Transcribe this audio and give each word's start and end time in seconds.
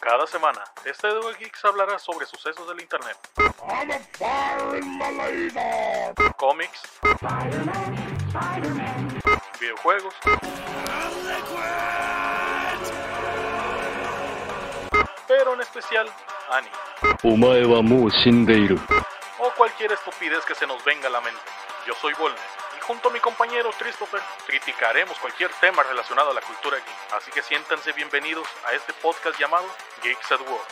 Cada 0.00 0.26
semana, 0.26 0.64
este 0.84 1.06
Edu 1.06 1.32
Geeks 1.38 1.64
hablará 1.64 1.98
sobre 2.00 2.26
sucesos 2.26 2.66
del 2.66 2.80
internet, 2.80 3.16
cómics, 6.36 6.82
videojuegos, 9.60 10.14
pero 15.28 15.54
en 15.54 15.60
especial 15.60 16.08
anime. 16.50 16.74
O 19.38 19.50
cualquier 19.56 19.92
estupidez 19.92 20.44
que 20.44 20.56
se 20.56 20.66
nos 20.66 20.84
venga 20.84 21.06
a 21.06 21.10
la 21.10 21.20
mente. 21.20 21.40
Yo 21.86 21.94
soy 21.94 22.14
Volner. 22.14 22.55
Junto 22.86 23.08
a 23.08 23.12
mi 23.12 23.18
compañero 23.18 23.70
Christopher, 23.76 24.20
criticaremos 24.46 25.18
cualquier 25.18 25.50
tema 25.60 25.82
relacionado 25.82 26.30
a 26.30 26.34
la 26.34 26.40
cultura 26.40 26.76
geek. 26.76 27.20
Así 27.20 27.32
que 27.32 27.42
siéntanse 27.42 27.92
bienvenidos 27.92 28.46
a 28.64 28.76
este 28.76 28.92
podcast 29.02 29.40
llamado 29.40 29.64
Geeks 30.04 30.30
at 30.30 30.38
Work. 30.48 30.68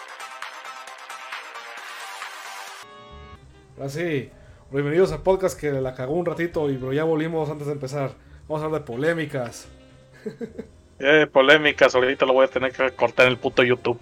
Ahora 3.77 3.89
sí, 3.89 4.31
bienvenidos 4.71 5.11
al 5.11 5.23
podcast 5.23 5.59
que 5.59 5.73
la 5.73 5.97
cagó 5.97 6.15
un 6.15 6.25
ratito 6.25 6.71
y 6.71 6.77
pero 6.77 6.93
ya 6.93 7.03
volvimos 7.03 7.51
antes 7.51 7.67
de 7.67 7.73
empezar. 7.73 8.13
Vamos 8.47 8.63
a 8.63 8.67
hablar 8.67 8.83
de 8.83 8.87
polémicas. 8.87 9.69
Eh, 11.01 11.27
polémicas, 11.27 11.93
ahorita 11.97 12.25
lo 12.25 12.35
voy 12.35 12.45
a 12.45 12.49
tener 12.49 12.73
que 12.73 12.93
cortar 12.93 13.27
en 13.27 13.33
el 13.33 13.39
puto 13.39 13.65
YouTube. 13.65 13.99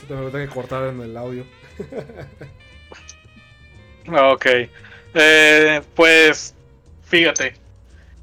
Se 0.00 0.06
te 0.06 0.14
me 0.14 0.30
tengo 0.30 0.46
que 0.46 0.54
cortar 0.54 0.84
en 0.84 1.00
el 1.00 1.16
audio. 1.16 1.44
Ok. 4.08 4.46
Eh, 5.14 5.82
pues, 5.96 6.54
fíjate. 7.10 7.54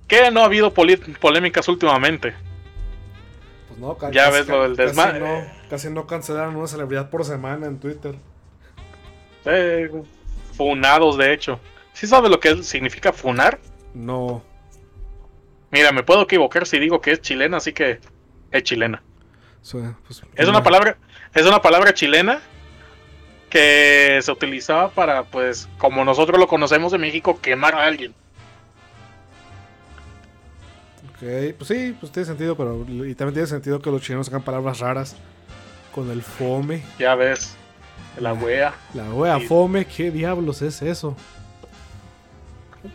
Que 0.08 0.32
no 0.32 0.42
ha 0.42 0.46
habido 0.46 0.74
polémicas 0.74 1.68
últimamente. 1.68 2.34
Pues 3.68 3.80
no, 3.80 3.96
ca- 3.98 4.10
Ya 4.12 4.26
casi- 4.26 4.38
ves 4.38 4.48
lo 4.48 4.64
del 4.64 4.76
casi 4.76 4.88
desmadre. 4.88 5.20
no, 5.20 5.70
casi 5.70 5.90
no 5.90 6.08
cancelaron 6.08 6.56
una 6.56 6.68
celebridad 6.68 7.10
por 7.10 7.24
semana 7.26 7.68
en 7.68 7.80
Twitter. 7.80 8.16
Eh, 9.46 9.92
funados, 10.56 11.18
de 11.18 11.34
hecho. 11.34 11.60
¿Sí 11.94 12.08
sabes 12.08 12.32
lo 12.32 12.40
que 12.40 12.64
significa 12.64 13.12
funar? 13.14 13.60
No. 13.94 14.44
Mira, 15.72 15.92
me 15.92 16.04
puedo 16.04 16.22
equivocar 16.22 16.66
si 16.66 16.80
digo 16.80 17.02
que 17.02 17.12
es 17.12 17.22
chilena, 17.22 17.58
así 17.58 17.74
que 17.74 18.00
es 18.52 18.64
chilena. 18.64 19.04
Pues, 19.70 20.22
Es 20.36 20.48
una 20.48 20.64
palabra, 20.64 20.98
es 21.34 21.46
una 21.46 21.62
palabra 21.62 21.94
chilena 21.94 22.40
que 23.50 24.20
se 24.22 24.32
utilizaba 24.32 24.90
para, 24.92 25.24
pues, 25.24 25.68
como 25.78 26.06
nosotros 26.06 26.40
lo 26.40 26.48
conocemos 26.48 26.94
en 26.94 27.02
México, 27.02 27.40
quemar 27.42 27.76
a 27.76 27.84
alguien. 27.86 28.14
Ok, 31.18 31.56
pues 31.58 31.68
sí, 31.68 31.96
pues 32.00 32.12
tiene 32.12 32.26
sentido, 32.28 32.56
pero 32.56 32.86
y 32.88 33.16
también 33.16 33.34
tiene 33.34 33.48
sentido 33.48 33.80
que 33.82 33.90
los 33.90 34.02
chilenos 34.02 34.28
sacan 34.28 34.44
palabras 34.44 34.80
raras 34.80 35.16
con 35.94 36.12
el 36.12 36.22
fome. 36.22 36.84
Ya 37.00 37.16
ves, 37.16 37.56
la 38.20 38.34
wea, 38.34 38.74
La 38.94 39.10
wea 39.12 39.40
fome, 39.40 39.86
¿qué 39.86 40.12
diablos 40.12 40.62
es 40.62 40.82
eso? 40.82 41.16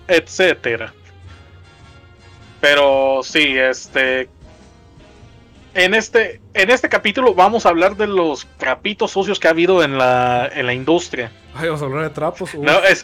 etcétera. 0.08 0.92
Pero 2.60 3.20
sí, 3.24 3.58
este. 3.58 4.28
En 5.74 5.94
este, 5.94 6.40
en 6.52 6.70
este 6.70 6.88
capítulo 6.90 7.34
vamos 7.34 7.64
a 7.64 7.70
hablar 7.70 7.96
de 7.96 8.06
los 8.06 8.46
trapitos 8.58 9.10
sucios 9.10 9.40
que 9.40 9.48
ha 9.48 9.52
habido 9.52 9.82
en 9.82 9.96
la, 9.96 10.46
en 10.52 10.66
la 10.66 10.74
industria. 10.74 11.32
Ay, 11.54 11.68
vamos 11.68 11.80
a 11.82 11.86
hablar 11.86 12.04
de 12.04 12.10
trapos. 12.10 12.54
Uf. 12.54 12.62
No, 12.62 12.78
es, 12.84 13.02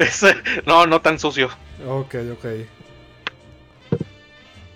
es- 0.00 0.22
es- 0.22 0.34
no, 0.66 0.86
no 0.86 1.00
tan 1.02 1.18
sucio. 1.18 1.50
Ok, 1.86 2.14
ok. 2.32 2.44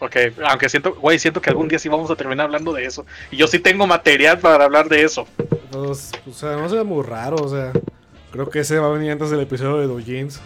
Ok, 0.05 0.17
aunque 0.49 0.69
siento, 0.69 0.95
güey, 0.97 1.17
siento 1.21 1.41
que 1.41 1.49
algún 1.51 1.69
día 1.69 1.79
sí 1.79 1.89
vamos 1.89 2.11
a 2.11 2.17
terminar 2.17 2.47
hablando 2.47 2.73
de 2.73 2.85
eso. 2.85 3.07
Y 3.31 3.37
yo 3.37 3.47
sí 3.47 3.61
tengo 3.61 3.87
material 3.87 4.41
para 4.41 4.65
hablar 4.65 4.89
de 4.89 5.05
eso. 5.05 5.29
Pues, 5.71 6.11
o 6.29 6.33
sea, 6.33 6.57
no 6.57 6.69
sea 6.69 6.83
muy 6.83 7.05
raro, 7.05 7.37
o 7.37 7.49
sea. 7.49 7.71
Creo 8.33 8.51
que 8.51 8.59
ese 8.61 8.79
va 8.81 8.89
a 8.89 8.91
venir 8.91 9.13
antes 9.13 9.31
del 9.31 9.41
episodio 9.41 9.77
de 9.79 9.87
Dojins. 9.87 10.41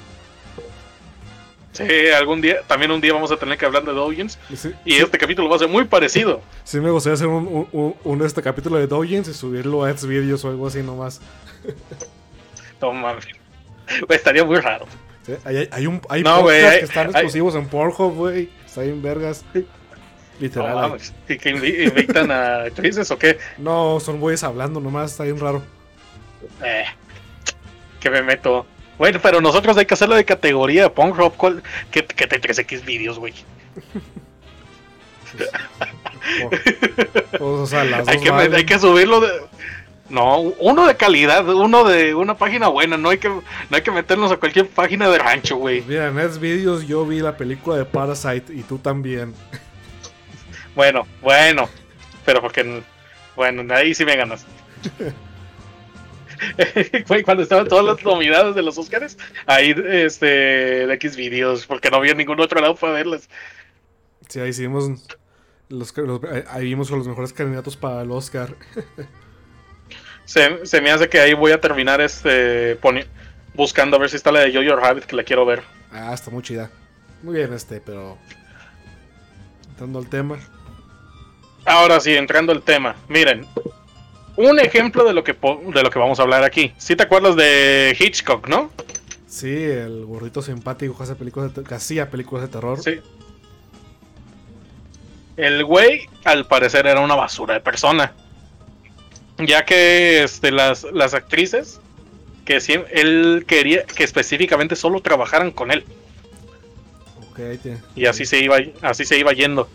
Sí, 1.73 1.85
algún 2.17 2.41
día, 2.41 2.57
también 2.67 2.91
un 2.91 3.01
día 3.01 3.13
vamos 3.13 3.31
a 3.33 3.37
tener 3.37 3.57
que 3.59 3.65
hablar 3.67 3.85
de 3.85 3.93
Dojins. 3.93 4.39
Y 4.51 4.57
sí, 4.57 4.73
este 4.87 5.17
capítulo 5.19 5.49
va 5.49 5.57
a 5.57 5.59
ser 5.59 5.69
muy 5.69 5.85
parecido. 5.85 6.41
sí 6.65 6.79
me 6.81 6.91
gustaría 6.91 7.15
hacer 7.15 7.27
un, 7.29 7.47
un, 7.47 7.69
un- 7.73 7.95
un, 8.05 8.23
este 8.27 8.43
capítulo 8.43 8.77
de 8.79 8.87
Dojins 8.87 9.29
y 9.29 9.35
subirlo 9.35 9.85
a 9.85 9.97
Xvideos 9.97 10.45
o 10.45 10.49
algo 10.51 10.67
así 10.67 10.83
nomás. 10.83 11.21
No 12.81 12.93
mames. 12.93 13.25
Güey, 14.07 14.19
estaría 14.19 14.45
muy 14.45 14.61
raro. 14.61 14.85
Sí, 15.25 15.33
Hay, 15.47 15.57
hay, 15.57 15.69
hay 15.73 15.87
un, 15.87 15.99
hay 16.11 16.23
No, 16.23 16.43
podcasts 16.43 16.43
güey, 16.45 16.65
hay- 16.67 16.79
que 16.81 16.85
están 16.85 17.07
exclusivos 17.09 17.55
en 17.55 17.67
Pornhub, 17.69 18.15
güey. 18.15 18.51
Está 18.77 18.83
bien 18.85 19.01
vergas. 19.01 19.43
No 20.39 20.43
Literal. 20.43 20.75
mames. 20.75 21.15
¿Y 21.31 21.39
que 21.39 21.55
invi- 21.57 21.89
invitan 21.89 22.31
a 22.31 22.65
actrices 22.65 23.11
o 23.11 23.19
qué? 23.19 23.39
No, 23.57 23.99
son 24.01 24.21
güeyes 24.21 24.45
hablando 24.45 24.81
nomás, 24.81 25.13
está 25.13 25.25
bien 25.25 25.41
raro. 25.41 25.63
Eh, 26.63 26.85
que 28.01 28.11
me 28.11 28.21
meto. 28.21 28.67
Bueno, 28.99 29.19
pero 29.23 29.41
nosotros 29.41 29.79
hay 29.79 29.87
que 29.87 29.95
hacerlo 29.95 30.15
de 30.15 30.27
categoría 30.27 30.83
de 30.83 30.91
Pornhub. 30.91 31.35
¿cuál? 31.39 31.63
¿Qué, 31.91 32.05
qué 32.05 32.27
te 32.27 32.39
3X 32.39 32.85
videos, 32.85 33.19
güey? 33.19 33.33
O, 37.41 37.47
o 37.63 37.67
sea, 37.67 37.81
Hay 38.07 38.21
que, 38.21 38.31
hay 38.31 38.67
que 38.67 38.79
subirlo 38.79 39.23
de. 39.23 39.31
No, 40.09 40.39
uno 40.39 40.87
de 40.87 40.97
calidad, 40.97 41.49
uno 41.49 41.85
de 41.85 42.15
una 42.15 42.37
página 42.37 42.69
buena. 42.69 42.97
No 42.97 43.11
hay 43.11 43.19
que, 43.19 43.29
no 43.29 43.43
hay 43.71 43.83
que 43.83 43.91
meternos 43.91 44.31
a 44.31 44.37
cualquier 44.37 44.69
página 44.69 45.09
de 45.09 45.19
rancho, 45.19 45.57
güey. 45.57 45.83
Mira, 45.83 46.09
en 46.09 46.17
Xvideos 46.17 46.87
yo 46.87 47.05
vi 47.05 47.21
la 47.21 47.37
película 47.37 47.77
de 47.77 47.85
Parasite 47.85 48.55
y 48.55 48.63
tú 48.63 48.79
también. 48.79 49.35
Bueno, 50.75 51.07
bueno. 51.21 51.69
Pero 52.25 52.41
porque. 52.41 52.83
Bueno, 53.35 53.75
ahí 53.75 53.95
sí 53.95 54.05
me 54.05 54.17
ganas. 54.17 54.47
Cuando 57.25 57.43
estaban 57.43 57.67
todas 57.67 57.85
las 57.85 58.05
nominadas 58.05 58.55
de 58.55 58.63
los 58.63 58.79
Oscars, 58.79 59.17
ahí 59.47 59.75
este, 59.87 60.27
de 60.87 60.95
X 60.95 61.17
videos, 61.17 61.67
porque 61.67 61.91
no 61.91 61.97
había 61.97 62.15
ningún 62.15 62.41
otro 62.41 62.61
lado 62.61 62.77
para 62.77 62.93
verlas. 62.93 63.29
Sí, 64.29 64.41
ahí 64.41 64.51
hicimos. 64.51 65.07
Los, 65.69 65.93
ahí 66.49 66.65
vimos 66.65 66.89
con 66.89 66.99
los 66.99 67.09
mejores 67.09 67.33
candidatos 67.33 67.77
para 67.77 68.03
el 68.03 68.11
Oscar. 68.11 68.55
Se, 70.27 70.67
se 70.67 70.81
me 70.83 70.91
hace 70.91 71.09
que 71.09 71.19
ahí 71.21 71.33
voy 71.33 71.53
a 71.53 71.61
terminar 71.61 72.01
este 72.03 72.79
poni- 72.81 73.07
buscando 73.55 73.97
a 73.97 74.01
ver 74.01 74.11
si 74.11 74.17
está 74.17 74.31
la 74.31 74.41
de 74.41 74.53
Jojo 74.53 74.77
Rabbit 74.79 75.05
que 75.05 75.17
la 75.17 75.23
quiero 75.25 75.47
ver. 75.47 75.63
Ah, 75.91 76.13
está 76.13 76.31
muy 76.31 76.43
chida. 76.43 76.71
Muy 77.23 77.37
bien 77.37 77.53
este, 77.55 77.81
pero... 77.81 78.19
Entrando 79.71 79.99
al 79.99 80.09
tema. 80.09 80.39
Ahora 81.65 81.99
sí, 82.01 82.15
entrando 82.15 82.53
al 82.53 82.63
tema. 82.63 82.97
Miren, 83.09 83.47
un 84.37 84.59
ejemplo 84.61 85.05
de 85.05 85.13
lo 85.15 85.25
que 85.25 85.33
de 85.33 85.83
lo 85.83 85.91
que 85.91 85.99
vamos 85.99 86.19
a 86.19 86.23
hablar 86.23 86.45
aquí. 86.45 86.73
Si 86.77 86.95
te 86.97 87.03
acuerdas 87.05 87.37
de 87.37 87.97
Hitchcock, 87.99 88.49
¿no? 88.49 88.71
Sí, 89.27 89.53
el 89.55 90.05
gordito 90.07 90.43
simpático 90.43 90.97
que 90.97 91.03
hace 91.03 91.15
películas 91.15 91.55
de 91.55 91.63
que 91.63 91.75
hacía 91.75 92.11
películas 92.11 92.45
de 92.45 92.49
terror. 92.49 92.83
Sí. 92.83 93.01
El 95.37 95.65
güey, 95.65 96.09
al 96.25 96.47
parecer, 96.47 96.87
era 96.87 97.01
una 97.01 97.15
basura 97.15 97.55
de 97.55 97.61
persona. 97.61 98.13
Ya 99.39 99.65
que 99.65 100.23
este, 100.23 100.51
las, 100.51 100.85
las 100.93 101.13
actrices, 101.15 101.81
que 102.45 102.57
él 102.93 103.45
quería 103.47 103.85
que 103.85 104.05
específicamente 104.05 104.77
solo 104.77 105.01
trabajaran 105.01 105.51
con 105.51 105.71
él. 105.71 105.85
Ok, 107.31 107.41
tiene- 107.63 107.79
Y 107.95 108.07
así 108.07 108.25
se 108.25 108.39
iba, 108.41 108.57
así 108.83 109.05
se 109.05 109.19
iba 109.19 109.33
yendo. 109.33 109.69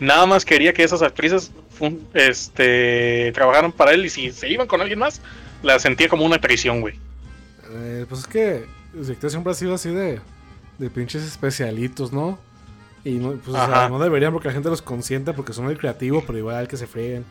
Nada 0.00 0.26
más 0.26 0.44
quería 0.44 0.72
que 0.72 0.82
esas 0.84 1.02
actrices 1.02 1.50
fun- 1.78 2.06
este, 2.14 3.30
trabajaran 3.32 3.72
para 3.72 3.92
él 3.92 4.06
y 4.06 4.10
si 4.10 4.32
se 4.32 4.48
iban 4.48 4.66
con 4.66 4.80
alguien 4.80 4.98
más, 4.98 5.20
la 5.62 5.78
sentía 5.78 6.08
como 6.08 6.24
una 6.24 6.40
traición, 6.40 6.80
güey. 6.80 6.94
Eh, 7.70 8.06
pues 8.08 8.22
es 8.22 8.26
que 8.26 8.64
el 8.94 9.02
director 9.02 9.30
siempre 9.30 9.52
ha 9.52 9.54
sido 9.54 9.74
así 9.74 9.90
de, 9.90 10.20
de 10.78 10.90
pinches 10.90 11.22
especialitos, 11.22 12.12
¿no? 12.12 12.38
Y 13.04 13.12
no, 13.14 13.32
pues, 13.32 13.48
o 13.48 13.52
sea, 13.52 13.64
Ajá. 13.64 13.88
no 13.88 13.98
deberían 13.98 14.32
porque 14.32 14.48
la 14.48 14.54
gente 14.54 14.70
los 14.70 14.80
consiente 14.82 15.32
porque 15.34 15.52
son 15.52 15.64
muy 15.66 15.76
creativos, 15.76 16.24
pero 16.26 16.38
igual 16.38 16.68
que 16.68 16.76
se 16.76 16.86
frieguen. 16.86 17.24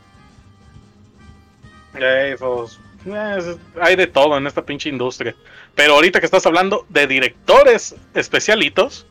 Eh, 1.96 2.36
pues, 2.40 2.80
eh, 3.06 3.36
es- 3.40 3.58
hay 3.82 3.96
de 3.96 4.08
todo 4.08 4.38
en 4.38 4.48
esta 4.48 4.64
pinche 4.64 4.90
industria. 4.90 5.36
Pero 5.76 5.94
ahorita 5.96 6.20
que 6.20 6.26
estás 6.26 6.46
hablando 6.46 6.86
de 6.90 7.08
directores 7.08 7.96
especialitos, 8.14 9.06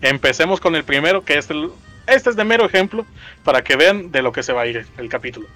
empecemos 0.00 0.60
con 0.60 0.74
el 0.76 0.84
primero, 0.84 1.24
que 1.24 1.38
es 1.38 1.50
el, 1.50 1.70
este 2.06 2.30
es 2.30 2.36
de 2.36 2.44
mero 2.44 2.64
ejemplo, 2.66 3.06
para 3.44 3.62
que 3.62 3.76
vean 3.76 4.10
de 4.10 4.22
lo 4.22 4.32
que 4.32 4.42
se 4.42 4.52
va 4.52 4.62
a 4.62 4.66
ir 4.66 4.86
el 4.98 5.08
capítulo. 5.08 5.46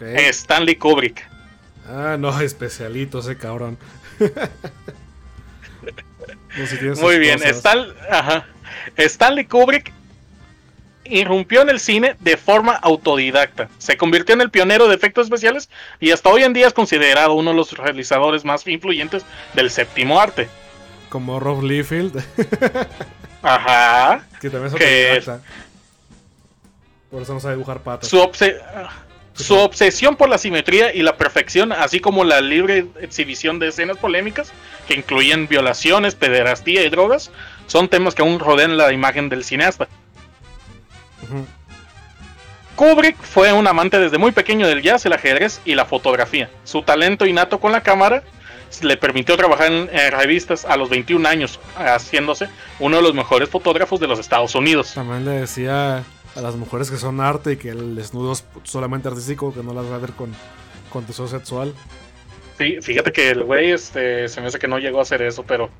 Stanley 0.00 0.76
Kubrick. 0.76 1.26
Ah, 1.88 2.16
no, 2.18 2.38
especialito 2.40 3.18
ese 3.20 3.36
cabrón. 3.36 3.78
No, 6.58 6.66
si 6.66 7.02
Muy 7.02 7.18
bien. 7.18 7.38
Stan- 7.42 7.92
ajá. 8.10 8.46
Stanley 8.96 9.44
Kubrick 9.44 9.92
irrumpió 11.10 11.62
en 11.62 11.70
el 11.70 11.80
cine 11.80 12.16
de 12.20 12.36
forma 12.36 12.72
autodidacta. 12.74 13.68
Se 13.78 13.96
convirtió 13.96 14.34
en 14.34 14.40
el 14.40 14.50
pionero 14.50 14.88
de 14.88 14.94
efectos 14.94 15.26
especiales 15.26 15.68
y 16.00 16.10
hasta 16.10 16.28
hoy 16.30 16.42
en 16.44 16.52
día 16.52 16.66
es 16.66 16.72
considerado 16.72 17.34
uno 17.34 17.50
de 17.50 17.56
los 17.56 17.72
realizadores 17.72 18.44
más 18.44 18.66
influyentes 18.66 19.24
del 19.54 19.70
séptimo 19.70 20.20
arte. 20.20 20.48
Como 21.08 21.38
Rob 21.40 21.62
Liefeld, 21.62 22.22
Ajá. 23.42 24.26
que 24.40 24.50
también 24.50 24.66
es 24.66 24.72
autodidacta. 24.72 25.40
Por 27.10 27.22
eso 27.22 27.34
no 27.34 27.40
sabe 27.40 27.54
dibujar 27.54 27.80
patas. 27.80 28.08
Su, 28.08 28.18
obse- 28.18 28.60
su 29.34 29.54
obsesión 29.56 30.16
por 30.16 30.28
la 30.28 30.38
simetría 30.38 30.92
y 30.94 31.02
la 31.02 31.16
perfección, 31.16 31.72
así 31.72 32.00
como 32.00 32.24
la 32.24 32.40
libre 32.40 32.86
exhibición 33.00 33.58
de 33.58 33.68
escenas 33.68 33.96
polémicas, 33.98 34.52
que 34.88 34.94
incluyen 34.94 35.46
violaciones, 35.46 36.14
pederastía 36.14 36.82
y 36.82 36.90
drogas, 36.90 37.30
son 37.66 37.88
temas 37.88 38.14
que 38.14 38.22
aún 38.22 38.38
rodean 38.40 38.76
la 38.76 38.92
imagen 38.92 39.28
del 39.28 39.44
cineasta. 39.44 39.88
Kubrick 42.76 43.16
fue 43.16 43.52
un 43.52 43.66
amante 43.66 43.98
desde 43.98 44.18
muy 44.18 44.32
pequeño 44.32 44.66
del 44.66 44.82
jazz, 44.82 45.06
el 45.06 45.12
ajedrez 45.14 45.60
y 45.64 45.74
la 45.74 45.86
fotografía. 45.86 46.50
Su 46.64 46.82
talento 46.82 47.24
innato 47.24 47.58
con 47.58 47.72
la 47.72 47.82
cámara 47.82 48.22
le 48.82 48.96
permitió 48.96 49.36
trabajar 49.36 49.72
en, 49.72 49.88
en 49.90 50.12
revistas 50.12 50.64
a 50.64 50.76
los 50.76 50.90
21 50.90 51.26
años, 51.26 51.58
haciéndose 51.76 52.48
uno 52.78 52.96
de 52.96 53.02
los 53.02 53.14
mejores 53.14 53.48
fotógrafos 53.48 54.00
de 54.00 54.06
los 54.06 54.18
Estados 54.18 54.54
Unidos. 54.54 54.92
También 54.94 55.24
le 55.24 55.32
decía 55.32 56.04
a 56.36 56.40
las 56.40 56.56
mujeres 56.56 56.90
que 56.90 56.98
son 56.98 57.20
arte 57.20 57.52
y 57.52 57.56
que 57.56 57.70
el 57.70 57.96
desnudo 57.96 58.32
es 58.32 58.44
solamente 58.64 59.08
artístico, 59.08 59.54
que 59.54 59.62
no 59.62 59.72
las 59.72 59.86
va 59.86 59.96
a 59.96 59.98
ver 59.98 60.12
con, 60.12 60.34
con 60.90 61.06
deseo 61.06 61.26
sexual. 61.26 61.74
Sí, 62.58 62.78
fíjate 62.80 63.12
que 63.12 63.30
el 63.30 63.44
güey 63.44 63.70
este, 63.70 64.28
se 64.28 64.40
me 64.40 64.46
hace 64.48 64.58
que 64.58 64.68
no 64.68 64.78
llegó 64.78 64.98
a 64.98 65.02
hacer 65.02 65.22
eso, 65.22 65.44
pero. 65.44 65.70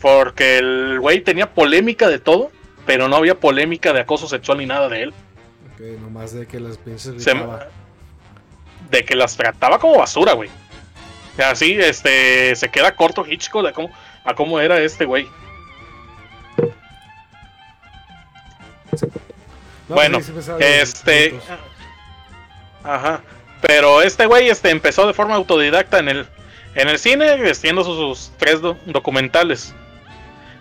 Porque 0.00 0.58
el 0.58 1.00
güey 1.00 1.22
tenía 1.22 1.52
polémica 1.52 2.08
de 2.08 2.18
todo, 2.18 2.52
pero 2.88 3.06
no 3.06 3.16
había 3.16 3.34
polémica 3.38 3.92
de 3.92 4.00
acoso 4.00 4.26
sexual 4.26 4.56
ni 4.56 4.64
nada 4.64 4.88
de 4.88 5.02
él. 5.02 5.14
Que 5.76 5.98
nomás 6.00 6.32
de 6.32 6.46
que 6.46 6.58
las 6.58 6.78
pinches 6.78 7.22
Se- 7.22 7.34
de 8.90 9.04
que 9.04 9.14
las 9.14 9.36
trataba 9.36 9.78
como 9.78 9.98
basura, 9.98 10.32
güey. 10.32 10.48
Así, 11.36 11.74
este, 11.78 12.56
se 12.56 12.70
queda 12.70 12.96
corto 12.96 13.26
Hitchcock 13.26 13.66
de 13.66 13.72
cómo, 13.74 13.90
a 14.24 14.34
cómo 14.34 14.58
era 14.58 14.80
este 14.80 15.04
güey. 15.04 15.28
No, 19.88 19.94
bueno, 19.94 20.18
este, 20.58 21.38
ajá, 22.82 23.20
pero 23.60 24.00
este 24.00 24.24
güey, 24.24 24.48
este, 24.48 24.70
empezó 24.70 25.06
de 25.06 25.12
forma 25.12 25.34
autodidacta 25.34 25.98
en 25.98 26.08
el, 26.08 26.26
en 26.74 26.88
el 26.88 26.98
cine, 26.98 27.32
haciendo 27.50 27.84
sus, 27.84 27.96
sus 27.96 28.32
tres 28.38 28.62
do- 28.62 28.78
documentales. 28.86 29.74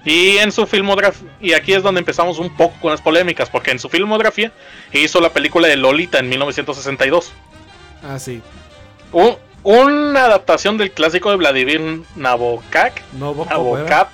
Y 0.09 0.37
en 0.37 0.51
su 0.53 0.65
filmografía, 0.65 1.29
y 1.41 1.51
aquí 1.53 1.73
es 1.73 1.83
donde 1.83 1.99
empezamos 1.99 2.39
un 2.39 2.55
poco 2.55 2.75
con 2.81 2.91
las 2.91 3.01
polémicas, 3.01 3.49
porque 3.49 3.71
en 3.71 3.79
su 3.79 3.89
filmografía 3.89 4.53
hizo 4.93 5.19
la 5.19 5.31
película 5.33 5.67
de 5.67 5.75
Lolita 5.75 6.19
en 6.19 6.29
1962. 6.29 7.33
Ah, 8.03 8.17
sí. 8.17 8.41
Un- 9.11 9.35
una 9.63 10.23
adaptación 10.25 10.77
del 10.77 10.91
clásico 10.91 11.29
de 11.29 11.35
Vladimir 11.35 12.03
Nabokov. 12.15 12.91
Nabokov, 13.19 13.49
Nabokov. 13.49 14.07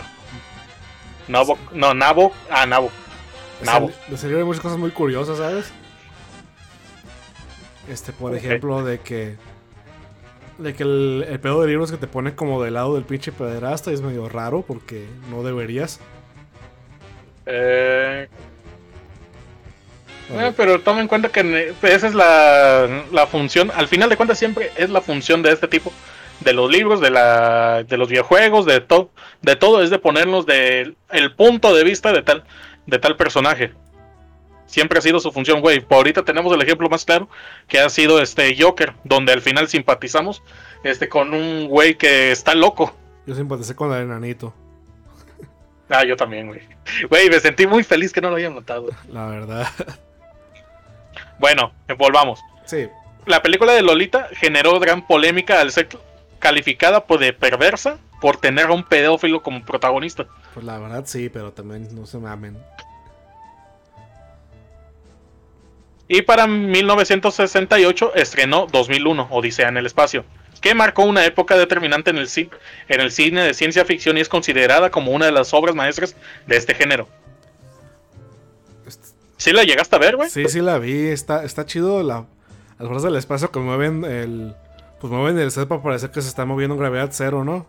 Nabo, 1.28 1.60
no, 1.74 1.94
Nabo. 1.94 2.34
Ah, 2.50 2.66
Nabo. 2.66 2.90
Le 3.60 3.66
Nabo. 3.68 3.90
sal- 3.92 3.98
Le 4.10 4.18
salieron 4.18 4.46
muchas 4.48 4.62
cosas 4.64 4.78
muy 4.80 4.90
curiosas, 4.90 5.38
¿sabes? 5.38 5.72
Este, 7.88 8.12
por 8.14 8.36
ejemplo, 8.36 8.84
de 8.84 9.00
que. 9.00 9.36
De 10.58 10.74
que 10.76 10.84
el, 10.84 11.26
el 11.28 11.40
pedo 11.40 11.62
de 11.62 11.68
libros 11.68 11.92
que 11.92 11.98
te 11.98 12.08
pone 12.08 12.36
como 12.36 12.62
del 12.64 12.76
lado 12.76 12.96
del 12.96 13.04
pinche 13.04 13.32
pederasta 13.32 13.92
y 13.92 13.96
es 13.96 14.02
medio 14.02 14.30
raro 14.30 14.62
porque 14.62 15.08
no 15.30 15.44
deberías. 15.44 16.00
Eh, 17.46 18.28
eh, 20.30 20.54
pero 20.56 20.80
toma 20.80 21.02
en 21.02 21.08
cuenta 21.08 21.30
que 21.30 21.44
ne- 21.44 21.74
esa 21.82 22.08
es 22.08 22.14
la, 22.14 23.04
la 23.12 23.28
función. 23.28 23.72
Al 23.76 23.88
final 23.88 24.10
de 24.10 24.16
cuentas, 24.18 24.40
siempre 24.40 24.72
es 24.78 24.90
la 24.90 25.02
función 25.02 25.42
de 25.42 25.52
este 25.52 25.68
tipo. 25.68 25.92
De 26.40 26.54
los 26.54 26.70
libros, 26.72 27.00
de, 27.02 27.10
la, 27.10 27.84
de 27.84 27.98
los 27.98 28.10
videojuegos, 28.10 28.66
de 28.66 28.80
todo. 28.82 29.12
De 29.42 29.56
todo 29.56 29.82
es 29.84 29.90
de 29.90 30.00
ponernos 30.00 30.46
de 30.46 30.94
el 31.12 31.34
punto 31.36 31.74
de 31.76 31.84
vista 31.84 32.12
de 32.12 32.22
tal, 32.22 32.44
de 32.86 33.00
tal 33.00 33.16
personaje. 33.18 33.74
Siempre 34.66 34.98
ha 35.00 35.02
sido 35.02 35.20
su 35.20 35.32
función, 35.32 35.62
güey. 35.62 35.82
Por 35.82 35.98
ahorita 35.98 36.24
tenemos 36.24 36.54
el 36.54 36.62
ejemplo 36.62 36.90
más 36.90 37.06
claro 37.06 37.30
que 37.68 37.80
ha 37.80 37.90
sido 37.90 38.22
este 38.22 38.56
Joker, 38.60 38.94
donde 39.04 39.34
al 39.34 39.42
final 39.42 39.68
simpatizamos 39.68 40.42
este 40.84 41.10
con 41.10 41.34
un 41.34 41.68
güey 41.68 41.96
que 41.96 42.32
está 42.32 42.56
loco. 42.56 42.96
Yo 43.26 43.36
simpaticé 43.36 43.76
con 43.76 43.94
el 43.94 44.04
enanito, 44.04 44.54
Ah, 45.90 46.04
yo 46.06 46.16
también, 46.16 46.48
güey. 46.48 46.62
Güey, 47.10 47.30
me 47.30 47.40
sentí 47.40 47.68
muy 47.68 47.84
feliz 47.84 48.12
que 48.12 48.22
no 48.22 48.30
lo 48.32 48.38
hayan 48.38 48.56
notado. 48.56 48.90
la 49.12 49.28
verdad. 49.28 49.68
Bueno, 51.40 51.72
volvamos. 51.98 52.40
sí, 52.66 52.88
La 53.26 53.42
película 53.42 53.74
de 53.74 53.82
Lolita 53.82 54.28
generó 54.34 54.80
gran 54.80 55.06
polémica 55.06 55.62
al 55.62 55.72
ser 55.72 55.90
calificada 56.40 57.06
por 57.06 57.20
de 57.20 57.34
perversa 57.34 57.98
por 58.22 58.38
tener 58.38 58.68
a 58.68 58.74
un 58.74 58.84
pedófilo 58.84 59.44
como 59.44 59.64
protagonista. 59.64 60.26
pues 60.54 60.66
la 60.66 60.80
verdad 60.80 61.04
sí, 61.06 61.30
pero 61.30 61.52
también 61.52 61.94
no 61.94 62.06
se 62.06 62.18
mamen. 62.18 62.58
Y 66.16 66.22
para 66.22 66.46
1968 66.46 68.12
estrenó 68.14 68.68
2001, 68.72 69.30
Odisea 69.32 69.70
en 69.70 69.78
el 69.78 69.88
espacio, 69.88 70.24
que 70.62 70.76
marcó 70.76 71.02
una 71.06 71.26
época 71.26 71.58
determinante 71.58 72.12
en 72.12 72.18
el, 72.20 72.30
en 72.88 73.02
el 73.02 73.12
cine 73.12 73.42
de 73.42 73.56
ciencia 73.56 73.84
ficción 73.84 74.20
y 74.20 74.22
es 74.22 74.30
considerada 74.30 74.92
como 74.92 75.10
una 75.12 75.26
de 75.26 75.32
las 75.32 75.56
obras 75.56 75.74
maestras 75.74 76.16
de 76.46 76.56
este 76.58 76.76
género. 76.76 77.10
¿Sí 79.38 79.52
la 79.54 79.64
llegaste 79.64 79.96
a 79.96 80.00
ver, 80.00 80.16
güey? 80.16 80.30
Sí, 80.30 80.48
sí 80.50 80.62
la 80.62 80.78
vi, 80.78 81.08
está, 81.08 81.44
está 81.44 81.66
chido 81.66 82.04
la, 82.04 82.26
las 82.78 82.88
fuerzas 82.88 83.04
del 83.04 83.16
espacio 83.16 83.50
que 83.52 83.58
mueven 83.60 84.06
el... 84.06 84.56
Pues 85.02 85.12
mueven 85.12 85.40
el 85.40 85.50
set 85.52 85.68
para 85.68 85.82
parecer 85.82 86.12
que 86.12 86.22
se 86.22 86.30
está 86.30 86.46
moviendo 86.46 86.76
en 86.76 86.80
gravedad 86.80 87.10
cero, 87.12 87.44
¿no? 87.44 87.66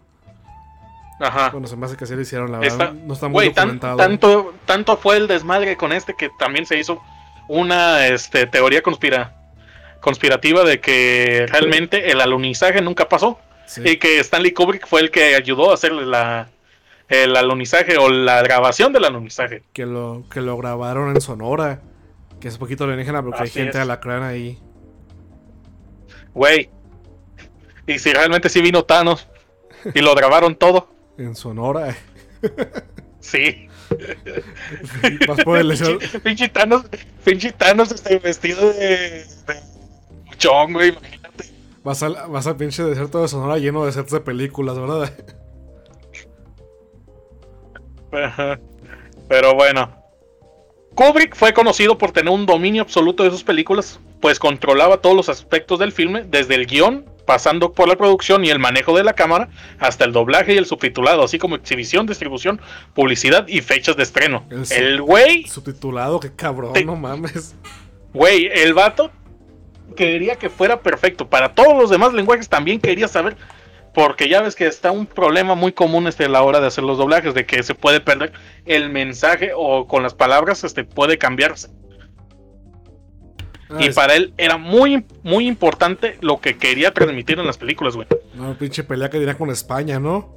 Ajá. 1.18 1.48
Bueno, 1.50 1.66
se 1.66 1.76
me 1.76 1.86
hace 1.86 1.96
que 1.96 2.04
sí 2.06 2.14
lo 2.14 2.20
hicieron, 2.20 2.52
la 2.52 2.58
verdad. 2.58 2.88
Está- 2.90 2.92
no 3.06 3.14
está 3.14 3.26
muy 3.28 3.32
Güey, 3.32 3.52
tan- 3.54 3.64
documentado. 3.78 3.96
tanto, 3.96 4.54
tanto 4.66 4.96
fue 4.98 5.16
el 5.16 5.26
desmadre 5.28 5.76
con 5.78 5.92
este 5.92 6.14
que 6.14 6.28
también 6.38 6.66
se 6.66 6.78
hizo 6.78 7.02
una 7.48 8.06
este, 8.06 8.46
teoría 8.46 8.82
conspira, 8.82 9.34
conspirativa 10.00 10.64
de 10.64 10.80
que 10.80 11.46
realmente 11.50 12.10
el 12.10 12.20
alunizaje 12.20 12.80
nunca 12.82 13.08
pasó 13.08 13.38
Sí. 13.66 13.80
y 13.84 13.96
que 13.96 14.18
Stanley 14.20 14.52
Kubrick 14.52 14.86
fue 14.86 15.00
el 15.00 15.10
que 15.10 15.34
ayudó 15.34 15.70
a 15.70 15.74
hacerle 15.74 16.04
la, 16.04 16.48
el 17.08 17.34
alunizaje 17.34 17.96
o 17.96 18.10
la 18.10 18.42
grabación 18.42 18.92
del 18.92 19.04
alunizaje. 19.06 19.62
que 19.72 19.86
lo, 19.86 20.24
que 20.30 20.42
lo 20.42 20.56
grabaron 20.58 21.10
en 21.14 21.20
Sonora. 21.22 21.80
Que 22.40 22.48
es 22.48 22.54
un 22.54 22.60
poquito 22.60 22.84
alienígena 22.84 23.22
porque 23.22 23.42
hay 23.44 23.48
gente 23.50 23.70
es. 23.78 23.82
alacrán 23.82 24.22
ahí. 24.22 24.58
Güey. 26.34 26.68
Y 27.86 27.98
si 27.98 28.12
realmente 28.12 28.48
sí 28.50 28.60
vino 28.60 28.84
Thanos 28.84 29.28
y 29.94 30.00
lo 30.00 30.14
grabaron 30.14 30.54
todo, 30.56 30.88
En 31.18 31.34
Sonora. 31.34 31.94
sí. 33.20 33.63
Vas 35.28 35.44
por 35.44 35.58
el 35.58 35.68
deseo- 35.70 35.98
Pinche 36.22 36.48
Thanos, 36.48 36.84
Thanos 37.52 37.90
este, 37.92 38.18
vestido 38.18 38.72
de, 38.72 39.24
de 39.24 39.60
güey, 40.74 40.90
imagínate. 40.90 41.44
vas, 41.82 42.02
al, 42.02 42.16
vas 42.28 42.46
al 42.46 42.56
pinche 42.56 42.82
desierto 42.82 43.20
de 43.22 43.28
Sonora 43.28 43.58
lleno 43.58 43.84
de 43.84 43.92
sets 43.92 44.10
de 44.12 44.20
películas, 44.20 44.78
¿verdad? 44.78 45.12
Ajá. 48.12 48.60
Pero 49.28 49.54
bueno. 49.54 50.03
Kubrick 50.94 51.34
fue 51.34 51.52
conocido 51.52 51.98
por 51.98 52.12
tener 52.12 52.32
un 52.32 52.46
dominio 52.46 52.82
absoluto 52.82 53.24
de 53.24 53.30
sus 53.30 53.42
películas, 53.42 53.98
pues 54.20 54.38
controlaba 54.38 54.98
todos 54.98 55.16
los 55.16 55.28
aspectos 55.28 55.78
del 55.78 55.92
filme, 55.92 56.24
desde 56.24 56.54
el 56.54 56.66
guion, 56.66 57.04
pasando 57.26 57.72
por 57.72 57.88
la 57.88 57.96
producción 57.96 58.44
y 58.44 58.50
el 58.50 58.58
manejo 58.58 58.96
de 58.96 59.02
la 59.02 59.14
cámara, 59.14 59.48
hasta 59.78 60.04
el 60.04 60.12
doblaje 60.12 60.54
y 60.54 60.56
el 60.56 60.66
subtitulado, 60.66 61.24
así 61.24 61.38
como 61.38 61.56
exhibición, 61.56 62.06
distribución, 62.06 62.60
publicidad 62.94 63.48
y 63.48 63.60
fechas 63.60 63.96
de 63.96 64.02
estreno. 64.04 64.44
El 64.70 65.02
güey, 65.02 65.44
Subtitulado, 65.46 66.20
qué 66.20 66.30
cabrón, 66.34 66.74
no 66.84 66.96
mames. 66.96 67.54
güey, 68.12 68.46
el 68.52 68.74
vato 68.74 69.10
quería 69.96 70.36
que 70.36 70.50
fuera 70.50 70.80
perfecto. 70.80 71.28
Para 71.28 71.54
todos 71.54 71.76
los 71.76 71.90
demás 71.90 72.12
lenguajes 72.12 72.48
también 72.48 72.80
quería 72.80 73.08
saber, 73.08 73.36
porque 73.94 74.28
ya 74.28 74.42
ves 74.42 74.54
que 74.56 74.66
está 74.66 74.90
un 74.90 75.06
problema 75.06 75.54
muy 75.54 75.72
común 75.72 76.06
este, 76.08 76.24
a 76.24 76.28
la 76.28 76.42
hora 76.42 76.60
de 76.60 76.66
hacer 76.66 76.84
los 76.84 76.98
doblajes, 76.98 77.32
de 77.32 77.46
que 77.46 77.62
se 77.62 77.74
puede 77.74 78.00
perder 78.00 78.32
el 78.66 78.90
mensaje 78.90 79.52
o 79.56 79.86
con 79.86 80.02
las 80.02 80.14
palabras 80.14 80.64
este, 80.64 80.84
puede 80.84 81.16
cambiarse. 81.16 81.68
Ah, 83.70 83.78
y 83.80 83.86
es- 83.86 83.94
para 83.94 84.14
él 84.14 84.34
era 84.36 84.58
muy, 84.58 85.06
muy 85.22 85.46
importante 85.46 86.18
lo 86.20 86.40
que 86.40 86.58
quería 86.58 86.92
transmitir 86.92 87.38
en 87.38 87.46
las 87.46 87.56
películas, 87.56 87.94
güey. 87.96 88.06
No, 88.34 88.56
pinche 88.58 88.84
pelea 88.84 89.08
que 89.08 89.18
diría 89.18 89.38
con 89.38 89.48
España, 89.50 89.98
¿no? 89.98 90.36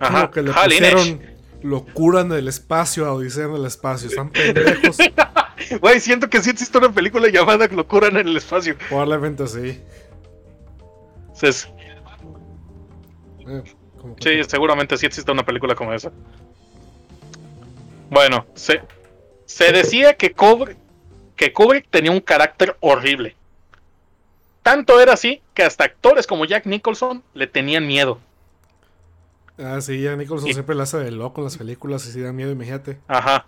Ajá, 0.00 0.22
Como 0.22 0.30
que 0.32 0.42
le 0.42 0.52
pusieron 0.52 1.22
locura 1.62 2.20
en 2.20 2.32
el 2.32 2.48
espacio 2.48 3.06
a 3.06 3.14
Odisea 3.14 3.44
en 3.46 3.54
el 3.54 3.64
espacio. 3.64 4.08
Están 4.08 4.30
pendejos. 4.30 4.98
Güey, 5.80 5.98
siento 6.00 6.28
que 6.28 6.42
sí 6.42 6.50
existe 6.50 6.76
una 6.76 6.92
película 6.92 7.28
llamada 7.28 7.66
Locura 7.68 8.08
en 8.08 8.16
el 8.16 8.36
espacio. 8.36 8.76
Probablemente 8.88 9.46
sí. 9.46 9.80
Entonces, 11.22 11.68
Eh, 13.46 13.62
como 14.00 14.16
que- 14.16 14.42
Sí, 14.42 14.50
seguramente 14.50 14.96
sí 14.96 15.06
existe 15.06 15.30
una 15.32 15.44
película 15.44 15.74
como 15.74 15.92
esa. 15.92 16.12
Bueno, 18.10 18.46
se, 18.54 18.80
se 19.46 19.72
decía 19.72 20.14
que 20.14 20.32
Kubrick, 20.32 20.76
que 21.36 21.52
Kubrick 21.52 21.88
tenía 21.90 22.10
un 22.10 22.20
carácter 22.20 22.76
horrible. 22.80 23.34
Tanto 24.62 25.00
era 25.00 25.12
así 25.14 25.42
que 25.52 25.62
hasta 25.62 25.84
actores 25.84 26.26
como 26.26 26.44
Jack 26.44 26.66
Nicholson 26.66 27.22
le 27.34 27.46
tenían 27.46 27.86
miedo. 27.86 28.18
Ah, 29.58 29.80
sí, 29.80 30.00
ya 30.00 30.16
Nicholson 30.16 30.48
Y- 30.48 30.54
siempre 30.54 30.74
la 30.74 30.84
hace 30.84 30.98
de 30.98 31.10
loco 31.10 31.40
en 31.40 31.44
las 31.44 31.56
películas 31.56 32.06
y 32.06 32.12
sí 32.12 32.20
da 32.20 32.32
miedo, 32.32 32.50
imagínate. 32.50 32.98
Ajá. 33.08 33.44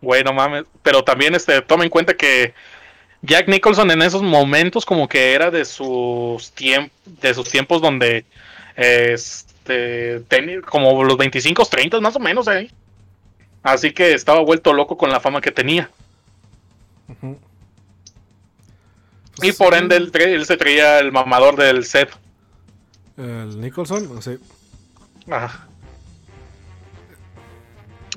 Güey, 0.00 0.22
no 0.22 0.32
mames. 0.32 0.64
Pero 0.82 1.02
también 1.02 1.34
este, 1.34 1.62
toma 1.62 1.84
en 1.84 1.90
cuenta 1.90 2.14
que 2.14 2.54
Jack 3.22 3.48
Nicholson 3.48 3.90
en 3.90 4.02
esos 4.02 4.22
momentos 4.22 4.84
como 4.84 5.08
que 5.08 5.32
era 5.32 5.50
de 5.50 5.64
sus 5.64 6.52
tiempos, 6.52 6.92
de 7.06 7.32
sus 7.34 7.48
tiempos 7.48 7.80
donde 7.80 8.24
este 8.76 10.20
tenía 10.28 10.60
como 10.62 11.02
los 11.04 11.16
25, 11.16 11.64
30 11.66 12.00
más 12.00 12.16
o 12.16 12.20
menos 12.20 12.48
ahí. 12.48 12.70
Así 13.62 13.92
que 13.92 14.12
estaba 14.12 14.40
vuelto 14.40 14.72
loco 14.72 14.96
con 14.96 15.10
la 15.10 15.20
fama 15.20 15.40
que 15.40 15.50
tenía. 15.50 15.90
Y 17.22 17.36
Pues, 19.36 19.56
por 19.56 19.74
ende 19.74 19.96
él 19.96 20.46
se 20.46 20.56
traía 20.56 20.98
el 20.98 21.12
mamador 21.12 21.56
del 21.56 21.84
set. 21.84 22.10
El 23.16 23.60
Nicholson, 23.60 24.22
sí. 24.22 24.38
Ajá. 25.30 25.66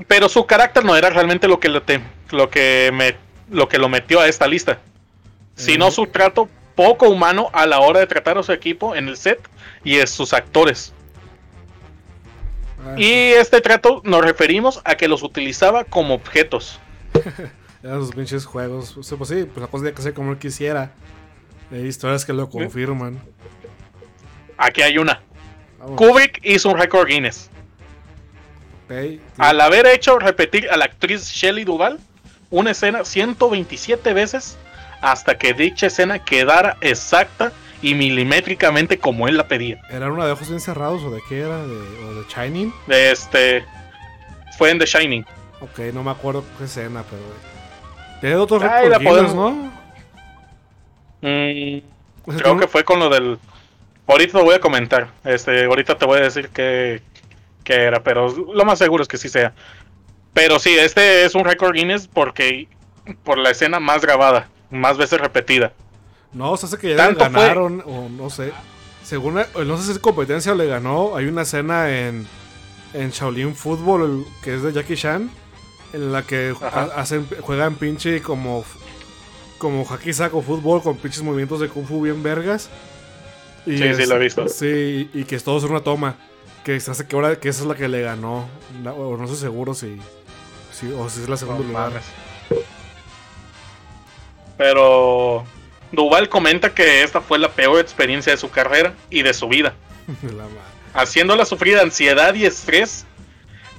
Pero 0.08 0.30
su 0.30 0.46
carácter 0.46 0.84
no 0.86 0.96
era 0.96 1.10
realmente 1.10 1.48
lo 1.48 1.60
que 1.60 1.70
lo, 1.70 1.82
te- 1.82 2.02
lo 2.32 2.50
que 2.50 2.92
me 2.94 3.16
lo 3.50 3.68
que 3.70 3.78
lo 3.80 3.88
metió 3.90 4.20
a 4.20 4.28
esta 4.28 4.46
lista, 4.48 4.80
sino 5.56 5.88
Eh. 5.88 5.92
su 5.92 6.06
trato 6.08 6.50
poco 6.78 7.10
humano 7.10 7.50
a 7.52 7.66
la 7.66 7.82
hora 7.82 8.00
de 8.00 8.08
tratar 8.08 8.38
a 8.38 8.44
su 8.44 8.54
equipo 8.54 8.96
en 8.96 9.10
el 9.10 9.18
set 9.18 9.40
y 9.84 10.00
a 10.00 10.08
sus 10.08 10.32
actores. 10.32 10.94
Ah, 12.86 12.96
Y 12.96 13.10
este 13.34 13.60
trato 13.60 14.02
nos 14.06 14.24
referimos 14.24 14.80
a 14.86 14.96
que 14.96 15.10
los 15.10 15.22
utilizaba 15.24 15.84
como 15.84 16.14
objetos. 16.14 16.80
Eran 17.84 18.00
sus 18.00 18.16
pinches 18.16 18.46
juegos. 18.46 18.96
O 18.96 19.04
sea, 19.04 19.18
pues 19.18 19.30
sí, 19.30 19.44
pues 19.44 19.58
la 19.58 19.68
cosa 19.68 19.84
tenía 19.84 19.96
que 19.96 20.02
ser 20.02 20.14
como 20.14 20.32
él 20.32 20.38
quisiera. 20.38 20.94
Hay 21.70 21.86
historias 21.86 22.24
que 22.24 22.32
lo 22.32 22.50
confirman. 22.50 23.22
Aquí 24.58 24.82
hay 24.82 24.98
una. 24.98 25.22
Vamos. 25.80 25.98
Kubrick 25.98 26.40
hizo 26.44 26.70
un 26.70 26.78
récord 26.78 27.08
Guinness 27.08 27.50
al 29.38 29.62
haber 29.62 29.86
hecho 29.88 30.18
repetir 30.20 30.70
a 30.70 30.78
la 30.78 30.86
actriz 30.86 31.30
Shelley 31.30 31.66
Duvall 31.66 32.00
una 32.50 32.72
escena 32.72 33.04
127 33.04 34.14
veces 34.14 34.58
hasta 35.02 35.38
que 35.38 35.54
dicha 35.54 35.88
escena 35.88 36.20
quedara 36.20 36.78
exacta 36.82 37.52
y 37.82 37.94
milimétricamente 37.94 38.98
como 39.00 39.28
él 39.28 39.38
la 39.38 39.48
pedía. 39.48 39.80
¿Era 39.90 40.12
una 40.12 40.26
de 40.26 40.32
ojos 40.32 40.48
bien 40.50 40.60
cerrados 40.60 41.04
o 41.04 41.12
de 41.12 41.22
qué 41.30 41.40
era? 41.42 41.58
¿De, 41.66 41.74
¿O 41.76 42.14
de 42.16 42.26
Shining? 42.28 42.74
Este 42.88 43.64
fue 44.58 44.72
en 44.72 44.80
The 44.80 44.86
Shining. 44.86 45.26
Ok, 45.62 45.80
no 45.94 46.04
me 46.04 46.12
acuerdo 46.12 46.44
qué 46.58 46.66
escena, 46.66 47.04
pero. 47.10 47.22
Tiene 48.22 48.36
otros 48.36 48.64
Ay, 48.64 48.90
la 48.90 48.98
Guinness, 48.98 49.14
podemos- 49.14 49.36
¿no? 49.36 49.72
Mm, 51.22 51.80
creo 52.38 52.58
que 52.60 52.68
fue 52.68 52.84
con 52.84 53.00
lo 53.00 53.10
del. 53.10 53.40
Ahorita 54.08 54.38
lo 54.38 54.46
voy 54.46 54.56
a 54.56 54.60
comentar. 54.60 55.10
Este, 55.24 55.66
ahorita 55.66 55.98
te 55.98 56.06
voy 56.06 56.20
a 56.20 56.24
decir 56.24 56.50
que, 56.50 57.02
que 57.64 57.74
era, 57.74 58.02
pero 58.04 58.30
lo 58.30 58.66
más 58.66 58.80
seguro 58.80 59.04
es 59.04 59.08
que 59.10 59.18
sí 59.18 59.30
sea. 59.30 59.54
Pero 60.34 60.60
sí, 60.60 60.76
este 60.78 61.26
es 61.26 61.36
un 61.36 61.44
récord 61.44 61.74
Guinness 61.74 62.08
porque 62.08 62.68
por 63.24 63.38
la 63.38 63.50
escena 63.50 63.80
más 63.80 64.02
grabada, 64.02 64.48
más 64.72 64.98
veces 64.98 65.20
repetida. 65.20 65.74
No, 66.34 66.56
se 66.58 66.66
hace 66.66 66.78
que 66.78 66.96
ya 66.96 67.08
le 67.10 67.16
fue- 67.16 67.24
ganaron, 67.24 67.82
o 67.86 68.10
no 68.10 68.30
sé. 68.30 68.52
Según, 69.04 69.40
eh, 69.40 69.46
no 69.66 69.78
sé 69.78 69.86
si 69.86 69.92
es 69.92 70.00
competencia 70.00 70.52
o 70.52 70.56
le 70.56 70.66
ganó. 70.68 71.16
Hay 71.16 71.26
una 71.28 71.44
escena 71.44 71.90
en, 71.90 72.28
en 72.94 73.10
Shaolin 73.12 73.56
Football, 73.56 74.02
el- 74.04 74.26
que 74.44 74.56
es 74.56 74.62
de 74.64 74.74
Jackie 74.74 74.96
Chan, 74.98 75.30
en 75.94 76.12
la 76.12 76.24
que 76.24 76.54
hacen, 76.96 77.26
juegan 77.42 77.76
pinche 77.76 78.22
como, 78.22 78.66
como 79.58 79.86
hacky 79.86 80.12
saco 80.14 80.42
fútbol 80.42 80.84
con 80.84 80.98
pinches 80.98 81.24
movimientos 81.24 81.60
de 81.62 81.70
kung 81.70 81.86
fu 81.88 82.02
bien 82.02 82.22
vergas. 82.22 82.70
Y 83.66 83.78
Sí, 83.78 83.94
sí, 83.96 84.06
lo 84.06 84.16
he 84.16 84.20
visto. 84.20 84.48
Sí, 84.50 85.10
y 85.14 85.24
que 85.24 85.36
es 85.38 85.44
todo 85.44 85.58
es 85.58 85.64
una 85.64 85.80
toma. 85.82 86.16
Que 86.66 86.80
se 86.82 86.92
hace 86.92 87.08
que 87.08 87.16
ahora 87.16 87.40
que 87.40 87.48
esa 87.48 87.62
es 87.62 87.68
la 87.68 87.76
que 87.76 87.88
le 87.88 88.02
ganó. 88.02 88.46
O 88.98 89.16
no 89.18 89.24
estoy 89.24 89.40
seguro 89.40 89.74
si, 89.74 89.98
si- 90.74 90.92
o 90.92 91.10
si 91.10 91.22
es 91.22 91.30
la 91.30 91.38
segunda 91.38 91.62
No 91.64 91.68
lugar. 91.70 91.90
mames. 91.92 92.04
Pero 94.58 95.46
Duval 95.92 96.30
comenta 96.30 96.74
que 96.74 97.04
esta 97.04 97.22
fue 97.22 97.40
la 97.40 97.50
peor 97.50 97.80
experiencia 97.80 98.32
de 98.32 98.38
su 98.38 98.50
carrera 98.50 98.94
y 99.10 99.22
de 99.22 99.34
su 99.34 99.48
vida, 99.48 99.74
La 100.24 100.44
madre. 100.44 100.58
haciéndola 100.94 101.46
sufrir 101.46 101.78
ansiedad 101.78 102.34
y 102.34 102.46
estrés, 102.46 103.06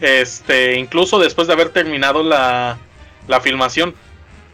este, 0.01 0.77
incluso 0.77 1.19
después 1.19 1.47
de 1.49 1.55
haber 1.55 1.71
terminado 1.71 2.23
la, 2.23 2.79
la 3.27 3.41
filmación. 3.41 3.95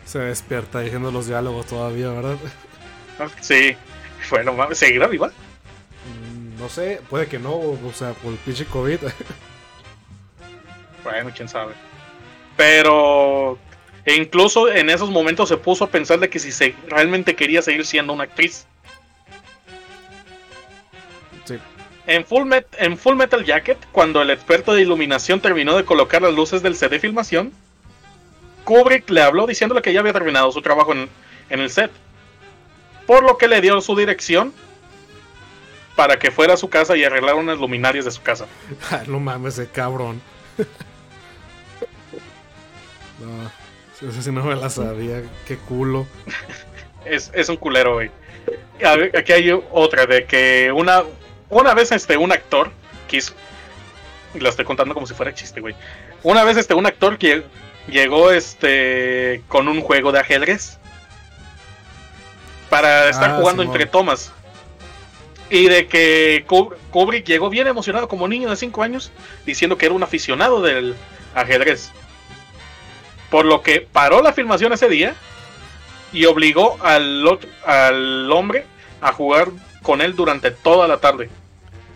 Se 0.06 0.18
despierta 0.18 0.80
diciendo 0.80 1.10
los 1.10 1.26
diálogos 1.26 1.66
todavía, 1.66 2.08
¿verdad? 2.10 2.36
Sí, 3.40 3.76
bueno, 4.30 4.56
¿seguirá 4.72 5.06
viva? 5.06 5.28
Mm, 5.28 6.58
No 6.58 6.68
sé, 6.68 7.00
puede 7.08 7.26
que 7.28 7.38
no, 7.38 7.54
o 7.54 7.92
sea, 7.94 8.12
por 8.14 8.32
el 8.32 8.38
pinche 8.38 8.64
COVID. 8.66 8.98
Bueno, 11.04 11.30
quién 11.36 11.48
sabe. 11.48 11.74
Pero 12.56 13.58
e 14.06 14.14
incluso 14.16 14.70
en 14.70 14.90
esos 14.90 15.10
momentos 15.10 15.48
se 15.48 15.56
puso 15.56 15.84
a 15.84 15.90
pensar 15.90 16.18
de 16.20 16.28
que 16.28 16.38
si 16.38 16.52
se, 16.52 16.74
realmente 16.88 17.34
quería 17.36 17.62
seguir 17.62 17.86
siendo 17.86 18.12
una 18.12 18.24
actriz. 18.24 18.66
Sí. 21.44 21.58
En 22.06 22.24
Full, 22.24 22.46
Met- 22.46 22.66
en 22.78 22.96
Full 22.98 23.16
Metal 23.16 23.44
Jacket, 23.44 23.78
cuando 23.92 24.22
el 24.22 24.30
experto 24.30 24.72
de 24.74 24.82
iluminación 24.82 25.40
terminó 25.40 25.76
de 25.76 25.84
colocar 25.84 26.22
las 26.22 26.34
luces 26.34 26.62
del 26.62 26.76
set 26.76 26.90
de 26.90 27.00
filmación, 27.00 27.52
Kubrick 28.64 29.08
le 29.10 29.22
habló 29.22 29.46
diciéndole 29.46 29.82
que 29.82 29.92
ya 29.92 30.00
había 30.00 30.12
terminado 30.12 30.50
su 30.52 30.62
trabajo 30.62 30.92
en, 30.92 31.08
en 31.50 31.60
el 31.60 31.70
set. 31.70 31.90
Por 33.06 33.22
lo 33.22 33.36
que 33.36 33.48
le 33.48 33.60
dio 33.60 33.80
su 33.80 33.94
dirección 33.96 34.52
para 35.96 36.18
que 36.18 36.30
fuera 36.30 36.54
a 36.54 36.56
su 36.56 36.68
casa 36.70 36.96
y 36.96 37.04
arreglar 37.04 37.34
unas 37.36 37.58
luminarias 37.58 38.04
de 38.06 38.10
su 38.10 38.22
casa. 38.22 38.46
Ay, 38.90 39.02
no 39.06 39.20
mames, 39.20 39.58
ese 39.58 39.70
cabrón. 39.70 40.20
no, 43.20 43.50
ese 44.02 44.22
sí 44.22 44.30
no 44.32 44.42
me 44.44 44.54
la 44.56 44.70
sabía. 44.70 45.22
Qué 45.46 45.56
culo. 45.56 46.06
Es, 47.04 47.30
es 47.34 47.50
un 47.50 47.56
culero, 47.58 47.94
güey. 47.96 48.10
Aquí 49.14 49.32
hay 49.32 49.50
otra 49.72 50.06
de 50.06 50.24
que 50.24 50.72
una, 50.72 51.02
una 51.50 51.74
vez 51.74 51.92
este, 51.92 52.16
un 52.16 52.32
actor 52.32 52.70
quiso. 53.08 53.34
Lo 54.32 54.48
estoy 54.48 54.64
contando 54.64 54.94
como 54.94 55.06
si 55.06 55.12
fuera 55.12 55.34
chiste, 55.34 55.60
güey. 55.60 55.74
Una 56.22 56.44
vez 56.44 56.56
este, 56.56 56.72
un 56.72 56.86
actor 56.86 57.18
que 57.18 57.44
llegó 57.88 58.30
este, 58.30 59.42
con 59.48 59.68
un 59.68 59.82
juego 59.82 60.12
de 60.12 60.20
ajedrez 60.20 60.78
para 62.70 63.10
estar 63.10 63.32
Ah, 63.32 63.36
jugando 63.38 63.62
entre 63.62 63.84
tomas. 63.84 64.32
Y 65.50 65.68
de 65.68 65.86
que 65.86 66.44
Kub- 66.48 66.74
Kubrick 66.90 67.26
llegó 67.26 67.50
bien 67.50 67.66
emocionado 67.66 68.08
como 68.08 68.26
niño 68.26 68.48
de 68.48 68.56
5 68.56 68.82
años 68.82 69.12
diciendo 69.44 69.76
que 69.76 69.84
era 69.86 69.94
un 69.94 70.02
aficionado 70.02 70.62
del 70.62 70.94
ajedrez. 71.34 71.92
Por 73.34 73.46
lo 73.46 73.62
que 73.62 73.80
paró 73.80 74.22
la 74.22 74.32
filmación 74.32 74.72
ese 74.72 74.88
día 74.88 75.16
y 76.12 76.24
obligó 76.26 76.78
al, 76.84 77.26
otro- 77.26 77.50
al 77.66 78.30
hombre 78.30 78.64
a 79.00 79.12
jugar 79.12 79.48
con 79.82 80.00
él 80.02 80.14
durante 80.14 80.52
toda 80.52 80.86
la 80.86 80.98
tarde, 80.98 81.28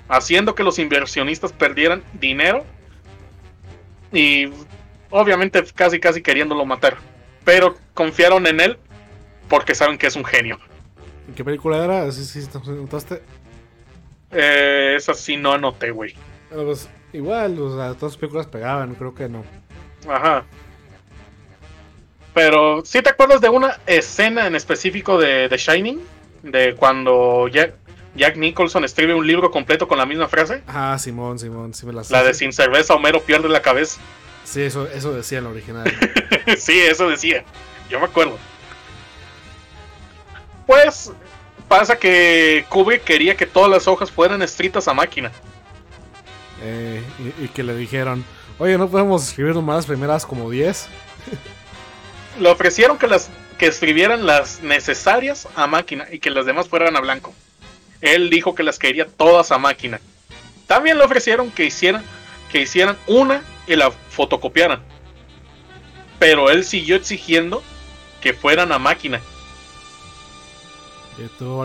haciendo 0.08 0.56
que 0.56 0.64
los 0.64 0.80
inversionistas 0.80 1.52
perdieran 1.52 2.02
dinero 2.14 2.64
y 4.12 4.50
obviamente 5.10 5.62
casi 5.76 6.00
casi 6.00 6.22
queriéndolo 6.22 6.66
matar, 6.66 6.96
pero 7.44 7.76
confiaron 7.94 8.44
en 8.48 8.58
él 8.58 8.76
porque 9.48 9.76
saben 9.76 9.96
que 9.96 10.08
es 10.08 10.16
un 10.16 10.24
genio. 10.24 10.58
¿En 11.28 11.34
qué 11.36 11.44
película 11.44 11.84
era? 11.84 12.10
Sí, 12.10 12.24
sí, 12.24 12.44
¿te 12.48 12.58
notaste? 12.68 13.22
Eh, 14.32 14.94
esa 14.96 15.14
sí 15.14 15.36
no 15.36 15.52
anoté, 15.52 15.92
güey. 15.92 16.16
Pues, 16.50 16.88
igual, 17.12 17.56
o 17.60 17.76
sea, 17.76 17.94
todas 17.94 18.14
las 18.14 18.16
películas 18.16 18.48
pegaban, 18.48 18.96
creo 18.96 19.14
que 19.14 19.28
no. 19.28 19.44
Ajá. 20.08 20.44
Pero, 22.38 22.84
¿sí 22.84 23.02
te 23.02 23.10
acuerdas 23.10 23.40
de 23.40 23.48
una 23.48 23.80
escena 23.84 24.46
en 24.46 24.54
específico 24.54 25.18
de 25.18 25.48
The 25.48 25.56
Shining? 25.56 26.00
De 26.44 26.76
cuando 26.76 27.48
Jack, 27.48 27.74
Jack 28.14 28.36
Nicholson 28.36 28.84
escribe 28.84 29.12
un 29.12 29.26
libro 29.26 29.50
completo 29.50 29.88
con 29.88 29.98
la 29.98 30.06
misma 30.06 30.28
frase. 30.28 30.62
Ah, 30.68 30.96
Simón, 31.00 31.40
Simón, 31.40 31.74
sí 31.74 31.84
me 31.84 31.92
la 31.92 32.04
sé. 32.04 32.12
La 32.12 32.22
de 32.22 32.34
sin 32.34 32.52
cerveza 32.52 32.94
Homero 32.94 33.20
pierde 33.22 33.48
la 33.48 33.60
cabeza. 33.60 34.00
Sí, 34.44 34.62
eso, 34.62 34.86
eso 34.86 35.12
decía 35.12 35.38
en 35.38 35.44
la 35.44 35.50
original. 35.50 35.92
sí, 36.56 36.78
eso 36.78 37.08
decía. 37.08 37.42
Yo 37.90 37.98
me 37.98 38.04
acuerdo. 38.06 38.38
Pues 40.64 41.10
pasa 41.66 41.98
que 41.98 42.64
Kubrick 42.68 43.02
quería 43.02 43.36
que 43.36 43.46
todas 43.46 43.68
las 43.68 43.88
hojas 43.88 44.12
fueran 44.12 44.42
escritas 44.42 44.86
a 44.86 44.94
máquina. 44.94 45.32
Eh, 46.62 47.02
y, 47.18 47.46
y 47.46 47.48
que 47.48 47.64
le 47.64 47.74
dijeron, 47.74 48.24
oye, 48.60 48.78
¿no 48.78 48.88
podemos 48.88 49.26
escribir 49.26 49.56
nomás 49.56 49.78
las 49.78 49.86
primeras 49.86 50.24
como 50.24 50.48
10? 50.48 50.88
Le 52.38 52.48
ofrecieron 52.48 52.98
que 52.98 53.06
las 53.06 53.30
que 53.58 53.66
escribieran 53.66 54.24
las 54.24 54.62
necesarias 54.62 55.48
a 55.56 55.66
máquina 55.66 56.06
y 56.10 56.20
que 56.20 56.30
las 56.30 56.46
demás 56.46 56.68
fueran 56.68 56.96
a 56.96 57.00
blanco. 57.00 57.34
Él 58.00 58.30
dijo 58.30 58.54
que 58.54 58.62
las 58.62 58.78
quería 58.78 59.06
todas 59.06 59.50
a 59.50 59.58
máquina. 59.58 60.00
También 60.66 60.98
le 60.98 61.04
ofrecieron 61.04 61.50
que 61.50 61.64
hicieran 61.64 62.04
que 62.50 62.62
hicieran 62.62 62.96
una 63.06 63.42
y 63.66 63.76
la 63.76 63.90
fotocopiaran. 63.90 64.80
Pero 66.18 66.50
él 66.50 66.64
siguió 66.64 66.96
exigiendo 66.96 67.62
que 68.20 68.32
fueran 68.32 68.72
a 68.72 68.78
máquina. 68.78 69.20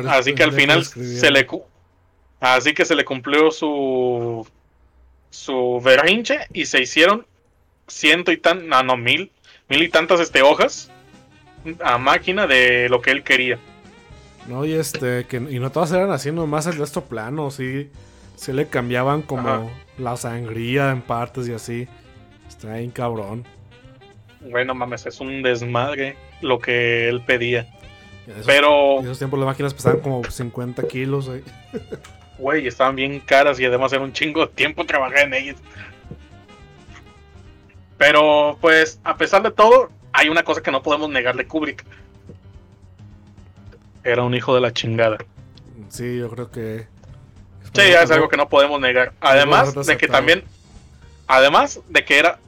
Así 0.07 0.33
que 0.33 0.43
al 0.43 0.51
final 0.51 0.83
se 0.83 1.31
le 1.31 1.47
así 2.39 2.73
que 2.73 2.85
se 2.85 2.95
le 2.95 3.05
cumplió 3.05 3.51
su 3.51 4.47
su 5.29 5.81
berrinche 5.83 6.39
y 6.53 6.65
se 6.65 6.81
hicieron 6.81 7.25
ciento 7.87 8.31
y 8.31 8.37
tan 8.37 8.67
no, 8.67 8.83
no 8.83 8.97
mil 8.97 9.31
mil 9.69 9.83
y 9.83 9.89
tantas 9.89 10.19
este, 10.19 10.41
hojas 10.41 10.91
a 11.83 11.97
máquina 11.97 12.47
de 12.47 12.89
lo 12.89 13.01
que 13.01 13.11
él 13.11 13.23
quería. 13.23 13.57
No, 14.47 14.65
y 14.65 14.73
este, 14.73 15.25
que, 15.25 15.37
y 15.37 15.59
no 15.59 15.71
todas 15.71 15.91
eran 15.93 16.11
así, 16.11 16.31
nomás 16.31 16.65
el 16.67 16.75
resto 16.77 17.05
plano, 17.05 17.49
sí. 17.51 17.89
Sí 18.35 18.51
le 18.51 18.67
cambiaban 18.67 19.21
como 19.21 19.47
Ajá. 19.47 19.63
la 19.97 20.17
sangría 20.17 20.91
en 20.91 21.01
partes 21.01 21.47
y 21.47 21.53
así. 21.53 21.87
Está 22.47 22.73
bien 22.73 22.91
cabrón. 22.91 23.45
Bueno, 24.41 24.75
mames, 24.75 25.05
es 25.05 25.19
un 25.21 25.41
desmadre 25.41 26.17
lo 26.41 26.59
que 26.59 27.07
él 27.07 27.21
pedía. 27.21 27.67
Esos, 28.27 28.45
Pero, 28.45 28.99
en 28.99 29.05
esos 29.05 29.17
tiempos 29.17 29.39
las 29.39 29.47
máquinas 29.47 29.73
pesaban 29.73 30.01
como 30.01 30.23
50 30.23 30.87
kilos. 30.87 31.29
eh. 31.29 31.43
güey, 32.37 32.67
estaban 32.67 32.95
bien 32.95 33.19
caras 33.21 33.59
y 33.59 33.65
además 33.65 33.93
era 33.93 34.01
un 34.01 34.11
chingo 34.11 34.45
de 34.45 34.51
tiempo 34.53 34.85
trabajar 34.85 35.19
en 35.19 35.33
ellas. 35.33 35.55
Pero, 38.05 38.57
pues, 38.59 38.99
a 39.05 39.15
pesar 39.15 39.43
de 39.43 39.51
todo, 39.51 39.89
hay 40.11 40.27
una 40.27 40.43
cosa 40.43 40.61
que 40.61 40.71
no 40.71 40.83
podemos 40.83 41.09
negar 41.09 41.37
de 41.37 41.47
Kubrick. 41.47 41.85
Era 44.03 44.23
un 44.23 44.33
hijo 44.35 44.53
de 44.53 44.59
la 44.59 44.73
chingada. 44.73 45.19
Sí, 45.87 46.17
yo 46.17 46.29
creo 46.29 46.51
que. 46.51 46.85
Sí, 47.73 47.81
es 47.81 48.11
algo 48.11 48.27
que 48.27 48.35
no 48.35 48.49
podemos 48.49 48.81
negar. 48.81 49.13
Además 49.21 49.73
de 49.87 49.95
que 49.97 50.09
también, 50.09 50.43
además 51.27 51.79
de 51.87 52.03
que 52.03 52.19
era 52.19 52.39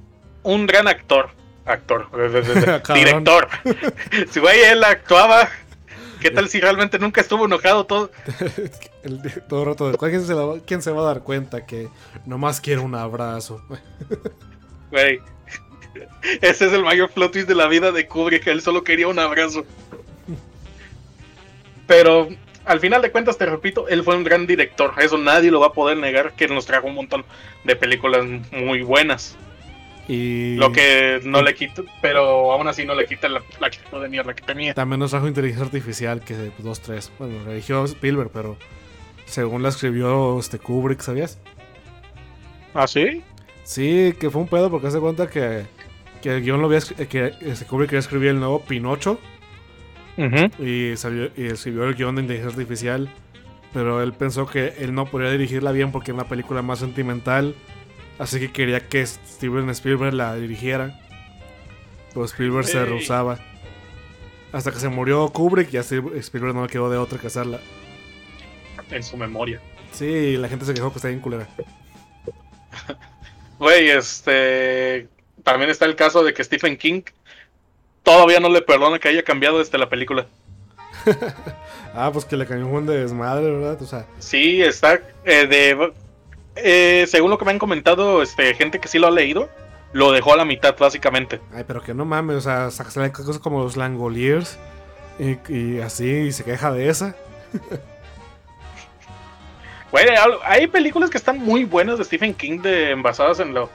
un 0.44 0.68
gran 0.68 0.90
actor, 0.90 1.30
actor, 1.66 2.10
director. 2.94 3.48
Si 4.30 4.42
güey 4.42 4.60
él 4.62 4.84
actuaba, 4.84 5.48
¿qué 6.20 6.32
tal 6.32 6.50
si 6.50 6.60
realmente 6.60 7.00
nunca 7.00 7.22
estuvo 7.22 7.46
enojado 7.46 7.86
todo? 7.86 8.12
El- 9.04 9.22
todo 9.48 9.62
el 9.62 9.66
rato 9.68 9.90
de. 9.90 9.98
¿Quién 9.98 10.26
se, 10.26 10.34
va- 10.34 10.60
quién 10.68 10.82
se 10.82 10.92
va 10.92 11.02
a 11.04 11.06
dar 11.06 11.22
cuenta 11.22 11.66
que 11.66 11.88
nomás 12.26 12.60
quiere 12.60 12.82
un 12.82 12.94
abrazo? 12.96 13.62
Güey. 14.92 15.22
Ese 16.42 16.66
es 16.66 16.74
el 16.74 16.84
mayor 16.84 17.10
plot 17.12 17.32
twist 17.32 17.48
de 17.48 17.56
la 17.56 17.68
vida 17.68 17.92
de 17.92 18.08
Kubrick, 18.08 18.48
él 18.48 18.62
solo 18.62 18.84
quería 18.84 19.08
un 19.08 19.20
abrazo. 19.20 19.66
Pero 21.88 22.30
al 22.66 22.80
final 22.80 23.02
de 23.02 23.12
cuentas, 23.12 23.38
te 23.38 23.46
repito, 23.46 23.88
él 23.88 24.04
fue 24.04 24.16
un 24.16 24.24
gran 24.24 24.48
director. 24.48 24.94
Eso 24.98 25.18
nadie 25.18 25.52
lo 25.52 25.60
va 25.60 25.68
a 25.68 25.74
poder 25.74 25.98
negar, 25.98 26.34
que 26.34 26.48
nos 26.48 26.66
trajo 26.66 26.88
un 26.88 26.96
montón 26.96 27.26
de 27.64 27.76
películas 27.76 28.26
muy 28.52 28.82
buenas. 28.82 29.38
Y. 30.08 30.56
Lo 30.56 30.72
que 30.72 31.20
no 31.24 31.42
le 31.42 31.56
quita, 31.56 31.84
pero 32.02 32.52
aún 32.52 32.68
así 32.68 32.86
no 32.86 32.94
le 32.94 33.06
quita 33.06 33.28
la, 33.28 33.42
la 33.60 33.68
actitud 33.68 34.02
de 34.02 34.10
mierda 34.10 34.34
que 34.34 34.44
tenía. 34.44 34.74
También 34.74 35.00
nos 35.00 35.12
trajo 35.12 35.28
inteligencia 35.28 35.66
artificial, 35.66 36.22
que 36.22 36.36
2-3. 36.36 37.10
Bueno, 37.18 37.44
la 37.44 37.52
dirigió 37.52 37.84
Spielberg, 37.86 38.30
pero 38.32 38.58
según 39.26 39.64
la 39.64 39.70
escribió 39.70 40.40
este 40.40 40.60
Kubrick, 40.60 41.02
¿sabías? 41.02 41.40
¿Ah, 42.74 42.88
sí? 42.88 43.24
Sí, 43.64 44.14
que 44.20 44.30
fue 44.30 44.42
un 44.42 44.48
pedo 44.48 44.70
porque 44.70 44.88
hace 44.88 45.00
cuenta 45.00 45.28
que, 45.28 45.66
que 46.26 46.38
el 46.38 46.42
guion 46.44 46.60
lo 46.60 46.66
había 46.66 46.80
eh, 46.98 47.06
que 47.06 47.34
este 47.42 47.66
Kubrick 47.66 47.90
quería 47.92 48.00
escribir 48.00 48.30
el 48.30 48.40
nuevo 48.40 48.60
Pinocho 48.62 49.20
y, 50.58 50.98
salió, 50.98 51.30
y 51.38 51.46
escribió 51.46 51.84
el 51.84 51.94
guion 51.94 52.16
de 52.16 52.22
inteligencia 52.24 52.60
artificial, 52.60 53.10
pero 53.72 54.02
él 54.02 54.12
pensó 54.14 54.48
que 54.48 54.74
él 54.80 54.96
no 54.96 55.06
podría 55.06 55.30
dirigirla 55.30 55.72
bien 55.72 55.92
porque 55.92 56.10
era 56.10 56.16
una 56.22 56.28
película 56.28 56.64
más 56.64 56.80
sentimental, 56.80 57.54
así 58.18 58.40
que 58.40 58.52
quería 58.52 58.80
que 58.88 59.06
Steven 59.06 59.70
Spielberg 59.70 60.16
la 60.16 60.36
dirigiera, 60.36 61.00
pero 62.12 62.26
Spielberg 62.26 62.66
se 62.66 62.84
rehusaba. 62.84 63.38
Hasta 64.52 64.72
que 64.72 64.80
se 64.80 64.90
murió 64.90 65.28
Kubrick 65.30 65.72
y 65.74 65.78
a 65.78 65.84
Steve- 65.84 66.18
Spielberg 66.20 66.56
no 66.56 66.64
le 66.64 66.70
quedó 66.70 66.90
de 66.90 66.98
otra 66.98 67.20
que 67.20 67.28
hacerla. 67.28 67.60
En 68.90 69.04
su 69.04 69.16
memoria. 69.18 69.62
Sí, 69.92 70.38
la 70.38 70.48
gente 70.48 70.66
se 70.66 70.74
quejó 70.74 70.90
que 70.92 70.98
está 70.98 71.10
bien 71.10 71.20
culera. 71.20 71.48
Güey, 73.60 73.90
este. 73.90 75.08
También 75.46 75.70
está 75.72 75.86
el 75.86 75.96
caso 75.96 76.24
de 76.26 76.34
que 76.34 76.44
Stephen 76.44 76.76
King 76.76 77.04
todavía 78.04 78.42
no 78.42 78.50
le 78.50 78.62
perdona 78.62 79.00
que 79.00 79.08
haya 79.08 79.24
cambiado 79.24 79.62
este, 79.62 79.78
la 79.78 79.88
película. 79.88 80.26
Ah, 81.98 82.10
pues 82.12 82.26
que 82.26 82.36
le 82.36 82.46
cambió 82.46 82.68
un 82.68 82.86
de 82.86 82.98
desmadre, 83.00 83.50
¿verdad? 83.50 83.82
O 83.82 83.86
sea, 83.86 84.06
Sí, 84.20 84.62
está. 84.62 85.00
eh, 85.24 85.48
de, 85.48 85.94
eh, 86.58 87.06
según 87.08 87.32
lo 87.32 87.38
que 87.38 87.46
me 87.46 87.52
han 87.52 87.58
comentado, 87.60 88.22
este, 88.22 88.54
gente 88.54 88.82
que 88.82 88.90
sí 88.90 89.00
lo 89.00 89.08
ha 89.08 89.12
leído, 89.12 89.48
lo 89.94 90.12
dejó 90.12 90.34
a 90.34 90.36
la 90.36 90.44
mitad, 90.44 90.76
básicamente. 90.78 91.40
Ay, 91.54 91.64
pero 91.66 91.82
que 91.82 91.94
no 91.94 92.04
mames, 92.04 92.36
o 92.36 92.42
sea, 92.42 92.70
sa- 92.70 92.92
salen 92.92 93.12
cosas 93.12 93.40
como 93.40 93.64
los 93.64 93.78
Langoliers 93.78 94.60
y, 95.18 95.38
y 95.54 95.80
así, 95.80 96.06
y 96.10 96.32
se 96.34 96.44
queja 96.44 96.74
de 96.74 96.90
esa. 96.90 97.16
Al- 99.94 100.40
hay 100.44 100.68
películas 100.68 101.10
que 101.10 101.18
están 101.18 101.40
muy 101.40 101.64
buenas 101.64 101.98
de 101.98 102.04
Stephen 102.04 102.34
King 102.34 102.60
de, 102.62 102.94
basadas 102.96 103.40
en 103.40 103.54
lo, 103.54 103.70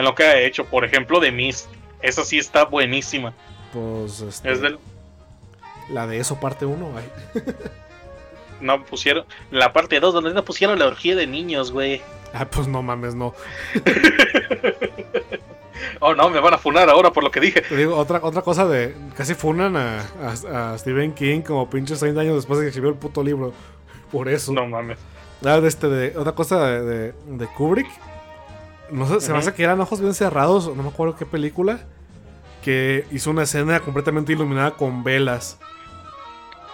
en 0.00 0.04
lo 0.06 0.14
que 0.14 0.24
ha 0.24 0.38
hecho. 0.40 0.64
Por 0.64 0.84
ejemplo, 0.84 1.20
The 1.20 1.30
Mist. 1.32 1.68
Esa 2.02 2.24
sí 2.24 2.38
está 2.38 2.64
buenísima. 2.64 3.32
Pues, 3.72 4.20
este, 4.20 4.50
Es 4.50 4.60
del. 4.60 4.78
la 5.90 6.06
de 6.06 6.18
eso 6.18 6.40
parte 6.40 6.66
1, 6.66 6.92
ay. 6.96 7.42
No 8.60 8.84
pusieron. 8.84 9.24
La 9.50 9.72
parte 9.72 10.00
2, 10.00 10.12
donde 10.12 10.34
no 10.34 10.44
pusieron 10.44 10.78
la 10.78 10.86
orgía 10.86 11.14
de 11.16 11.26
niños, 11.26 11.70
güey. 11.72 12.02
Ah, 12.34 12.44
pues 12.44 12.68
no 12.68 12.82
mames, 12.82 13.14
no. 13.14 13.34
Oh, 16.00 16.14
no, 16.14 16.28
me 16.30 16.40
van 16.40 16.54
a 16.54 16.58
funar 16.58 16.88
ahora 16.90 17.10
por 17.10 17.22
lo 17.24 17.30
que 17.30 17.40
dije. 17.40 17.62
Digo, 17.74 17.96
otra, 17.96 18.20
otra 18.22 18.42
cosa 18.42 18.66
de. 18.66 18.94
Casi 19.16 19.34
funan 19.34 19.76
a, 19.76 20.00
a- 20.52 20.72
a 20.74 20.78
Stephen 20.78 21.12
King 21.12 21.40
como 21.42 21.68
pinches 21.70 22.00
30 22.00 22.20
años 22.20 22.34
después 22.36 22.58
de 22.58 22.64
que 22.64 22.68
escribió 22.68 22.90
el 22.90 22.96
puto 22.96 23.22
libro. 23.22 23.52
Por 24.12 24.28
eso. 24.28 24.52
No 24.52 24.66
mames. 24.66 24.98
Ah, 25.44 25.60
de 25.60 25.68
este, 25.68 25.88
de, 25.88 26.18
otra 26.18 26.32
cosa 26.32 26.66
de, 26.66 26.82
de, 26.82 27.12
de 27.26 27.46
Kubrick. 27.48 27.88
No 28.92 29.06
sé, 29.08 29.20
se 29.20 29.32
me 29.32 29.38
hace 29.38 29.52
que 29.54 29.62
eran 29.62 29.80
ojos 29.80 30.00
bien 30.00 30.14
cerrados, 30.14 30.74
no 30.76 30.82
me 30.82 30.88
acuerdo 30.88 31.16
qué 31.16 31.26
película. 31.26 31.80
Que 32.62 33.06
hizo 33.10 33.30
una 33.30 33.44
escena 33.44 33.80
completamente 33.80 34.32
iluminada 34.32 34.72
con 34.72 35.02
velas. 35.02 35.58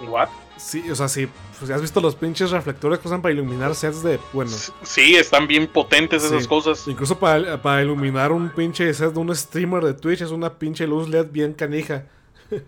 ¿What? 0.09 0.29
Sí, 0.57 0.91
o 0.91 0.95
sea, 0.95 1.09
sí. 1.09 1.29
Pues, 1.59 1.71
¿Has 1.71 1.81
visto 1.81 2.01
los 2.01 2.17
pinches 2.17 2.51
reflectores 2.51 2.99
que 2.99 3.09
usan 3.09 3.23
para 3.23 3.33
iluminar 3.33 3.75
sets 3.75 4.03
de. 4.03 4.19
Bueno, 4.33 4.51
Sí, 4.83 5.15
están 5.15 5.47
bien 5.47 5.67
potentes 5.69 6.25
esas 6.25 6.43
Sí. 6.43 6.49
cosas. 6.49 6.89
incluso 6.89 7.19
para, 7.19 7.61
para 7.63 7.83
iluminar 7.83 8.33
un 8.33 8.51
pinche 8.51 8.93
set 8.95 9.13
de 9.13 9.19
un 9.19 9.35
streamer 9.35 9.85
de 9.85 9.95
Twitch 9.95 10.23
es 10.23 10.31
una 10.31 10.55
pinche 10.59 10.87
luz 10.87 11.09
LED 11.09 11.27
bien 11.31 11.53
canija. 11.55 12.07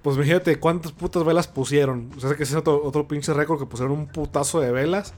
Pues 0.00 0.14
imagínate 0.16 0.60
cuántas 0.60 0.92
putas 0.92 1.24
velas 1.24 1.48
pusieron. 1.48 2.10
O 2.16 2.20
sea, 2.20 2.34
que 2.36 2.44
ese 2.44 2.52
es 2.52 2.58
otro, 2.58 2.80
otro 2.84 3.08
pinche 3.08 3.32
récord 3.34 3.58
que 3.58 3.66
pusieron 3.66 3.92
un 3.92 4.06
putazo 4.06 4.60
de 4.60 4.70
velas 4.70 5.12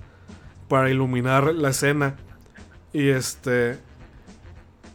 para 0.68 0.88
iluminar 0.90 1.54
la 1.54 1.68
escena. 1.68 2.16
Y 2.92 3.08
este. 3.10 3.78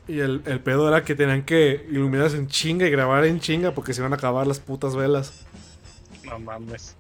Y 0.08 0.19
el, 0.19 0.43
el 0.45 0.60
pedo 0.60 0.88
era 0.88 1.03
que 1.03 1.15
tenían 1.15 1.43
que 1.43 1.86
iluminarse 1.89 2.38
en 2.38 2.47
chinga 2.47 2.86
y 2.86 2.91
grabar 2.91 3.25
en 3.25 3.39
chinga 3.39 3.71
porque 3.73 3.93
se 3.93 4.01
iban 4.01 4.13
a 4.13 4.17
acabar 4.17 4.45
las 4.45 4.60
putas 4.60 4.95
velas. 4.95 5.34
No 6.23 6.38
mames. 6.39 6.95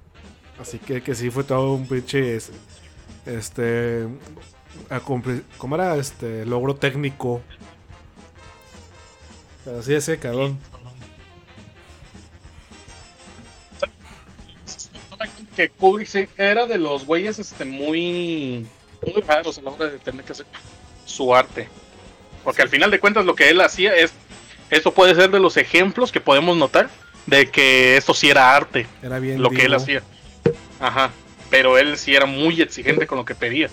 Así 0.59 0.79
que, 0.79 1.01
que 1.03 1.13
sí 1.15 1.29
fue 1.29 1.43
todo 1.43 1.73
un 1.73 1.87
pinche. 1.87 2.35
es- 2.35 2.51
Este. 3.25 4.07
a 4.89 4.99
cumplir- 4.99 5.43
¿Cómo 5.57 5.75
era? 5.75 5.95
Este. 5.97 6.45
Logro 6.45 6.75
técnico. 6.75 7.41
Pero 9.63 9.81
sí, 9.83 9.93
ese 9.93 10.17
cabrón. 10.17 10.57
Que 15.55 15.69
Kubrick 15.69 16.07
sí 16.07 16.27
era 16.37 16.65
de 16.67 16.77
los 16.77 17.05
güeyes 17.05 17.39
este, 17.39 17.63
muy, 17.63 18.67
muy 19.01 19.21
raros 19.25 19.57
a 19.57 19.61
la 19.61 19.71
hora 19.71 19.85
de 19.87 19.99
tener 19.99 20.25
que 20.25 20.33
hacer 20.33 20.45
su 21.05 21.33
arte. 21.35 21.69
Porque 22.43 22.61
al 22.61 22.69
final 22.69 22.91
de 22.91 22.99
cuentas 22.99 23.25
lo 23.25 23.35
que 23.35 23.49
él 23.49 23.61
hacía 23.61 23.95
es. 23.95 24.13
Esto 24.69 24.91
puede 24.93 25.15
ser 25.15 25.29
de 25.31 25.39
los 25.39 25.57
ejemplos 25.57 26.11
que 26.11 26.19
podemos 26.19 26.57
notar 26.57 26.89
de 27.27 27.49
que 27.49 27.97
esto 27.97 28.13
sí 28.13 28.29
era 28.29 28.55
arte, 28.55 28.87
Era 29.01 29.19
bien. 29.19 29.41
lo 29.41 29.49
que 29.49 29.63
él 29.65 29.73
hacía. 29.73 30.01
Ajá. 30.79 31.11
Pero 31.49 31.77
él 31.77 31.97
sí 31.97 32.15
era 32.15 32.25
muy 32.25 32.61
exigente 32.61 33.07
con 33.07 33.17
lo 33.17 33.25
que 33.25 33.35
pedía. 33.35 33.69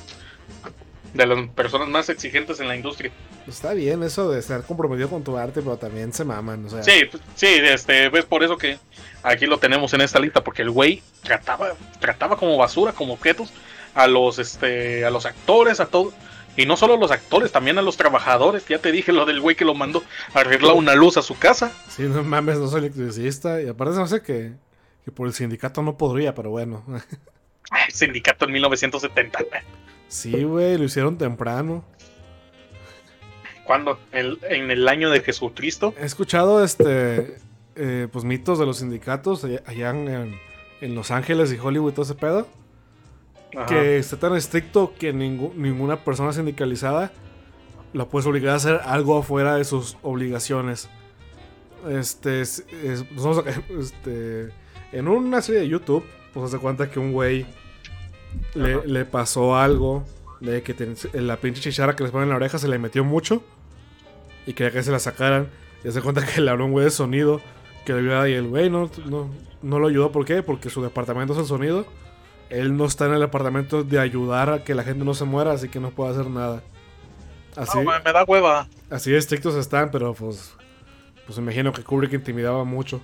De 1.15 1.27
las 1.27 1.49
personas 1.51 1.89
más 1.89 2.09
exigentes 2.09 2.61
en 2.61 2.69
la 2.69 2.77
industria. 2.77 3.11
Está 3.47 3.75
bien 3.75 4.03
eso 4.03 4.31
de 4.31 4.39
estar 4.39 4.63
comprometido 4.63 5.09
con 5.11 5.25
tu 5.25 5.37
arte, 5.37 5.61
pero 5.63 5.77
también 5.77 6.13
se 6.13 6.25
maman. 6.25 6.65
O 6.67 6.71
sea, 6.71 6.83
Sí, 6.83 7.05
pues, 7.11 7.23
sí, 7.35 7.47
este, 7.49 8.09
ves 8.09 8.25
por 8.25 8.43
eso 8.45 8.57
que 8.57 8.79
aquí 9.23 9.47
lo 9.47 9.59
tenemos 9.59 9.93
en 9.95 10.01
esta 10.01 10.21
lista, 10.21 10.43
porque 10.45 10.63
el 10.63 10.71
güey 10.71 11.03
trataba, 11.23 11.75
trataba 12.01 12.37
como 12.37 12.57
basura, 12.57 12.93
como 12.93 13.15
objetos, 13.15 13.51
a 13.95 14.07
los, 14.07 14.39
este, 14.39 15.05
a 15.05 15.11
los 15.11 15.27
actores, 15.27 15.81
a 15.81 15.87
todo, 15.87 16.13
y 16.57 16.67
no 16.67 16.77
solo 16.77 16.95
a 16.95 16.97
los 16.99 17.11
actores, 17.11 17.51
también 17.53 17.79
a 17.79 17.83
los 17.83 17.97
trabajadores. 17.97 18.67
Ya 18.69 18.79
te 18.79 18.93
dije 18.93 19.13
lo 19.13 19.25
del 19.25 19.41
güey 19.41 19.57
que 19.57 19.65
lo 19.65 19.75
mandó 19.75 20.03
a 20.35 20.41
arreglar 20.41 20.75
una 20.75 20.95
luz 20.95 21.17
a 21.17 21.23
su 21.23 21.39
casa. 21.39 21.73
sí, 21.89 22.03
no 22.03 22.23
mames, 22.23 22.59
no 22.59 22.69
soy 22.69 22.81
electricista. 22.81 23.61
Y 23.63 23.69
aparte, 23.69 23.95
no 23.95 24.07
sé 24.07 24.23
que, 24.23 24.53
que 25.05 25.11
por 25.13 25.27
el 25.27 25.33
sindicato 25.35 25.83
no 25.83 25.97
podría, 25.97 26.35
pero 26.35 26.51
bueno. 26.51 26.85
Sindicato 27.91 28.45
en 28.47 28.53
1970. 28.53 29.39
sí, 30.09 30.43
güey, 30.45 30.77
lo 30.77 30.85
hicieron 30.85 31.17
temprano. 31.17 31.85
¿Cuándo? 33.65 33.99
El- 34.11 34.39
en 34.49 34.71
el 34.71 34.89
año 34.89 35.09
de 35.11 35.21
Jesucristo. 35.21 35.95
He 36.01 36.05
escuchado 36.05 36.63
este 36.65 37.37
eh, 37.77 38.09
pues 38.13 38.25
mitos 38.25 38.59
de 38.59 38.67
los 38.67 38.79
sindicatos 38.79 39.45
allá, 39.45 39.63
allá 39.67 39.91
en, 39.91 40.39
en 40.81 40.95
Los 40.95 41.11
Ángeles 41.11 41.53
y 41.53 41.59
Hollywood 41.59 41.93
y 41.93 41.95
todo 41.95 42.05
ese 42.05 42.15
pedo. 42.17 42.47
Ajá. 43.57 43.67
Que 43.67 43.99
está 43.99 44.17
tan 44.17 44.35
estricto 44.37 44.95
que 44.99 45.13
ninguna 45.13 45.97
persona 46.05 46.33
sindicalizada 46.33 47.13
la 47.93 48.07
puedes 48.07 48.27
obligar 48.27 48.55
a 48.55 48.57
hacer 48.57 48.81
algo 48.85 49.19
afuera 49.19 49.57
de 49.57 49.65
sus 49.65 49.97
obligaciones. 50.03 50.89
Este, 51.89 52.41
es- 52.41 52.65
es- 52.83 53.03
a- 53.03 53.45
este, 53.81 54.49
en 54.93 55.09
una 55.09 55.43
serie 55.43 55.63
de 55.63 55.69
YouTube, 55.69 56.05
pues 56.33 56.51
se 56.51 56.59
cuenta 56.59 56.91
que 56.91 56.99
un 57.01 57.13
güey 57.13 57.45
le, 58.55 58.87
le 58.87 59.05
pasó 59.05 59.57
algo 59.57 60.05
de 60.41 60.63
que 60.63 60.75
ten- 60.75 60.97
la 61.13 61.37
pinche 61.37 61.61
chichara 61.61 61.95
que 61.97 62.03
les 62.05 62.13
ponen 62.13 62.25
en 62.25 62.31
la 62.31 62.37
oreja 62.37 62.59
se 62.59 62.69
le 62.69 62.79
metió 62.79 63.05
mucho 63.05 63.43
y 64.47 64.55
quería 64.55 64.73
que 64.73 64.83
se 64.83 64.91
la 64.93 64.99
sacaran. 64.99 65.49
Y 65.85 65.91
se 65.91 66.01
cuenta 66.01 66.25
que 66.25 66.41
le 66.41 66.51
habló 66.51 66.65
un 66.67 66.73
güey 66.73 66.85
de 66.87 66.91
sonido 66.91 67.41
que 67.85 67.93
le 67.93 67.99
ayudaba 68.01 68.29
y 68.29 68.35
el 68.35 68.47
güey 68.47 68.71
no, 68.71 68.89
no, 69.07 69.29
no 69.61 69.79
lo 69.79 69.89
ayudó. 69.89 70.13
¿Por 70.13 70.25
qué? 70.25 70.43
Porque 70.43 70.71
su 70.71 70.83
departamento 70.83 71.33
es 71.35 71.41
el 71.41 71.47
sonido. 71.47 71.85
Él 72.53 72.77
no 72.77 72.85
está 72.85 73.07
en 73.07 73.15
el 73.15 73.21
departamento 73.21 73.83
de 73.83 73.99
ayudar 73.99 74.51
a 74.51 74.63
que 74.65 74.75
la 74.75 74.85
gente 74.85 75.05
no 75.05 75.15
se 75.15 75.25
muera, 75.25 75.53
así 75.53 75.69
que 75.69 75.81
no 75.81 75.91
puede 75.91 76.11
hacer 76.13 76.27
nada. 76.29 76.63
Así, 77.57 77.79
No, 77.79 77.85
me, 77.85 77.99
me 78.01 78.13
da 78.13 78.25
hueva. 78.25 78.69
así 78.91 79.11
de 79.11 79.19
estrictos 79.19 79.55
están, 79.55 79.91
pero 79.91 80.13
pues, 80.15 80.55
pues 81.27 81.39
imagino 81.39 81.73
que 81.73 81.83
Kubrick 81.83 82.13
intimidaba 82.13 82.65
mucho. 82.65 83.01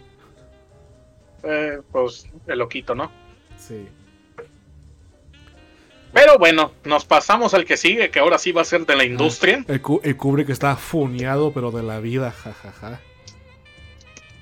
Eh, 1.43 1.81
pues 1.93 2.27
el 2.47 2.59
loquito, 2.59 2.95
¿no? 2.95 3.11
Sí. 3.57 3.89
Pero 6.13 6.39
bueno, 6.39 6.73
nos 6.85 7.05
pasamos 7.05 7.55
al 7.55 7.65
que 7.65 7.77
sigue, 7.77 8.11
que 8.11 8.19
ahora 8.19 8.39
sí 8.39 8.51
va 8.53 8.63
a 8.63 8.65
ser 8.65 8.87
de 8.87 8.97
la 8.97 9.05
industria. 9.05 9.65
El, 9.69 9.81
el 10.03 10.17
Kubrick 10.17 10.49
está 10.49 10.77
funeado, 10.77 11.53
pero 11.53 11.71
de 11.71 11.83
la 11.83 12.01
vida, 12.01 12.31
jajaja. 12.33 13.01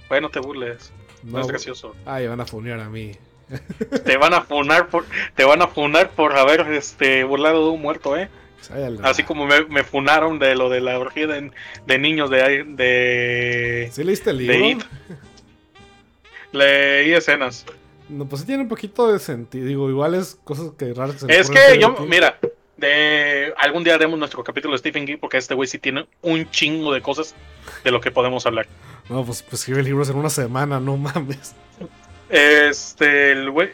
Bueno, 0.09 0.31
te 0.31 0.38
burles. 0.40 0.92
No, 1.23 1.33
No, 1.33 1.40
es 1.40 1.47
gracioso. 1.49 1.95
Ay, 2.05 2.27
van 2.29 2.40
a 2.40 2.47
funear 2.47 2.79
a 2.81 2.88
mí. 2.88 3.12
Te 4.05 4.17
van 4.17 4.35
a 4.35 4.43
funar 4.43 4.89
por, 4.89 5.05
te 5.35 5.45
van 5.45 5.63
a 5.63 5.69
funar 5.69 6.11
por 6.11 6.37
haber 6.37 6.61
este 6.73 7.25
burlado 7.25 7.67
de 7.67 7.71
un 7.73 7.83
muerto, 7.83 8.17
eh. 8.17 8.29
Así 9.03 9.23
como 9.23 9.47
me, 9.47 9.65
me 9.67 9.85
funaron 9.85 10.39
de 10.39 10.57
lo 10.57 10.69
de 10.69 10.81
la 10.81 10.99
orgía 10.99 11.27
de, 11.29 11.53
de 11.87 11.99
niños 11.99 12.31
de, 12.31 12.65
de 12.65 13.89
¿Sí 13.93 14.03
leíste 14.03 14.31
el 14.31 14.39
libro? 14.39 14.87
Leí 16.53 17.13
escenas. 17.13 17.65
No, 18.09 18.25
pues 18.27 18.41
sí 18.41 18.47
tiene 18.47 18.63
un 18.63 18.69
poquito 18.69 19.13
de 19.13 19.19
sentido. 19.19 19.67
Digo, 19.67 19.89
igual 19.91 20.15
es 20.15 20.39
cosas 20.43 20.73
que 20.77 20.93
raras 20.95 21.15
que 21.15 21.33
se 21.33 21.39
Es 21.39 21.51
que 21.51 21.79
yo, 21.79 21.97
mira, 22.09 22.39
de 22.77 23.53
algún 23.59 23.85
día 23.85 23.95
haremos 23.95 24.19
nuestro 24.19 24.43
capítulo 24.43 24.73
de 24.73 24.79
Stephen 24.79 25.07
King 25.07 25.19
porque 25.21 25.39
este 25.39 25.55
güey 25.55 25.69
sí 25.69 25.79
tiene 25.79 26.07
un 26.23 26.51
chingo 26.51 26.93
de 26.93 27.03
cosas 27.03 27.35
de 27.85 27.91
lo 27.91 28.01
que 28.01 28.11
podemos 28.11 28.47
hablar. 28.47 28.67
No, 29.09 29.25
pues, 29.25 29.43
pues 29.43 29.61
escribe 29.61 29.83
libros 29.83 30.11
en 30.11 30.17
una 30.17 30.31
semana, 30.31 30.81
no 30.81 30.97
mames. 30.97 31.55
Este, 32.29 33.33
el 33.33 33.51
güey. 33.51 33.71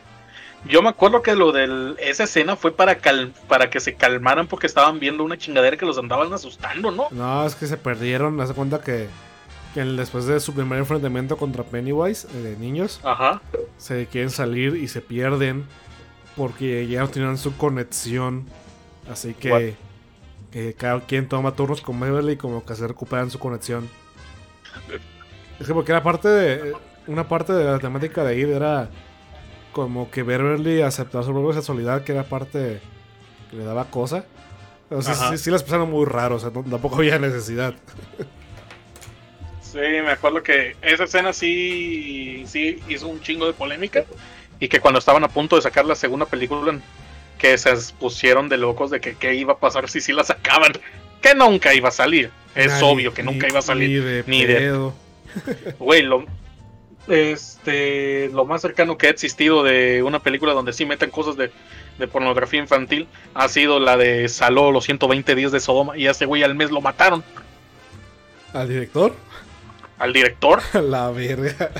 Yo 0.64 0.80
me 0.80 0.90
acuerdo 0.90 1.22
que 1.22 1.34
lo 1.34 1.50
de 1.50 1.96
esa 1.98 2.22
escena 2.24 2.54
fue 2.54 2.70
para 2.70 2.98
cal, 2.98 3.32
para 3.48 3.68
que 3.68 3.80
se 3.80 3.94
calmaran 3.94 4.46
porque 4.46 4.68
estaban 4.68 5.00
viendo 5.00 5.24
una 5.24 5.36
chingadera 5.36 5.76
que 5.76 5.84
los 5.84 5.98
andaban 5.98 6.32
asustando, 6.32 6.92
¿no? 6.92 7.08
No, 7.10 7.44
es 7.44 7.56
que 7.56 7.66
se 7.66 7.76
perdieron. 7.76 8.40
Haz 8.40 8.50
de 8.50 8.54
cuenta 8.54 8.80
que, 8.80 9.08
que 9.74 9.80
el- 9.80 9.96
después 9.96 10.26
de 10.26 10.38
su 10.38 10.54
primer 10.54 10.78
enfrentamiento 10.78 11.36
contra 11.36 11.64
Pennywise, 11.64 12.28
eh, 12.32 12.36
de 12.42 12.56
niños, 12.58 13.00
Ajá. 13.02 13.40
se 13.76 14.06
quieren 14.06 14.30
salir 14.30 14.76
y 14.76 14.86
se 14.86 15.00
pierden 15.00 15.64
porque 16.36 16.86
ya 16.86 17.00
no 17.00 17.08
tenían 17.08 17.38
su 17.38 17.56
conexión. 17.56 18.46
Así 19.10 19.34
que, 19.34 19.74
que 20.52 20.74
cada 20.74 21.00
quien 21.00 21.28
toma 21.28 21.56
turnos 21.56 21.80
con 21.80 21.98
Beverly 21.98 22.34
y 22.34 22.36
como 22.36 22.64
que 22.64 22.76
se 22.76 22.86
recuperan 22.86 23.32
su 23.32 23.40
conexión. 23.40 23.88
Es 25.58 25.66
que 25.66 25.74
porque 25.74 25.90
era 25.90 26.04
parte 26.04 26.28
de. 26.28 26.72
Una 27.06 27.26
parte 27.28 27.52
de 27.52 27.64
la 27.64 27.78
temática 27.78 28.22
de 28.24 28.38
Id 28.38 28.48
era 28.50 28.88
como 29.72 30.10
que 30.10 30.22
Beverly 30.22 30.82
aceptar 30.82 31.24
su 31.24 31.32
propia 31.32 31.54
sexualidad, 31.54 32.04
que 32.04 32.12
era 32.12 32.24
parte 32.24 32.80
que 33.50 33.56
le 33.56 33.64
daba 33.64 33.86
cosa. 33.86 34.24
O 34.90 35.00
sea, 35.02 35.14
sí, 35.14 35.38
sí 35.38 35.50
las 35.50 35.62
pasaron 35.62 35.90
muy 35.90 36.04
raro, 36.04 36.36
o 36.36 36.38
sea, 36.38 36.50
tampoco 36.50 36.96
había 36.96 37.18
necesidad. 37.18 37.74
Sí, 39.62 39.78
me 39.78 40.10
acuerdo 40.10 40.42
que 40.42 40.76
esa 40.82 41.04
escena 41.04 41.32
sí, 41.32 42.44
sí 42.46 42.78
hizo 42.88 43.08
un 43.08 43.20
chingo 43.22 43.46
de 43.46 43.54
polémica 43.54 44.04
y 44.60 44.68
que 44.68 44.80
cuando 44.80 44.98
estaban 44.98 45.24
a 45.24 45.28
punto 45.28 45.56
de 45.56 45.62
sacar 45.62 45.86
la 45.86 45.94
segunda 45.94 46.26
película 46.26 46.78
que 47.38 47.56
se 47.56 47.72
pusieron 47.98 48.48
de 48.50 48.58
locos 48.58 48.90
de 48.90 49.00
que 49.00 49.14
qué 49.14 49.34
iba 49.34 49.54
a 49.54 49.58
pasar 49.58 49.88
si 49.88 50.00
sí 50.02 50.12
la 50.12 50.24
sacaban, 50.24 50.72
que 51.22 51.34
nunca 51.34 51.72
iba 51.74 51.88
a 51.88 51.92
salir. 51.92 52.30
Es 52.54 52.82
obvio 52.82 53.14
que 53.14 53.22
ni- 53.22 53.32
nunca 53.32 53.48
iba 53.48 53.60
a 53.60 53.62
salir. 53.62 53.88
Ni 53.88 53.96
de 54.04 54.24
ni 54.26 54.44
de- 54.44 54.54
pedo. 54.56 54.94
Güey, 55.78 56.02
lo, 56.02 56.26
este, 57.08 58.28
lo 58.32 58.44
más 58.44 58.62
cercano 58.62 58.96
que 58.96 59.08
ha 59.08 59.10
existido 59.10 59.62
de 59.62 60.02
una 60.02 60.20
película 60.20 60.52
donde 60.52 60.72
sí 60.72 60.86
meten 60.86 61.10
cosas 61.10 61.36
de, 61.36 61.50
de 61.98 62.08
pornografía 62.08 62.60
infantil 62.60 63.08
ha 63.34 63.48
sido 63.48 63.80
la 63.80 63.96
de 63.96 64.28
Saló 64.28 64.70
los 64.70 64.84
120 64.84 65.34
días 65.34 65.52
de 65.52 65.60
Sodoma 65.60 65.96
y 65.96 66.06
a 66.06 66.12
ese 66.12 66.26
güey 66.26 66.42
al 66.42 66.54
mes 66.54 66.70
lo 66.70 66.80
mataron. 66.80 67.24
¿Al 68.52 68.68
director? 68.68 69.14
Al 69.98 70.12
director. 70.12 70.60
La 70.82 71.10
verga. 71.10 71.70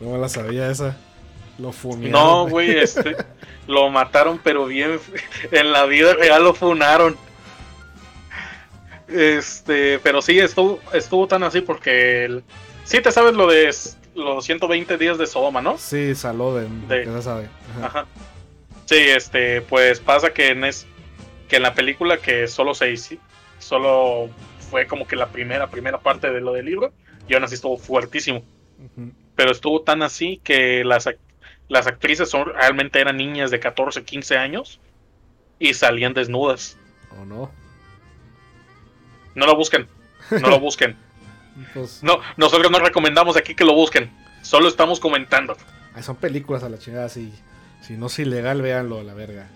No 0.00 0.10
me 0.12 0.18
la 0.18 0.28
sabía 0.28 0.70
esa. 0.70 0.96
Lo 1.58 1.72
funearon. 1.72 2.12
No, 2.12 2.48
güey, 2.48 2.78
este, 2.78 3.16
lo 3.66 3.90
mataron, 3.90 4.38
pero 4.44 4.66
bien. 4.66 5.00
En 5.50 5.72
la 5.72 5.86
vida 5.86 6.14
real 6.14 6.44
lo 6.44 6.54
funaron. 6.54 7.16
Este, 9.08 9.98
pero 10.00 10.20
sí, 10.22 10.38
estuvo, 10.38 10.80
estuvo 10.92 11.26
tan 11.26 11.42
así 11.42 11.60
porque. 11.62 12.24
el- 12.26 12.44
sí, 12.88 13.02
te 13.02 13.12
sabes 13.12 13.34
lo 13.34 13.46
de 13.46 13.70
los 14.14 14.44
120 14.44 14.96
días 14.98 15.18
de 15.18 15.26
Sodoma, 15.26 15.60
¿no? 15.60 15.78
Sí, 15.78 16.14
saló 16.14 16.54
de. 16.54 17.04
Ya 17.04 17.22
sabe. 17.22 17.48
Ajá. 17.76 17.86
Ajá. 17.86 18.06
Sí, 18.86 18.96
este, 18.96 19.60
pues 19.60 20.00
pasa 20.00 20.32
que 20.32 20.48
en, 20.48 20.64
es, 20.64 20.86
que 21.46 21.56
en 21.56 21.62
la 21.62 21.74
película 21.74 22.16
que 22.16 22.48
solo 22.48 22.74
se 22.74 22.90
hizo, 22.90 23.16
solo 23.58 24.30
fue 24.70 24.86
como 24.86 25.06
que 25.06 25.14
la 25.14 25.28
primera, 25.28 25.68
primera 25.68 25.98
parte 25.98 26.30
de 26.30 26.40
lo 26.40 26.54
del 26.54 26.64
libro, 26.64 26.92
y 27.28 27.34
aún 27.34 27.44
así 27.44 27.54
estuvo 27.54 27.76
fuertísimo. 27.76 28.42
Pero 29.36 29.50
estuvo 29.50 29.82
tan 29.82 30.02
así 30.02 30.40
que 30.42 30.84
las, 30.84 31.08
las 31.68 31.86
actrices 31.86 32.30
son, 32.30 32.46
realmente 32.46 32.98
eran 33.00 33.18
niñas 33.18 33.50
de 33.50 33.60
14, 33.60 34.04
15 34.04 34.38
años 34.38 34.80
y 35.58 35.74
salían 35.74 36.14
desnudas. 36.14 36.78
¿O 37.20 37.24
no? 37.24 37.50
No 39.34 39.46
lo 39.46 39.54
busquen, 39.54 39.86
no 40.30 40.48
lo 40.48 40.60
busquen. 40.60 40.96
Pues, 41.74 42.02
No, 42.02 42.18
nosotros 42.36 42.70
no 42.70 42.78
recomendamos 42.78 43.36
aquí 43.36 43.54
que 43.54 43.64
lo 43.64 43.74
busquen, 43.74 44.10
solo 44.42 44.68
estamos 44.68 45.00
comentando. 45.00 45.56
ay, 45.94 46.02
son 46.02 46.16
películas 46.16 46.62
a 46.62 46.68
la 46.68 46.78
chingada. 46.78 47.08
Si, 47.08 47.32
si 47.80 47.94
no 47.96 48.06
es 48.06 48.18
ilegal, 48.18 48.62
véanlo 48.62 49.00
a 49.00 49.02
la 49.04 49.14
verga. 49.14 49.48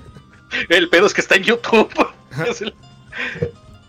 El 0.68 0.88
pedo 0.88 1.06
es 1.06 1.14
que 1.14 1.20
está 1.20 1.34
en 1.36 1.42
YouTube. 1.44 1.90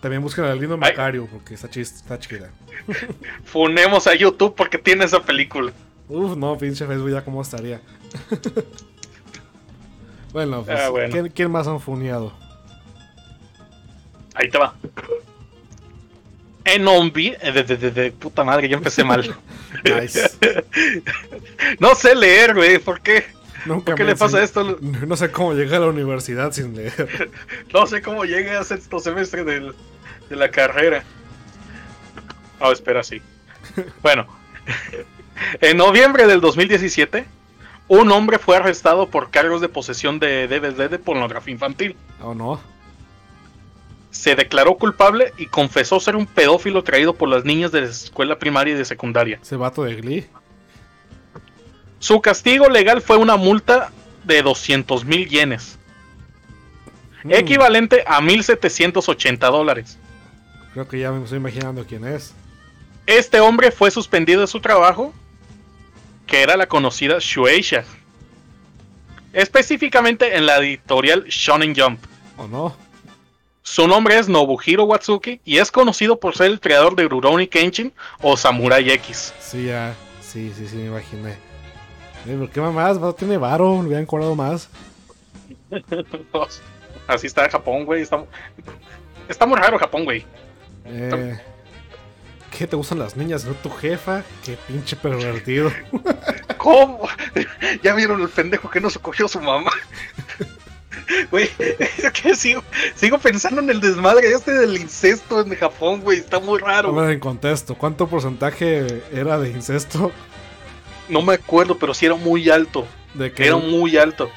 También 0.00 0.22
busquen 0.22 0.44
al 0.44 0.58
lindo. 0.60 0.76
Macario, 0.76 1.26
porque 1.30 1.54
está, 1.54 1.68
chis- 1.68 1.94
está 1.96 2.18
chida. 2.18 2.50
Funemos 3.44 4.06
a 4.06 4.14
YouTube 4.14 4.54
porque 4.54 4.78
tiene 4.78 5.04
esa 5.04 5.22
película. 5.22 5.72
Uf, 6.08 6.36
no, 6.36 6.56
pinche 6.58 6.86
Facebook, 6.86 7.10
ya 7.10 7.24
cómo 7.24 7.42
estaría. 7.42 7.80
bueno, 10.32 10.62
pues, 10.64 10.78
Ah, 10.80 10.88
bueno. 10.90 11.12
¿quién, 11.12 11.28
quién 11.30 11.50
más 11.50 11.66
han 11.66 11.80
funeado? 11.80 12.32
Ahí 14.34 14.48
te 14.50 14.58
va. 14.58 14.74
En 16.66 16.86
Ombi, 16.86 17.34
eh, 17.40 17.52
de, 17.52 17.62
de- 17.64 17.76
de- 17.76 17.90
de 17.90 18.12
puta 18.12 18.44
madre, 18.44 18.68
ya 18.68 18.76
empecé 18.76 19.02
mal. 19.04 19.34
Nice. 19.84 20.30
No 21.80 21.94
sé 21.94 22.14
leer, 22.14 22.54
güey, 22.54 22.78
¿por 22.78 23.00
qué? 23.00 23.24
Nunca 23.66 23.86
¿Por 23.86 23.94
qué 23.96 24.04
le 24.04 24.16
pasa 24.16 24.42
esto? 24.42 24.78
No 25.06 25.16
sé 25.16 25.30
cómo 25.30 25.54
llegué 25.54 25.76
a 25.76 25.80
la 25.80 25.86
universidad 25.86 26.52
sin 26.52 26.76
leer. 26.76 27.30
No 27.72 27.86
sé 27.86 28.02
cómo 28.02 28.24
llegué 28.24 28.50
a 28.56 28.64
sexto 28.64 28.98
semestre 29.00 29.44
del- 29.44 29.74
de 30.28 30.36
la 30.36 30.50
carrera. 30.50 31.02
Oh, 32.60 32.72
espera, 32.72 33.02
sí. 33.04 33.20
Bueno, 34.02 34.26
en 35.60 35.76
noviembre 35.76 36.26
del 36.26 36.40
2017, 36.40 37.26
un 37.88 38.10
hombre 38.10 38.38
fue 38.38 38.56
arrestado 38.56 39.08
por 39.08 39.30
cargos 39.30 39.60
de 39.60 39.68
posesión 39.68 40.18
de 40.18 40.48
DVD 40.48 40.88
de 40.90 40.98
pornografía 40.98 41.52
infantil. 41.52 41.96
¿O 42.20 42.34
no? 42.34 42.60
Se 44.16 44.34
declaró 44.34 44.76
culpable 44.76 45.32
y 45.36 45.46
confesó 45.46 46.00
ser 46.00 46.16
un 46.16 46.26
pedófilo 46.26 46.82
traído 46.82 47.14
por 47.14 47.28
las 47.28 47.44
niñas 47.44 47.70
de 47.70 47.82
la 47.82 47.88
escuela 47.88 48.38
primaria 48.38 48.74
y 48.74 48.78
de 48.78 48.84
secundaria. 48.84 49.38
Ese 49.42 49.56
vato 49.56 49.84
de 49.84 49.94
Glee. 49.96 50.26
Su 51.98 52.20
castigo 52.20 52.68
legal 52.68 53.02
fue 53.02 53.16
una 53.16 53.36
multa 53.36 53.92
de 54.24 54.42
200 54.42 55.04
mil 55.04 55.28
yenes, 55.28 55.78
Mm, 57.26 57.32
equivalente 57.32 58.04
a 58.06 58.20
1.780 58.20 59.50
dólares. 59.50 59.98
Creo 60.72 60.86
que 60.86 61.00
ya 61.00 61.10
me 61.10 61.24
estoy 61.24 61.38
imaginando 61.38 61.84
quién 61.84 62.06
es. 62.06 62.32
Este 63.06 63.40
hombre 63.40 63.72
fue 63.72 63.90
suspendido 63.90 64.42
de 64.42 64.46
su 64.46 64.60
trabajo, 64.60 65.12
que 66.26 66.42
era 66.42 66.56
la 66.56 66.66
conocida 66.66 67.16
Shueisha, 67.18 67.84
específicamente 69.32 70.36
en 70.36 70.46
la 70.46 70.58
editorial 70.58 71.24
Shonen 71.24 71.74
Jump. 71.74 72.00
¿O 72.36 72.46
no? 72.46 72.76
Su 73.66 73.88
nombre 73.88 74.16
es 74.16 74.28
Nobuhiro 74.28 74.84
Watsuki 74.84 75.40
y 75.44 75.58
es 75.58 75.72
conocido 75.72 76.20
por 76.20 76.36
ser 76.36 76.46
el 76.46 76.60
creador 76.60 76.94
de 76.94 77.08
Rurouni 77.08 77.48
Kenshin 77.48 77.92
o 78.22 78.36
Samurai 78.36 78.88
X. 78.88 79.34
Sí, 79.40 79.66
ya. 79.66 79.92
Sí, 80.20 80.52
sí, 80.56 80.68
sí, 80.68 80.76
me 80.76 80.86
imaginé. 80.86 81.32
Eh, 82.26 82.36
¿Por 82.38 82.48
qué 82.48 82.60
mamás? 82.60 82.96
Tiene 83.16 83.36
varo, 83.36 83.82
le 83.82 83.88
hubieran 83.88 84.06
cobrado 84.06 84.36
más. 84.36 84.68
Así 87.08 87.26
está 87.26 87.50
Japón, 87.50 87.84
güey. 87.84 88.02
Está, 88.02 88.24
está 89.28 89.46
muy 89.46 89.58
raro 89.58 89.80
Japón, 89.80 90.04
güey. 90.04 90.24
Eh, 90.84 91.36
qué 92.56 92.68
te 92.68 92.76
gustan 92.76 93.00
las 93.00 93.16
niñas? 93.16 93.44
¿No 93.44 93.54
tu 93.54 93.68
jefa? 93.68 94.22
Qué 94.44 94.56
pinche 94.68 94.94
pervertido. 94.94 95.72
¿Cómo? 96.56 97.08
¿Ya 97.82 97.94
vieron 97.96 98.22
el 98.22 98.28
pendejo 98.28 98.70
que 98.70 98.80
no 98.80 98.90
se 98.90 99.00
cogió 99.00 99.26
su 99.26 99.40
mamá? 99.40 99.72
Güey, 101.30 101.48
es 101.58 102.10
que 102.12 102.34
sigo, 102.34 102.62
sigo 102.94 103.18
pensando 103.18 103.60
en 103.60 103.70
el 103.70 103.80
desmadre 103.80 104.32
este 104.32 104.52
del 104.52 104.76
incesto 104.76 105.40
en 105.40 105.54
Japón, 105.54 106.00
güey. 106.00 106.18
Está 106.18 106.40
muy 106.40 106.58
raro. 106.58 107.08
En 107.10 107.20
contexto. 107.20 107.74
¿Cuánto 107.76 108.06
porcentaje 108.08 109.02
era 109.12 109.38
de 109.38 109.50
incesto? 109.50 110.10
No 111.08 111.22
me 111.22 111.34
acuerdo, 111.34 111.78
pero 111.78 111.94
sí 111.94 112.06
era 112.06 112.16
muy 112.16 112.50
alto. 112.50 112.86
De 113.14 113.32
que, 113.32 113.46
Era 113.46 113.56
muy 113.56 113.96
alto. 113.96 114.28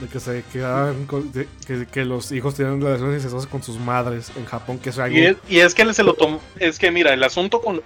de 0.00 0.08
que 0.08 0.20
se 0.20 0.42
quedaban 0.52 1.06
con- 1.06 1.32
de- 1.32 1.48
que, 1.66 1.86
que 1.86 2.04
los 2.04 2.30
hijos 2.32 2.54
tenían 2.54 2.80
relaciones 2.80 3.16
incestuosas 3.16 3.48
con 3.48 3.62
sus 3.62 3.78
madres 3.78 4.30
en 4.36 4.44
Japón, 4.44 4.78
que 4.78 4.90
es 4.90 4.98
algo. 4.98 5.16
Y 5.16 5.24
es, 5.26 5.36
y 5.48 5.60
es 5.60 5.74
que 5.74 5.82
él 5.82 5.94
se 5.94 6.02
lo 6.02 6.14
tomó. 6.14 6.40
Es 6.58 6.78
que 6.78 6.90
mira, 6.90 7.12
el 7.14 7.22
asunto 7.24 7.60
con. 7.60 7.80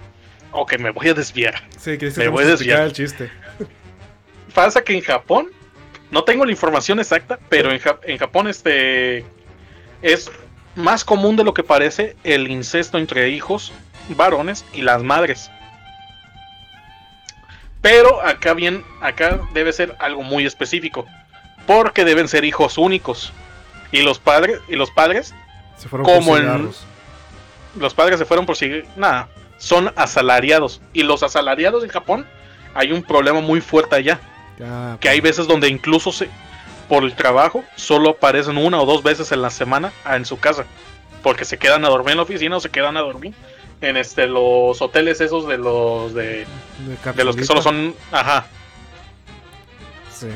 Ok, 0.51 0.77
me 0.79 0.89
voy 0.91 1.09
a 1.09 1.13
desviar. 1.13 1.63
Sí, 1.79 1.97
que 1.97 2.11
Me 2.17 2.27
voy 2.27 2.43
a 2.43 2.47
desviar. 2.47 2.81
el 2.81 2.93
chiste. 2.93 3.29
Pasa 4.53 4.83
que 4.83 4.93
en 4.93 5.01
Japón, 5.01 5.47
no 6.13 6.23
tengo 6.23 6.45
la 6.45 6.51
información 6.51 6.99
exacta, 6.99 7.39
pero 7.49 7.71
en, 7.71 7.79
Ja- 7.79 7.99
en 8.03 8.17
Japón 8.17 8.47
este 8.47 9.25
es 10.01 10.31
más 10.75 11.03
común 11.03 11.35
de 11.35 11.43
lo 11.43 11.53
que 11.53 11.63
parece 11.63 12.15
el 12.23 12.49
incesto 12.49 12.97
entre 12.97 13.29
hijos 13.29 13.73
varones 14.09 14.63
y 14.73 14.81
las 14.83 15.01
madres. 15.03 15.49
Pero 17.81 18.21
acá 18.25 18.53
bien, 18.53 18.83
acá 19.01 19.39
debe 19.53 19.73
ser 19.73 19.95
algo 19.99 20.23
muy 20.23 20.45
específico, 20.45 21.05
porque 21.67 22.05
deben 22.05 22.27
ser 22.27 22.45
hijos 22.45 22.77
únicos. 22.77 23.33
Y 23.91 24.01
los 24.03 24.19
padres, 24.19 24.59
y 24.69 24.75
los 24.75 24.89
padres, 24.91 25.33
Se 25.77 25.89
fueron 25.89 26.05
Como 26.05 26.37
en- 26.37 26.43
los 27.77 27.93
padres 27.93 28.19
se 28.19 28.25
fueron 28.25 28.45
por 28.45 28.55
seguir, 28.55 28.85
nada, 28.95 29.27
son 29.57 29.91
asalariados. 29.95 30.79
Y 30.93 31.03
los 31.03 31.23
asalariados 31.23 31.83
en 31.83 31.89
Japón 31.89 32.25
hay 32.75 32.91
un 32.91 33.01
problema 33.03 33.41
muy 33.41 33.59
fuerte 33.61 33.95
allá. 33.95 34.19
Que 34.99 35.09
hay 35.09 35.19
veces 35.21 35.47
donde 35.47 35.67
incluso 35.67 36.11
se, 36.11 36.29
por 36.87 37.03
el 37.03 37.15
trabajo 37.15 37.63
solo 37.75 38.11
aparecen 38.11 38.57
una 38.57 38.79
o 38.81 38.85
dos 38.85 39.03
veces 39.03 39.31
en 39.31 39.41
la 39.41 39.49
semana 39.49 39.91
en 40.09 40.25
su 40.25 40.39
casa 40.39 40.65
porque 41.23 41.45
se 41.45 41.57
quedan 41.57 41.85
a 41.85 41.89
dormir 41.89 42.11
en 42.11 42.17
la 42.17 42.23
oficina 42.23 42.57
o 42.57 42.59
se 42.59 42.69
quedan 42.69 42.97
a 42.97 42.99
dormir 43.01 43.33
en 43.81 43.97
este 43.97 44.27
los 44.27 44.81
hoteles 44.81 45.21
esos 45.21 45.47
de 45.47 45.57
los 45.57 46.13
de, 46.13 46.45
de, 47.05 47.13
de 47.15 47.23
los 47.23 47.35
que 47.35 47.45
solo 47.45 47.61
son 47.61 47.95
ajá. 48.11 48.45
Sí, 50.13 50.27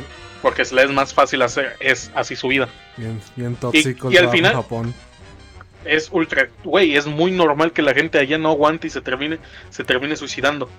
porque 0.42 0.66
se 0.66 0.76
les 0.76 0.86
es 0.86 0.92
más 0.92 1.14
fácil 1.14 1.42
hacer 1.42 1.76
es 1.80 2.12
así 2.16 2.36
su 2.36 2.48
vida. 2.48 2.68
Bien, 2.98 3.22
bien 3.36 3.56
tóxico 3.56 4.12
y 4.12 4.18
al 4.18 4.30
final- 4.30 4.54
Japón. 4.56 4.94
es 5.86 6.10
ultra 6.12 6.48
güey 6.64 6.96
es 6.96 7.06
muy 7.06 7.32
normal 7.32 7.72
que 7.72 7.82
la 7.82 7.94
gente 7.94 8.18
allá 8.18 8.38
no 8.38 8.50
aguante 8.50 8.88
y 8.88 8.90
se 8.90 9.02
termine 9.02 9.40
se 9.70 9.84
termine 9.84 10.16
suicidando. 10.16 10.70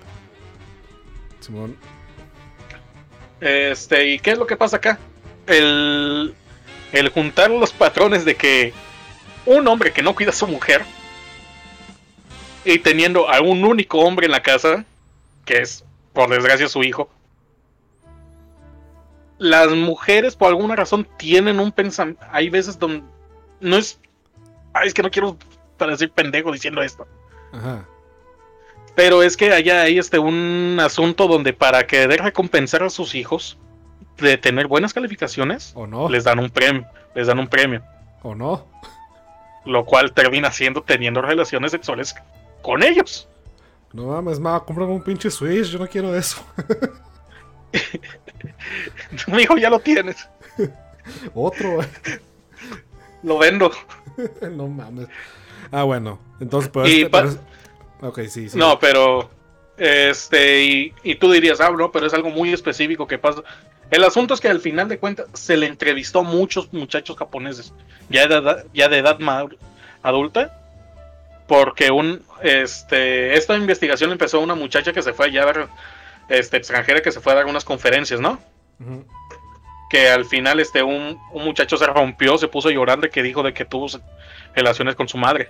Simón. 1.39 1.75
Este, 3.41 4.07
¿y 4.09 4.19
qué 4.19 4.31
es 4.31 4.37
lo 4.37 4.47
que 4.47 4.57
pasa 4.57 4.77
acá? 4.77 4.99
El, 5.47 6.35
el 6.91 7.09
juntar 7.09 7.49
los 7.49 7.71
patrones 7.71 8.25
de 8.25 8.35
que 8.35 8.73
un 9.45 9.67
hombre 9.67 9.91
que 9.91 10.01
no 10.01 10.15
cuida 10.15 10.29
a 10.29 10.33
su 10.33 10.47
mujer 10.47 10.83
y 12.65 12.79
teniendo 12.79 13.29
a 13.29 13.41
un 13.41 13.63
único 13.63 13.99
hombre 13.99 14.25
en 14.25 14.31
la 14.31 14.43
casa, 14.43 14.85
que 15.45 15.59
es 15.59 15.83
por 16.13 16.29
desgracia 16.29 16.67
su 16.67 16.83
hijo, 16.83 17.09
las 19.37 19.71
mujeres 19.71 20.35
por 20.35 20.49
alguna 20.49 20.75
razón 20.75 21.07
tienen 21.17 21.59
un 21.59 21.71
pensamiento, 21.71 22.23
hay 22.31 22.49
veces 22.49 22.77
donde 22.77 23.03
no 23.61 23.77
es, 23.77 23.99
ay, 24.73 24.89
es 24.89 24.93
que 24.93 25.01
no 25.01 25.09
quiero 25.09 25.37
parecer 25.77 26.11
pendejo 26.11 26.51
diciendo 26.51 26.83
esto, 26.83 27.07
Ajá. 27.53 27.85
Pero 28.95 29.23
es 29.23 29.37
que 29.37 29.51
allá 29.51 29.81
hay 29.83 29.97
este 29.99 30.19
un 30.19 30.77
asunto 30.81 31.27
donde 31.27 31.53
para 31.53 31.85
querer 31.87 32.21
recompensar 32.21 32.83
a 32.83 32.89
sus 32.89 33.15
hijos 33.15 33.57
de 34.17 34.37
tener 34.37 34.67
buenas 34.67 34.93
calificaciones, 34.93 35.71
¿O 35.75 35.87
no? 35.87 36.09
les 36.09 36.23
dan 36.25 36.39
un 36.39 36.49
premio, 36.49 36.85
les 37.15 37.27
dan 37.27 37.39
un 37.39 37.47
premio, 37.47 37.81
¿O 38.23 38.35
no? 38.35 38.67
lo 39.65 39.85
cual 39.85 40.13
termina 40.13 40.51
siendo 40.51 40.81
teniendo 40.81 41.21
relaciones 41.21 41.71
sexuales 41.71 42.15
con 42.61 42.81
ellos. 42.83 43.27
No 43.93 44.07
mames, 44.07 44.39
ma, 44.39 44.59
cómprame 44.63 44.91
un 44.93 45.03
pinche 45.03 45.29
Switch, 45.31 45.67
yo 45.67 45.79
no 45.79 45.87
quiero 45.87 46.15
eso. 46.15 46.43
Mi 49.27 49.41
hijo 49.43 49.57
ya 49.57 49.69
lo 49.69 49.79
tienes, 49.79 50.27
Otro, 51.33 51.79
lo 53.23 53.37
vendo. 53.37 53.71
no 54.51 54.67
mames. 54.67 55.07
Ah, 55.71 55.83
bueno, 55.83 56.19
entonces, 56.39 56.69
pero 56.73 56.87
Y 56.87 56.91
este- 57.01 57.09
pa- 57.09 57.19
pero 57.19 57.29
es- 57.31 57.39
Ok, 58.01 58.19
sí, 58.29 58.49
sí. 58.49 58.57
No, 58.57 58.79
pero 58.79 59.29
este 59.77 60.63
y, 60.63 60.93
y 61.03 61.15
tú 61.15 61.31
dirías, 61.31 61.59
ah, 61.61 61.71
no, 61.71 61.91
pero 61.91 62.05
es 62.07 62.13
algo 62.13 62.29
muy 62.29 62.53
específico 62.53 63.07
que 63.07 63.17
pasa. 63.17 63.41
El 63.91 64.03
asunto 64.03 64.33
es 64.33 64.39
que 64.41 64.47
al 64.49 64.59
final 64.61 64.87
de 64.87 64.99
cuentas 64.99 65.27
se 65.33 65.57
le 65.57 65.65
entrevistó 65.65 66.19
a 66.19 66.23
muchos 66.23 66.71
muchachos 66.73 67.17
japoneses 67.17 67.73
ya 68.09 68.27
de 68.27 68.35
edad, 68.35 68.65
ya 68.73 68.87
de 68.87 68.97
edad 68.99 69.19
ma- 69.19 69.45
adulta 70.03 70.55
porque 71.47 71.89
un 71.89 72.21
este 72.43 73.33
esta 73.35 73.55
investigación 73.57 74.11
empezó 74.11 74.39
una 74.39 74.53
muchacha 74.55 74.93
que 74.93 75.01
se 75.01 75.13
fue 75.13 75.25
allá 75.27 75.41
a 75.41 75.45
dar 75.47 75.67
este 76.29 76.57
extranjera 76.57 77.01
que 77.01 77.11
se 77.11 77.19
fue 77.19 77.33
a 77.33 77.37
dar 77.37 77.47
unas 77.47 77.65
conferencias, 77.65 78.19
¿no? 78.19 78.39
Que 79.89 80.09
al 80.09 80.25
final 80.25 80.59
este 80.59 80.83
un, 80.83 81.19
un 81.31 81.43
muchacho 81.43 81.75
se 81.77 81.87
rompió, 81.87 82.37
se 82.37 82.47
puso 82.47 82.69
llorando 82.69 83.07
y 83.07 83.09
que 83.09 83.23
dijo 83.23 83.41
de 83.41 83.53
que 83.53 83.65
tuvo 83.65 83.87
relaciones 84.53 84.95
con 84.95 85.09
su 85.09 85.17
madre. 85.17 85.49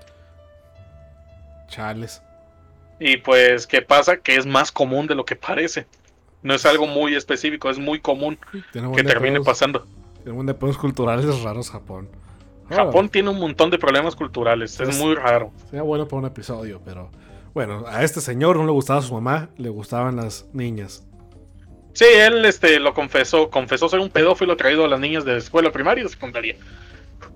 Chales. 1.68 2.22
Y 3.00 3.18
pues, 3.18 3.66
¿qué 3.68 3.82
pasa? 3.82 4.18
Que 4.18 4.36
es 4.36 4.46
más 4.46 4.72
común 4.72 5.08
de 5.08 5.16
lo 5.16 5.26
que 5.26 5.36
parece. 5.36 5.88
No 6.42 6.54
es 6.54 6.66
algo 6.66 6.88
muy 6.88 7.16
específico, 7.16 7.70
es 7.70 7.78
muy 7.80 8.00
común 8.00 8.38
que 8.96 9.04
termine 9.04 9.40
pedos- 9.40 9.46
pasando. 9.46 9.86
Buen 10.26 10.46
de 10.46 10.54
pedos 10.54 10.78
culturales 10.78 11.42
raros 11.42 11.70
Japón. 11.72 12.10
Japón 12.70 13.10
tiene 13.10 13.30
un 13.30 13.40
montón 13.40 13.72
de 13.72 13.80
problemas 13.80 14.16
culturales, 14.16 14.80
es 14.80 14.90
Es- 14.90 14.98
muy 15.00 15.16
raro. 15.16 15.52
Sería 15.66 15.82
bueno 15.82 16.08
para 16.08 16.20
un 16.22 16.26
episodio, 16.28 16.82
pero. 16.86 17.10
Bueno, 17.54 17.84
a 17.88 18.04
este 18.04 18.22
señor 18.22 18.58
no 18.58 18.66
le 18.66 18.72
gustaba 18.72 19.02
su 19.02 19.14
mamá, 19.14 19.50
le 19.58 19.70
gustaban 19.70 20.18
las 20.18 20.46
niñas. 20.54 21.04
Sí, 21.94 22.06
él 22.06 22.46
este, 22.46 22.80
lo 22.80 22.94
confesó, 22.94 23.50
confesó 23.50 23.90
ser 23.90 24.00
un 24.00 24.10
pedófilo 24.10 24.56
traído 24.56 24.86
a 24.86 24.88
las 24.88 25.00
niñas 25.00 25.26
de 25.26 25.36
escuela 25.38 25.72
primaria 25.72 26.02
y 26.02 26.04
de 26.04 26.10
secundaria. 26.12 26.56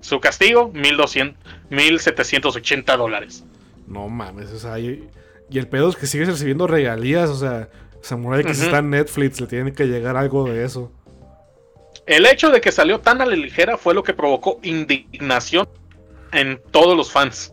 Su 0.00 0.20
castigo, 0.20 0.70
1200, 0.72 1.36
1780 1.70 2.96
dólares. 2.96 3.44
No 3.88 4.08
mames, 4.08 4.50
o 4.52 4.58
sea, 4.58 4.78
y, 4.78 5.08
y 5.54 5.58
el 5.58 5.68
pedo 5.68 5.88
es 5.88 5.96
que 5.96 6.06
sigues 6.06 6.28
recibiendo 6.28 6.66
regalías, 6.66 7.30
o 7.30 7.36
sea, 7.36 7.68
Samurai 8.02 8.42
que 8.44 8.54
si 8.54 8.60
Ujú. 8.60 8.66
está 8.66 8.78
en 8.80 8.90
Netflix, 8.90 9.40
le 9.40 9.46
tiene 9.46 9.72
que 9.72 9.84
llegar 9.86 10.16
algo 10.16 10.44
de 10.44 10.64
eso. 10.64 10.90
El 12.06 12.26
hecho 12.26 12.50
de 12.50 12.60
que 12.60 12.72
salió 12.72 13.00
tan 13.00 13.22
a 13.22 13.26
la 13.26 13.36
ligera 13.36 13.78
fue 13.78 13.94
lo 13.94 14.02
que 14.02 14.12
provocó 14.12 14.58
indignación 14.62 15.68
en 16.32 16.60
todos 16.70 16.96
los 16.96 17.10
fans. 17.12 17.52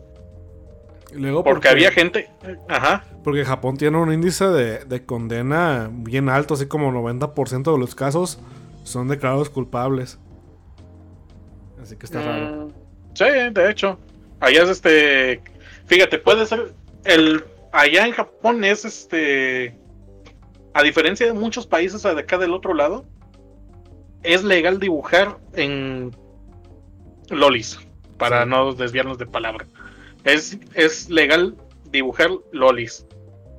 Luego 1.14 1.44
Porque 1.44 1.70
había 1.70 1.92
gente. 1.92 2.30
Ajá. 2.68 3.06
Porque 3.24 3.46
Japón 3.46 3.78
tiene 3.78 3.98
un 3.98 4.12
índice 4.12 4.46
de, 4.48 4.80
de 4.86 5.06
condena 5.06 5.90
bien 5.92 6.28
alto, 6.28 6.56
así 6.56 6.66
como 6.66 6.92
90% 6.92 7.72
de 7.72 7.78
los 7.80 7.96
casos 7.96 8.40
son 8.84 9.08
declarados 9.10 9.50
culpables. 9.50 10.18
Así 11.82 11.96
que 11.98 12.06
está 12.06 12.22
raro. 12.22 12.66
Mm, 12.68 12.72
Sí, 13.14 13.26
de 13.52 13.70
hecho. 13.70 14.00
Allá 14.40 14.64
es 14.64 14.70
este. 14.70 15.42
Fíjate, 15.86 16.18
puede 16.18 16.46
ser. 16.46 16.74
El. 17.04 17.44
Allá 17.72 18.06
en 18.06 18.12
Japón 18.14 18.64
es 18.64 18.86
este. 18.86 19.78
A 20.74 20.84
diferencia 20.84 21.26
de 21.26 21.34
muchos 21.34 21.68
países 21.68 22.04
de 22.04 22.10
acá 22.12 22.38
del 22.38 22.54
otro 22.54 22.74
lado, 22.74 23.06
es 24.24 24.44
legal 24.44 24.80
dibujar 24.80 25.38
en 25.54 26.16
lolis. 27.30 27.80
Para 28.18 28.44
Sí. 28.44 28.50
no 28.50 28.74
desviarnos 28.74 29.18
de 29.18 29.26
palabra. 29.26 29.66
Es, 30.24 30.58
es 30.76 31.10
legal 31.10 31.56
dibujar 31.90 32.30
lolis. 32.52 33.06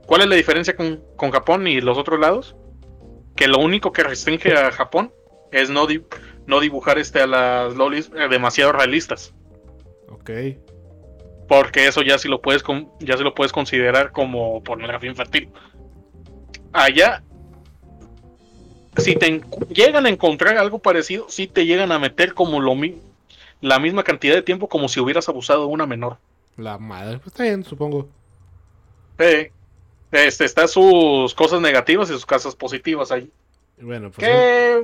¿Cuál 0.07 0.23
es 0.23 0.29
la 0.29 0.37
diferencia 0.37 0.77
con, 0.77 1.03
con 1.17 1.31
Japón 1.33 1.67
y 1.67 1.81
los 1.81 1.99
otros 1.99 2.21
lados? 2.21 2.55
Que 3.37 3.49
lo 3.49 3.59
único 3.59 3.93
que 3.93 4.03
restringe 4.05 4.53
a 4.55 4.71
Japón 4.71 5.13
es 5.51 5.69
no, 5.71 5.87
di- 5.87 6.05
no 6.47 6.61
dibujar 6.61 6.99
este 6.99 7.21
a 7.21 7.27
las 7.27 7.75
lolis 7.75 8.11
eh, 8.17 8.29
demasiado 8.31 8.73
realistas. 8.73 9.35
Ok. 10.11 10.31
Porque 11.49 11.87
eso 11.87 12.03
ya 12.03 12.19
sí 12.19 12.29
lo 12.29 12.41
puedes 12.41 12.63
ya 13.01 13.17
se 13.17 13.23
lo 13.25 13.35
puedes 13.35 13.53
considerar 13.53 14.13
como 14.13 14.63
pornografía 14.63 15.11
infantil. 15.11 15.49
Allá, 16.73 17.23
si 18.97 19.17
te 19.17 19.41
llegan 19.71 20.07
a 20.07 20.09
encontrar 20.09 20.57
algo 20.59 20.79
parecido, 20.79 21.27
sí 21.29 21.47
te 21.47 21.67
llegan 21.67 21.93
a 21.93 21.99
meter 21.99 22.35
como 22.35 22.61
lo 22.61 22.75
mi- 22.75 23.01
la 23.61 23.79
misma 23.79 24.03
cantidad 24.03 24.35
de 24.35 24.43
tiempo 24.43 24.69
como 24.69 24.89
si 24.89 25.01
hubieras 25.01 25.29
abusado 25.29 25.61
de 25.63 25.67
una 25.73 25.87
menor. 25.87 26.19
La 26.57 26.79
madre, 26.79 27.19
pues 27.19 27.29
está 27.29 27.45
bien, 27.45 27.65
supongo. 27.65 28.09
Sí. 29.19 29.49
Este, 30.11 30.45
está 30.45 30.69
sus 30.69 31.35
cosas 31.35 31.61
negativas 31.61 32.11
y 32.11 32.13
sus 32.13 32.27
cosas 32.27 32.55
positivas 32.55 33.11
ahí. 33.13 33.31
Bueno, 33.81 34.11
pues. 34.11 34.29
eh, 34.31 34.83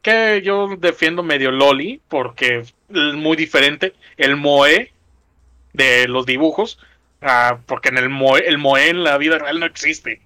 Que, 0.00 0.38
que 0.38 0.42
yo 0.42 0.68
defiendo 0.78 1.22
medio 1.22 1.50
Loli, 1.50 2.00
porque 2.08 2.60
es 2.60 2.74
muy 2.88 3.36
diferente 3.36 3.92
el 4.16 4.36
Moe 4.36 4.92
de 5.74 6.08
los 6.08 6.24
dibujos 6.24 6.78
Ah, 7.26 7.58
porque 7.64 7.88
en 7.88 7.96
el 7.96 8.10
Moe, 8.10 8.46
el 8.46 8.58
Moe 8.58 8.90
en 8.90 9.02
la 9.02 9.16
vida 9.16 9.38
real 9.38 9.58
no 9.58 9.64
existe. 9.64 10.20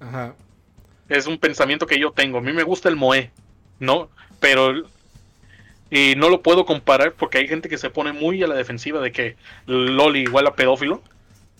Ajá. 0.00 0.34
Es 1.10 1.26
un 1.26 1.38
pensamiento 1.38 1.86
que 1.86 2.00
yo 2.00 2.12
tengo. 2.12 2.38
A 2.38 2.40
mí 2.40 2.54
me 2.54 2.62
gusta 2.62 2.88
el 2.88 2.96
Moe, 2.96 3.30
¿no? 3.78 4.08
Pero. 4.40 4.84
Y 5.90 6.14
no 6.16 6.30
lo 6.30 6.40
puedo 6.40 6.64
comparar 6.64 7.12
porque 7.12 7.38
hay 7.38 7.46
gente 7.46 7.68
que 7.68 7.76
se 7.76 7.90
pone 7.90 8.14
muy 8.14 8.42
a 8.42 8.46
la 8.46 8.54
defensiva 8.54 9.02
de 9.02 9.12
que 9.12 9.36
Loli 9.66 10.20
igual 10.20 10.46
a 10.46 10.56
pedófilo. 10.56 11.02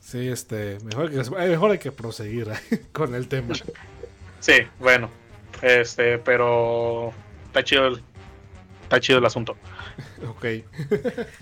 Sí, 0.01 0.29
este. 0.29 0.79
Mejor, 0.83 1.11
que, 1.11 1.21
eh, 1.21 1.49
mejor 1.49 1.71
hay 1.73 1.79
que 1.79 1.93
proseguir 1.93 2.49
con 2.93 3.15
el 3.15 3.29
tema. 3.29 3.55
Sí, 4.41 4.55
bueno. 4.79 5.11
Este, 5.61 6.17
pero. 6.17 7.13
Está 7.49 7.63
chido 7.63 7.87
el, 7.89 8.03
está 8.85 8.99
chido 8.99 9.19
el 9.19 9.27
asunto. 9.27 9.59
Ok. 10.29 10.45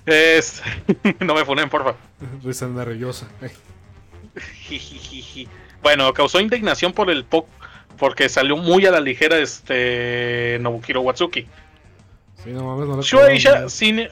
Es, 0.06 0.62
no 1.20 1.34
me 1.34 1.44
funen, 1.44 1.68
porfa. 1.68 1.94
Risa 2.42 2.68
nerviosa. 2.68 3.28
bueno, 5.82 6.12
causó 6.12 6.40
indignación 6.40 6.92
por 6.92 7.10
el 7.10 7.24
po 7.24 7.46
porque 7.98 8.28
salió 8.28 8.56
muy 8.56 8.86
a 8.86 8.90
la 8.90 9.00
ligera 9.00 9.38
este 9.38 10.58
Nobuhiro 10.60 11.02
Watsuki. 11.02 11.46
Sí, 12.42 12.50
no 12.50 12.64
mames, 12.64 12.88
no 12.88 12.96
le 12.96 13.02
Shueisha, 13.02 13.68
sin, 13.68 14.08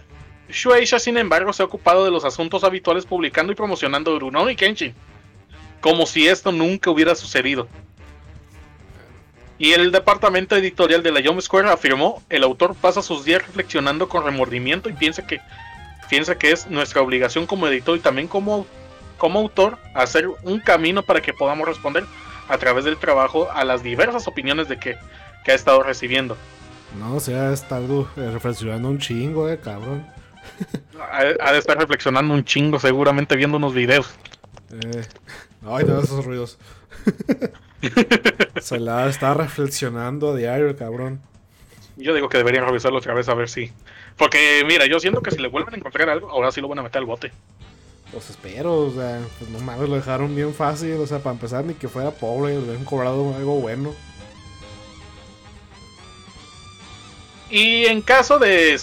Shueisha, 0.49 0.99
sin 0.99 1.17
embargo, 1.17 1.53
se 1.53 1.63
ha 1.63 1.67
ocupado 1.67 2.05
de 2.05 2.11
los 2.11 2.25
asuntos 2.25 2.63
habituales 2.63 3.05
publicando 3.05 3.53
y 3.53 3.57
promocionando 3.57 4.19
Rurouni 4.19 4.55
Kenshin. 4.55 4.95
Como 5.81 6.07
si 6.07 6.29
esto 6.29 6.53
nunca 6.53 6.91
hubiera 6.91 7.15
sucedido. 7.15 7.67
Y 9.61 9.75
el 9.75 9.93
departamento 9.93 10.57
editorial 10.57 11.03
de 11.03 11.13
la 11.13 11.21
Young 11.21 11.43
Square 11.43 11.69
afirmó, 11.69 12.23
el 12.31 12.45
autor 12.45 12.75
pasa 12.75 13.03
sus 13.03 13.27
días 13.27 13.47
reflexionando 13.47 14.09
con 14.09 14.25
remordimiento 14.25 14.89
y 14.89 14.95
piensa 14.95 15.27
que, 15.27 15.43
piensa 16.09 16.39
que 16.39 16.51
es 16.51 16.67
nuestra 16.69 17.03
obligación 17.03 17.45
como 17.45 17.67
editor 17.67 17.99
y 17.99 18.01
también 18.01 18.27
como, 18.27 18.67
como 19.19 19.39
autor 19.39 19.77
hacer 19.95 20.29
un 20.45 20.61
camino 20.61 21.03
para 21.03 21.21
que 21.21 21.35
podamos 21.35 21.69
responder 21.69 22.07
a 22.49 22.57
través 22.57 22.87
del 22.87 22.97
trabajo 22.97 23.51
a 23.53 23.63
las 23.65 23.83
diversas 23.83 24.27
opiniones 24.27 24.67
de 24.67 24.79
que, 24.79 24.97
que 25.45 25.53
ha 25.53 25.57
estado 25.57 25.83
recibiendo. 25.83 26.39
No, 26.99 27.17
o 27.17 27.21
sea, 27.21 27.51
ha 27.51 27.53
estado 27.53 28.09
eh, 28.17 28.31
reflexionando 28.33 28.89
un 28.89 28.99
chingo, 28.99 29.51
eh, 29.51 29.61
cabrón. 29.61 30.07
Ha, 30.99 31.19
ha 31.39 31.53
de 31.53 31.59
estar 31.59 31.77
reflexionando 31.77 32.33
un 32.33 32.47
chingo, 32.47 32.79
seguramente 32.79 33.37
viendo 33.37 33.59
unos 33.59 33.75
videos. 33.75 34.09
Eh, 34.73 35.05
ay, 35.67 35.85
no, 35.85 36.01
esos 36.01 36.25
ruidos. 36.25 36.59
Se 38.61 38.79
la 38.79 39.09
está 39.09 39.35
reflexionando 39.35 40.33
a 40.33 40.37
diario, 40.37 40.69
el 40.69 40.77
cabrón. 40.77 41.21
Yo 41.97 42.15
digo 42.15 42.29
que 42.29 42.39
deberían 42.39 42.65
revisarlo 42.65 42.99
otra 42.99 43.15
vez 43.15 43.29
a 43.29 43.35
ver 43.35 43.49
si. 43.49 43.71
Porque, 44.17 44.65
mira, 44.67 44.87
yo 44.87 45.01
siento 45.01 45.23
que 45.23 45.31
si 45.31 45.39
le 45.39 45.49
vuelven 45.49 45.75
a 45.75 45.77
encontrar 45.77 46.09
algo, 46.09 46.31
ahora 46.31 46.53
sí 46.53 46.61
lo 46.61 46.69
van 46.69 46.79
a 46.79 46.83
meter 46.83 46.99
al 46.99 47.07
bote. 47.07 47.33
Pues 48.13 48.29
espero, 48.31 48.75
o 48.75 48.91
sea, 48.91 49.21
pues 49.39 49.51
no 49.51 49.61
mames, 49.61 49.89
lo 49.89 49.95
dejaron 49.95 50.35
bien 50.35 50.53
fácil, 50.53 50.95
o 50.95 51.07
sea, 51.07 51.21
para 51.21 51.35
empezar, 51.35 51.65
ni 51.65 51.75
que 51.75 51.89
fuera 51.89 52.11
pobre, 52.11 52.55
le 52.55 52.71
habían 52.71 52.85
cobrado 52.85 53.35
algo 53.37 53.61
bueno. 53.61 53.95
Y 57.51 57.87
en 57.87 58.03
caso 58.03 58.39
de. 58.39 58.81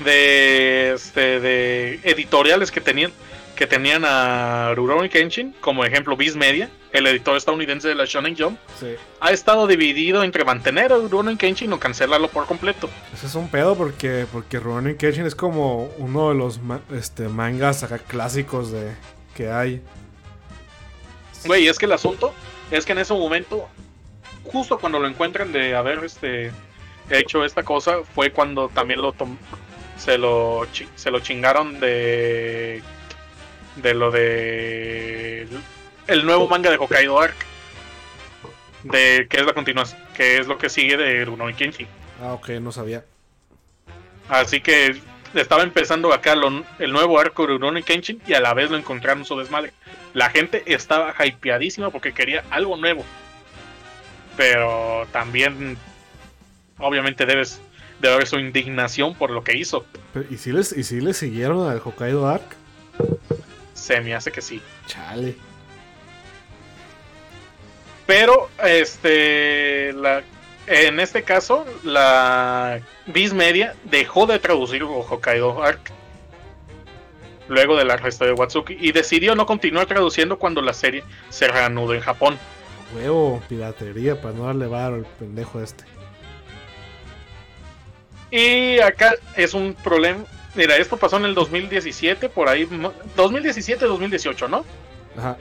de. 0.00 0.92
este. 0.92 1.40
de 1.40 2.00
editoriales 2.02 2.70
que 2.70 2.80
tenían. 2.80 3.12
que 3.56 3.66
tenían 3.66 4.04
a 4.04 4.74
Rurouni 4.74 5.08
Kenshin, 5.08 5.54
como 5.60 5.84
ejemplo 5.84 6.16
Viz 6.16 6.36
Media, 6.36 6.70
el 6.92 7.06
editor 7.06 7.36
estadounidense 7.36 7.88
de 7.88 7.94
la 7.94 8.04
Shonen 8.04 8.36
Jump, 8.36 8.58
Sí. 8.78 8.94
ha 9.20 9.30
estado 9.32 9.66
dividido 9.66 10.22
entre 10.24 10.44
mantener 10.44 10.92
a 10.92 10.96
Rurouni 10.96 11.36
Kenshin 11.36 11.72
o 11.72 11.80
cancelarlo 11.80 12.28
por 12.28 12.46
completo. 12.46 12.88
Ese 13.14 13.26
es 13.26 13.34
un 13.34 13.48
pedo 13.48 13.74
porque, 13.76 14.26
porque 14.30 14.58
Rurouni 14.60 14.94
Kenshin 14.96 15.24
es 15.26 15.34
como 15.34 15.86
uno 15.98 16.28
de 16.28 16.34
los 16.34 16.60
este, 16.94 17.28
mangas 17.28 17.82
acá 17.82 17.98
clásicos 17.98 18.70
de 18.70 18.92
que 19.34 19.50
hay. 19.50 19.80
Güey, 21.46 21.66
es 21.68 21.78
que 21.78 21.86
el 21.86 21.92
asunto 21.92 22.32
es 22.70 22.84
que 22.84 22.92
en 22.92 22.98
ese 22.98 23.14
momento, 23.14 23.68
justo 24.44 24.78
cuando 24.78 24.98
lo 24.98 25.08
encuentran 25.08 25.50
de 25.52 25.74
haber 25.74 26.04
este 26.04 26.52
hecho 27.10 27.44
esta 27.44 27.62
cosa, 27.62 27.98
fue 28.14 28.30
cuando 28.30 28.68
también 28.68 29.00
lo 29.02 29.12
tom- 29.12 29.36
se 29.96 30.18
lo 30.18 30.66
se 30.94 31.10
lo 31.10 31.20
chingaron 31.20 31.80
de 31.80 32.82
de 33.76 33.94
lo 33.94 34.10
de 34.10 35.48
el 36.12 36.24
nuevo 36.26 36.48
manga 36.48 36.70
de 36.70 36.76
Hokkaido 36.76 37.18
Arc 37.20 37.34
de 38.84 39.26
que 39.28 39.36
es 39.38 39.46
la 39.46 39.52
continuación, 39.52 40.00
que 40.14 40.38
es 40.38 40.46
lo 40.46 40.58
que 40.58 40.68
sigue 40.68 40.96
de 40.96 41.24
Rurouni 41.24 41.54
Kenshin. 41.54 41.86
Ah, 42.20 42.32
ok, 42.34 42.48
no 42.60 42.72
sabía. 42.72 43.04
Así 44.28 44.60
que 44.60 45.00
estaba 45.34 45.62
empezando 45.62 46.12
acá 46.12 46.34
lo- 46.34 46.64
el 46.78 46.92
nuevo 46.92 47.18
arco 47.18 47.42
de 47.42 47.48
Rurouni 47.54 47.82
Kenshin 47.82 48.20
y 48.26 48.34
a 48.34 48.40
la 48.40 48.54
vez 48.54 48.70
lo 48.70 48.76
encontraron 48.76 49.24
su 49.24 49.38
desmadre. 49.38 49.72
La 50.14 50.30
gente 50.30 50.62
estaba 50.66 51.14
hypeadísima 51.24 51.90
porque 51.90 52.12
quería 52.12 52.44
algo 52.50 52.76
nuevo. 52.76 53.04
Pero 54.36 55.06
también, 55.12 55.76
obviamente, 56.78 57.26
debes 57.26 57.60
de 58.00 58.12
haber 58.12 58.26
su 58.26 58.38
indignación 58.38 59.14
por 59.14 59.30
lo 59.30 59.44
que 59.44 59.56
hizo. 59.56 59.84
¿y, 60.30 60.36
si 60.38 60.52
les, 60.52 60.72
¿Y 60.76 60.82
si 60.84 61.00
le 61.00 61.14
siguieron 61.14 61.68
al 61.70 61.80
Hokkaido 61.84 62.26
Arc? 62.26 62.42
Se 63.74 64.00
me 64.00 64.14
hace 64.14 64.32
que 64.32 64.40
sí. 64.42 64.60
Chale. 64.86 65.36
Pero, 68.12 68.50
este, 68.62 69.90
la, 69.94 70.22
en 70.66 71.00
este 71.00 71.22
caso, 71.22 71.64
la 71.82 72.82
Viz 73.06 73.32
Media 73.32 73.74
dejó 73.84 74.26
de 74.26 74.38
traducir 74.38 74.82
Hokkaido 74.82 75.62
Arc 75.62 75.80
luego 77.48 77.74
del 77.74 77.90
arresto 77.90 78.26
de 78.26 78.34
Watsuki 78.34 78.76
y 78.78 78.92
decidió 78.92 79.34
no 79.34 79.46
continuar 79.46 79.86
traduciendo 79.86 80.38
cuando 80.38 80.60
la 80.60 80.74
serie 80.74 81.04
se 81.30 81.48
reanudó 81.48 81.94
en 81.94 82.02
Japón. 82.02 82.38
Huevo, 82.94 83.42
piratería 83.48 84.20
para 84.20 84.34
no 84.34 84.44
darle 84.44 84.66
varo 84.66 84.96
al 84.96 85.06
pendejo 85.18 85.62
este. 85.62 85.84
Y 88.30 88.78
acá 88.80 89.14
es 89.38 89.54
un 89.54 89.72
problema. 89.72 90.22
Mira, 90.54 90.76
esto 90.76 90.98
pasó 90.98 91.16
en 91.16 91.24
el 91.24 91.34
2017, 91.34 92.28
por 92.28 92.50
ahí, 92.50 92.66
2017-2018, 92.66 94.50
¿no? 94.50 94.66
Ajá. 95.16 95.38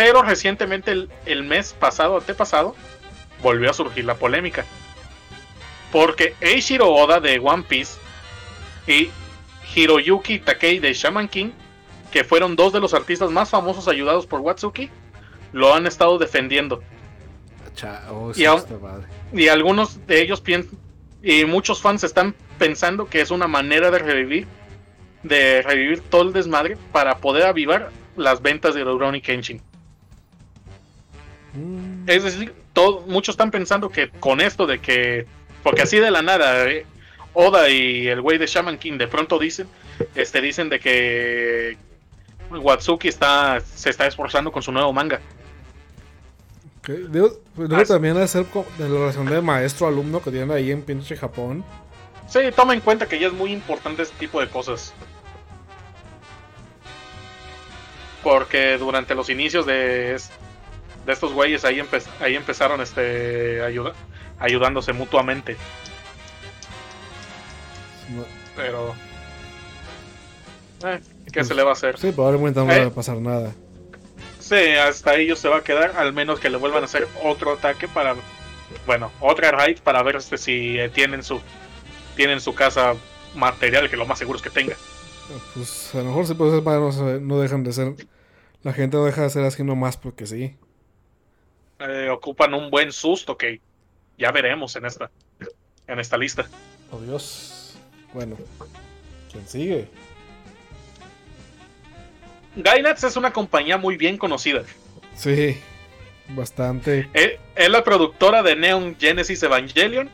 Pero 0.00 0.22
recientemente, 0.22 0.92
el, 0.92 1.10
el 1.26 1.42
mes 1.42 1.74
pasado, 1.78 2.16
antepasado, 2.16 2.74
volvió 3.42 3.68
a 3.68 3.74
surgir 3.74 4.06
la 4.06 4.14
polémica. 4.14 4.64
Porque 5.92 6.34
Eiichiro 6.40 6.88
Oda 6.88 7.20
de 7.20 7.38
One 7.38 7.64
Piece 7.68 7.98
y 8.86 9.10
Hiroyuki 9.74 10.38
Takei 10.38 10.78
de 10.78 10.94
Shaman 10.94 11.28
King, 11.28 11.50
que 12.10 12.24
fueron 12.24 12.56
dos 12.56 12.72
de 12.72 12.80
los 12.80 12.94
artistas 12.94 13.30
más 13.30 13.50
famosos 13.50 13.88
ayudados 13.88 14.26
por 14.26 14.40
Watsuki, 14.40 14.88
lo 15.52 15.74
han 15.74 15.86
estado 15.86 16.16
defendiendo. 16.16 16.82
Oh. 18.08 18.32
Y 19.34 19.48
algunos 19.48 20.06
de 20.06 20.22
ellos 20.22 20.40
piensan, 20.40 20.78
y 21.22 21.44
muchos 21.44 21.82
fans 21.82 22.04
están 22.04 22.34
pensando 22.58 23.06
que 23.06 23.20
es 23.20 23.30
una 23.30 23.48
manera 23.48 23.90
de 23.90 23.98
revivir, 23.98 24.46
de 25.24 25.60
revivir 25.60 26.00
todo 26.00 26.22
el 26.22 26.32
desmadre 26.32 26.78
para 26.90 27.18
poder 27.18 27.44
avivar 27.44 27.90
las 28.16 28.40
ventas 28.40 28.74
de 28.74 28.82
Rurouni 28.82 29.20
Kenshin. 29.20 29.60
Mm, 31.54 32.08
Es 32.08 32.24
decir, 32.24 32.54
todo, 32.72 33.02
muchos 33.06 33.34
están 33.34 33.50
pensando 33.50 33.90
que 33.90 34.10
con 34.10 34.40
esto 34.40 34.66
de 34.66 34.78
que, 34.78 35.26
porque 35.62 35.82
así 35.82 35.98
de 35.98 36.10
la 36.10 36.22
nada, 36.22 36.68
eh, 36.68 36.86
Oda 37.32 37.68
y 37.68 38.08
el 38.08 38.20
güey 38.20 38.38
de 38.38 38.46
Shaman 38.46 38.78
King 38.78 38.98
de 38.98 39.06
pronto 39.06 39.38
dicen, 39.38 39.68
este, 40.14 40.40
dicen 40.40 40.68
de 40.68 40.80
que 40.80 41.76
Watsuki 42.50 43.08
está, 43.08 43.60
se 43.60 43.90
está 43.90 44.06
esforzando 44.06 44.50
con 44.50 44.62
su 44.62 44.72
nuevo 44.72 44.92
manga. 44.92 45.20
ok. 46.80 46.88
Digo, 47.10 47.30
pues, 47.54 47.88
también 47.88 48.16
hacer 48.16 48.46
de 48.46 48.88
la 48.88 48.98
relación 48.98 49.26
de 49.26 49.40
maestro-alumno 49.40 50.20
que 50.22 50.30
tienen 50.30 50.50
ahí 50.50 50.70
en 50.70 50.82
pinche 50.82 51.16
Japón. 51.16 51.64
Sí, 52.28 52.40
toma 52.54 52.74
en 52.74 52.80
cuenta 52.80 53.06
que 53.06 53.18
ya 53.18 53.28
es 53.28 53.32
muy 53.32 53.52
importante 53.52 54.02
este 54.02 54.16
tipo 54.18 54.40
de 54.40 54.48
cosas. 54.48 54.92
Porque 58.22 58.76
durante 58.78 59.14
los 59.14 59.30
inicios 59.30 59.66
de, 59.66 60.16
de 61.06 61.12
estos 61.12 61.32
güeyes 61.32 61.64
ahí, 61.64 61.76
empe- 61.80 62.06
ahí 62.20 62.36
empezaron 62.36 62.80
este 62.80 63.62
ayuda, 63.62 63.92
ayudándose 64.38 64.92
mutuamente. 64.92 65.56
Pero... 68.56 68.94
eh, 70.84 71.00
¿Qué 71.32 71.44
se 71.44 71.54
le 71.54 71.62
va 71.62 71.70
a 71.70 71.72
hacer? 71.74 71.98
Sí, 71.98 72.10
probablemente 72.12 72.60
no 72.64 72.70
Eh. 72.72 72.80
va 72.80 72.86
a 72.86 72.90
pasar 72.94 73.16
nada. 73.18 73.52
Sí, 74.40 74.56
hasta 74.56 75.14
ellos 75.14 75.38
se 75.38 75.48
va 75.48 75.58
a 75.58 75.62
quedar, 75.64 75.92
al 75.96 76.12
menos 76.12 76.40
que 76.40 76.50
le 76.50 76.56
vuelvan 76.56 76.82
a 76.82 76.86
hacer 76.86 77.06
otro 77.22 77.52
ataque 77.52 77.86
para... 77.86 78.16
Bueno, 78.86 79.12
otra 79.20 79.50
raid 79.52 79.78
para 79.80 80.02
ver 80.02 80.16
este, 80.16 80.38
si 80.38 80.78
eh, 80.78 80.88
tienen 80.88 81.22
su 81.22 81.40
tienen 82.16 82.40
su 82.40 82.54
casa 82.54 82.94
material, 83.34 83.88
que 83.88 83.96
lo 83.96 84.04
más 84.06 84.18
seguro 84.18 84.36
es 84.36 84.42
que 84.42 84.50
tenga. 84.50 84.76
Pues 85.54 85.94
a 85.94 85.98
lo 85.98 86.04
mejor 86.06 86.26
sí, 86.26 86.34
pues 86.34 86.52
esas 86.52 86.64
madres 86.64 86.82
no, 86.82 86.92
se- 86.92 87.20
no 87.20 87.40
dejan 87.40 87.62
de 87.64 87.72
ser. 87.72 87.94
La 88.62 88.72
gente 88.72 88.96
no 88.96 89.04
deja 89.04 89.22
de 89.22 89.30
ser 89.30 89.44
así 89.44 89.62
nomás 89.64 89.96
porque 89.96 90.26
sí. 90.26 90.56
Eh, 91.80 92.08
ocupan 92.10 92.54
un 92.54 92.70
buen 92.70 92.92
susto 92.92 93.36
que 93.36 93.60
ya 94.18 94.30
veremos 94.32 94.76
en 94.76 94.86
esta 94.86 95.10
en 95.86 95.98
esta 95.98 96.16
lista. 96.16 96.46
Oh 96.92 97.00
Dios. 97.00 97.76
Bueno, 98.12 98.36
¿quién 99.32 99.46
sigue? 99.48 99.88
Gainax 102.56 103.04
es 103.04 103.16
una 103.16 103.32
compañía 103.32 103.78
muy 103.78 103.96
bien 103.96 104.18
conocida. 104.18 104.62
Sí, 105.14 105.56
bastante. 106.30 107.08
Eh, 107.14 107.38
Es 107.54 107.68
la 107.70 107.84
productora 107.84 108.42
de 108.42 108.56
Neon 108.56 108.96
Genesis 108.98 109.42
Evangelion, 109.42 110.10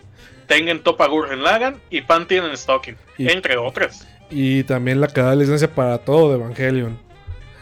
Tengen 0.47 0.83
Toppa 0.83 1.07
Gurren 1.09 1.43
Lagann 1.43 1.81
y 1.91 2.03
Pantheon 2.03 2.55
Stocking, 2.57 2.97
Y- 3.19 3.29
entre 3.31 3.57
otras. 3.57 4.07
Y 4.31 4.65
también 4.65 5.01
la 5.01 5.07
que 5.09 5.21
da 5.21 5.35
licencia 5.35 5.73
para 5.73 5.99
todo 5.99 6.31
de 6.31 6.37
Evangelion. 6.37 6.99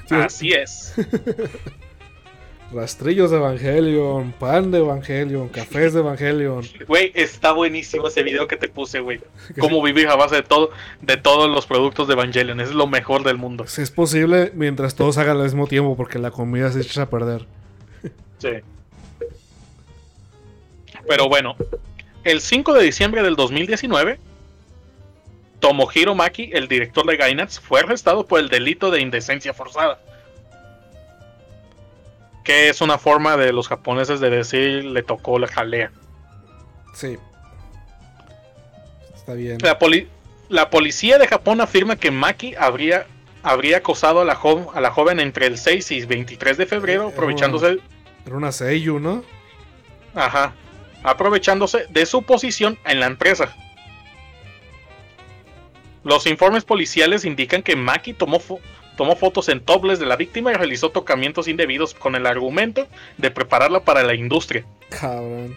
Sí, 0.09 0.15
Así 0.15 0.53
es. 0.53 0.95
Rastrillos 2.73 3.31
de 3.31 3.37
Evangelion, 3.37 4.33
pan 4.33 4.71
de 4.71 4.79
Evangelion, 4.79 5.49
cafés 5.49 5.93
de 5.93 6.01
Evangelion. 6.01 6.65
Güey, 6.89 7.13
está 7.15 7.53
buenísimo 7.53 8.09
ese 8.09 8.23
video 8.23 8.49
que 8.49 8.57
te 8.57 8.69
puse, 8.69 9.01
güey. 9.01 9.21
Cómo 9.61 9.83
vivir 9.83 10.09
a 10.09 10.17
base 10.17 10.37
de 10.37 10.43
todo, 10.43 10.71
de 11.01 11.17
todos 11.17 11.49
los 11.49 11.67
productos 11.67 12.09
de 12.09 12.15
Evangelion. 12.15 12.61
Es 12.61 12.73
lo 12.73 12.87
mejor 12.87 13.23
del 13.23 13.39
mundo. 13.39 13.67
Si 13.67 13.83
es 13.83 13.91
posible, 13.91 14.51
mientras 14.55 14.95
todos 14.95 15.19
hagan 15.19 15.37
al 15.37 15.45
mismo 15.45 15.67
tiempo, 15.67 15.97
porque 15.97 16.19
la 16.19 16.31
comida 16.31 16.73
se 16.73 16.81
echa 16.81 17.03
a 17.03 17.11
perder. 17.11 17.47
Sí. 18.39 18.51
Pero 21.07 21.29
bueno, 21.29 21.57
el 22.25 22.41
5 22.41 22.73
de 22.73 22.85
diciembre 22.85 23.23
del 23.23 23.37
2019, 23.37 24.19
Tomohiro 25.61 26.15
Maki, 26.15 26.51
el 26.53 26.69
director 26.69 27.07
de 27.07 27.17
Gainax, 27.17 27.61
fue 27.61 27.81
arrestado 27.81 28.27
por 28.27 28.41
el 28.41 28.49
delito 28.49 28.91
de 28.91 29.01
indecencia 29.01 29.53
forzada. 29.55 30.01
Que 32.45 32.69
es 32.69 32.81
una 32.81 32.99
forma 32.99 33.37
de 33.37 33.53
los 33.53 33.69
japoneses 33.69 34.21
de 34.21 34.31
decir 34.31 34.85
le 34.85 35.03
tocó 35.03 35.39
la 35.39 35.49
jalea. 35.49 35.91
Sí. 36.95 37.17
Está 39.15 39.33
bien. 39.35 39.59
La, 39.63 39.79
poli- 39.79 40.09
la 40.51 40.69
policía 40.71 41.19
de 41.19 41.27
Japón 41.27 41.61
afirma 41.63 41.97
que 41.97 42.11
Maki 42.11 42.55
habría, 42.57 43.07
habría 43.43 43.79
acosado 43.79 44.21
a 44.21 44.25
la, 44.27 44.39
a 44.75 44.81
la 44.81 44.91
joven 44.91 45.21
entre 45.21 45.47
el 45.47 45.57
6 45.57 45.91
y 45.93 46.05
23 46.05 46.59
de 46.59 46.67
febrero, 46.67 47.09
aprovechándose, 47.09 47.79
Era 48.27 48.37
una 48.37 48.53
Seiyu, 48.53 48.99
¿no? 49.01 49.25
ajá, 50.15 50.53
aprovechándose 51.03 51.87
de 51.89 52.05
su 52.07 52.23
posición 52.23 52.79
en 52.85 53.01
la 53.01 53.07
empresa. 53.07 53.57
Los 56.05 56.27
informes 56.27 56.65
policiales 56.65 57.25
indican 57.25 57.63
que 57.63 57.75
Maki 57.77 58.13
tomó, 58.13 58.39
tomó 58.97 59.17
fotos 59.17 59.49
en 59.49 59.61
topless 59.61 59.99
de 59.99 60.07
la 60.07 60.17
víctima 60.17 60.51
y 60.53 60.55
realizó 60.55 60.91
tocamientos 60.91 61.49
indebidos 61.49 61.95
con 61.95 62.15
el 62.15 62.27
argumento 62.27 62.87
de 63.19 63.31
prepararla 63.31 63.81
para 63.81 64.03
la 64.03 64.15
industria. 64.15 64.65
Cabrón. 64.91 65.57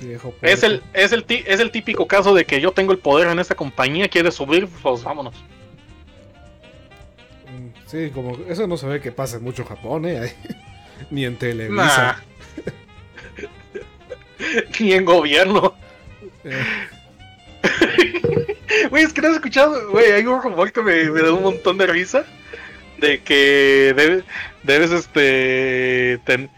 Viejo 0.00 0.34
Es 0.42 0.64
el, 0.64 0.82
es, 0.94 1.12
el, 1.12 1.22
ti- 1.24 1.44
es 1.46 1.60
el 1.60 1.70
típico 1.70 2.08
caso 2.08 2.34
de 2.34 2.44
que 2.44 2.60
yo 2.60 2.72
tengo 2.72 2.90
el 2.92 2.98
poder 2.98 3.28
en 3.28 3.38
esta 3.38 3.54
compañía, 3.54 4.08
quiere 4.08 4.32
subir, 4.32 4.66
pues 4.82 5.04
vámonos. 5.04 5.34
Mm, 7.46 7.68
Sí, 7.86 8.10
como 8.12 8.36
eso 8.48 8.66
no 8.66 8.76
se 8.76 8.86
ve 8.86 9.00
que 9.00 9.12
pasa 9.12 9.38
mucho 9.38 9.62
en 9.62 9.68
Japón, 9.68 10.06
¿eh? 10.06 10.34
Ni 11.10 11.24
en 11.24 11.36
Televisa. 11.36 11.76
Nah. 11.76 12.14
Ni 14.80 14.92
en 14.92 15.04
gobierno. 15.04 15.74
Eh, 16.44 16.64
Güey, 18.90 19.04
es 19.04 19.12
que 19.12 19.20
no 19.20 19.28
has 19.28 19.34
escuchado, 19.34 19.90
güey, 19.90 20.10
hay 20.12 20.26
un 20.26 20.42
rumor 20.42 20.72
que 20.72 20.82
me, 20.82 21.10
me 21.10 21.20
da 21.22 21.32
un 21.32 21.42
montón 21.42 21.78
de 21.78 21.86
risa. 21.86 22.24
De 22.98 23.20
que 23.22 23.92
debe- 23.96 24.24
debes, 24.62 24.90
este, 24.92 26.18
ten- 26.24 26.50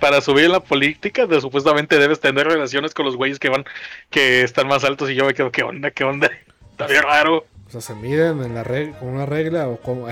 para 0.00 0.20
subir 0.20 0.44
en 0.46 0.52
la 0.52 0.60
política, 0.60 1.26
de, 1.26 1.40
supuestamente 1.40 1.98
debes 1.98 2.20
tener 2.20 2.46
relaciones 2.46 2.92
con 2.94 3.06
los 3.06 3.16
güeyes 3.16 3.38
que 3.38 3.48
van, 3.50 3.64
que 4.10 4.42
están 4.42 4.66
más 4.68 4.84
altos 4.84 5.10
y 5.10 5.14
yo 5.14 5.24
me 5.26 5.34
quedo, 5.34 5.50
¿qué 5.52 5.62
onda? 5.62 5.90
¿Qué 5.90 6.04
onda? 6.04 6.30
Está 6.72 6.86
bien 6.86 7.02
raro. 7.02 7.46
o 7.66 7.70
sea, 7.70 7.80
¿se 7.80 7.94
miden 7.94 8.42
en 8.42 8.54
la 8.54 8.64
reg- 8.64 8.98
con 8.98 9.08
una 9.08 9.26
regla 9.26 9.68
o 9.68 9.80
cómo? 9.80 10.08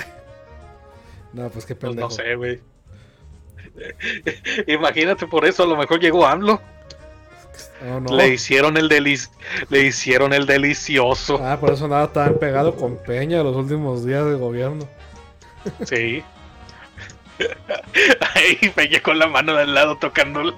no, 1.32 1.50
pues 1.50 1.66
qué 1.66 1.74
Pues 1.74 1.90
pendejo. 1.90 2.08
no 2.08 2.14
sé, 2.14 2.34
güey. 2.36 2.60
Imagínate 4.66 5.26
por 5.26 5.44
eso, 5.44 5.62
a 5.62 5.66
lo 5.66 5.76
mejor 5.76 6.00
llegó 6.00 6.26
AMLO. 6.26 6.60
No, 7.82 8.00
no. 8.00 8.16
Le 8.16 8.28
hicieron 8.28 8.76
el 8.76 8.88
delic 8.88 9.28
le 9.70 9.82
hicieron 9.82 10.32
el 10.32 10.46
delicioso. 10.46 11.40
Ah, 11.42 11.58
por 11.60 11.72
eso 11.72 11.84
andaba 11.84 12.12
tan 12.12 12.34
pegado 12.38 12.74
con 12.74 12.96
Peña 12.96 13.42
los 13.42 13.54
últimos 13.56 14.04
días 14.04 14.24
de 14.26 14.34
gobierno. 14.34 14.88
Sí. 15.84 16.22
Ahí 18.34 18.56
Peña 18.74 19.00
con 19.00 19.18
la 19.18 19.28
mano 19.28 19.54
de 19.54 19.62
al 19.62 19.74
lado 19.74 19.96
tocando. 19.96 20.54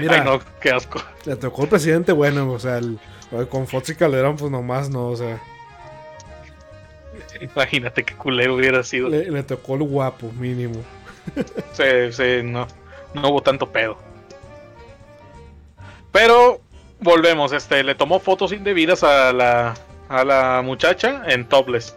Mira, 0.00 0.14
Ay, 0.14 0.20
no, 0.24 0.40
qué 0.60 0.70
asco. 0.70 1.02
le 1.26 1.36
tocó 1.36 1.62
el 1.64 1.68
presidente 1.68 2.12
bueno, 2.12 2.50
o 2.50 2.58
sea, 2.58 2.78
el, 2.78 2.98
con 3.50 3.66
Fox 3.68 3.90
y 3.90 3.94
Calderón, 3.94 4.36
pues 4.36 4.50
nomás 4.50 4.88
no, 4.90 5.08
o 5.08 5.16
sea, 5.16 5.40
Imagínate 7.40 8.02
qué 8.02 8.14
culero 8.14 8.54
hubiera 8.54 8.82
sido. 8.82 9.08
le, 9.10 9.30
le 9.30 9.42
tocó 9.42 9.74
el 9.74 9.82
guapo, 9.82 10.32
mínimo. 10.32 10.82
Sí, 11.72 11.84
sí, 12.12 12.40
no, 12.42 12.66
no 13.14 13.28
hubo 13.28 13.42
tanto 13.42 13.70
pedo. 13.70 13.98
Pero 16.16 16.62
volvemos, 17.00 17.52
este, 17.52 17.84
le 17.84 17.94
tomó 17.94 18.20
fotos 18.20 18.50
indebidas 18.52 19.02
a 19.02 19.34
la, 19.34 19.74
a 20.08 20.24
la 20.24 20.62
muchacha 20.64 21.22
en 21.26 21.46
topless. 21.46 21.94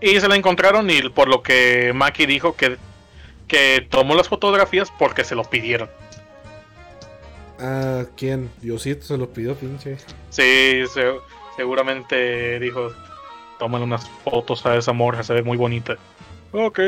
Y 0.00 0.18
se 0.18 0.26
la 0.26 0.34
encontraron 0.34 0.90
y 0.90 1.00
por 1.10 1.28
lo 1.28 1.44
que 1.44 1.92
Maki 1.94 2.26
dijo 2.26 2.56
que, 2.56 2.76
que 3.46 3.86
tomó 3.88 4.16
las 4.16 4.28
fotografías 4.28 4.90
porque 4.98 5.22
se 5.22 5.36
lo 5.36 5.44
pidieron. 5.44 5.88
Ah, 7.60 8.02
¿quién? 8.16 8.50
Diosito 8.60 9.04
se 9.06 9.16
lo 9.16 9.28
pidió, 9.28 9.54
pinche. 9.54 9.96
Sí, 10.30 10.82
se- 10.92 11.14
seguramente 11.56 12.58
dijo, 12.58 12.90
tómale 13.60 13.84
unas 13.84 14.08
fotos 14.24 14.66
a 14.66 14.74
esa 14.74 14.92
morra, 14.92 15.22
se 15.22 15.34
ve 15.34 15.42
muy 15.44 15.56
bonita. 15.56 15.96
Ok. 16.50 16.80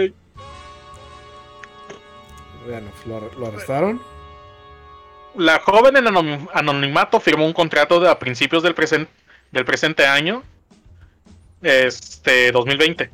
Bueno, 2.66 2.88
lo, 3.06 3.30
lo 3.38 3.46
arrestaron. 3.46 4.02
La 5.36 5.58
joven 5.60 5.96
en 5.96 6.04
anonim- 6.06 6.48
anonimato 6.52 7.18
firmó 7.20 7.44
un 7.46 7.52
contrato 7.52 7.98
de 8.00 8.08
a 8.08 8.18
principios 8.18 8.62
del, 8.62 8.74
presen- 8.74 9.08
del 9.50 9.64
presente 9.64 10.06
año, 10.06 10.42
este 11.62 12.52
2020, 12.52 13.10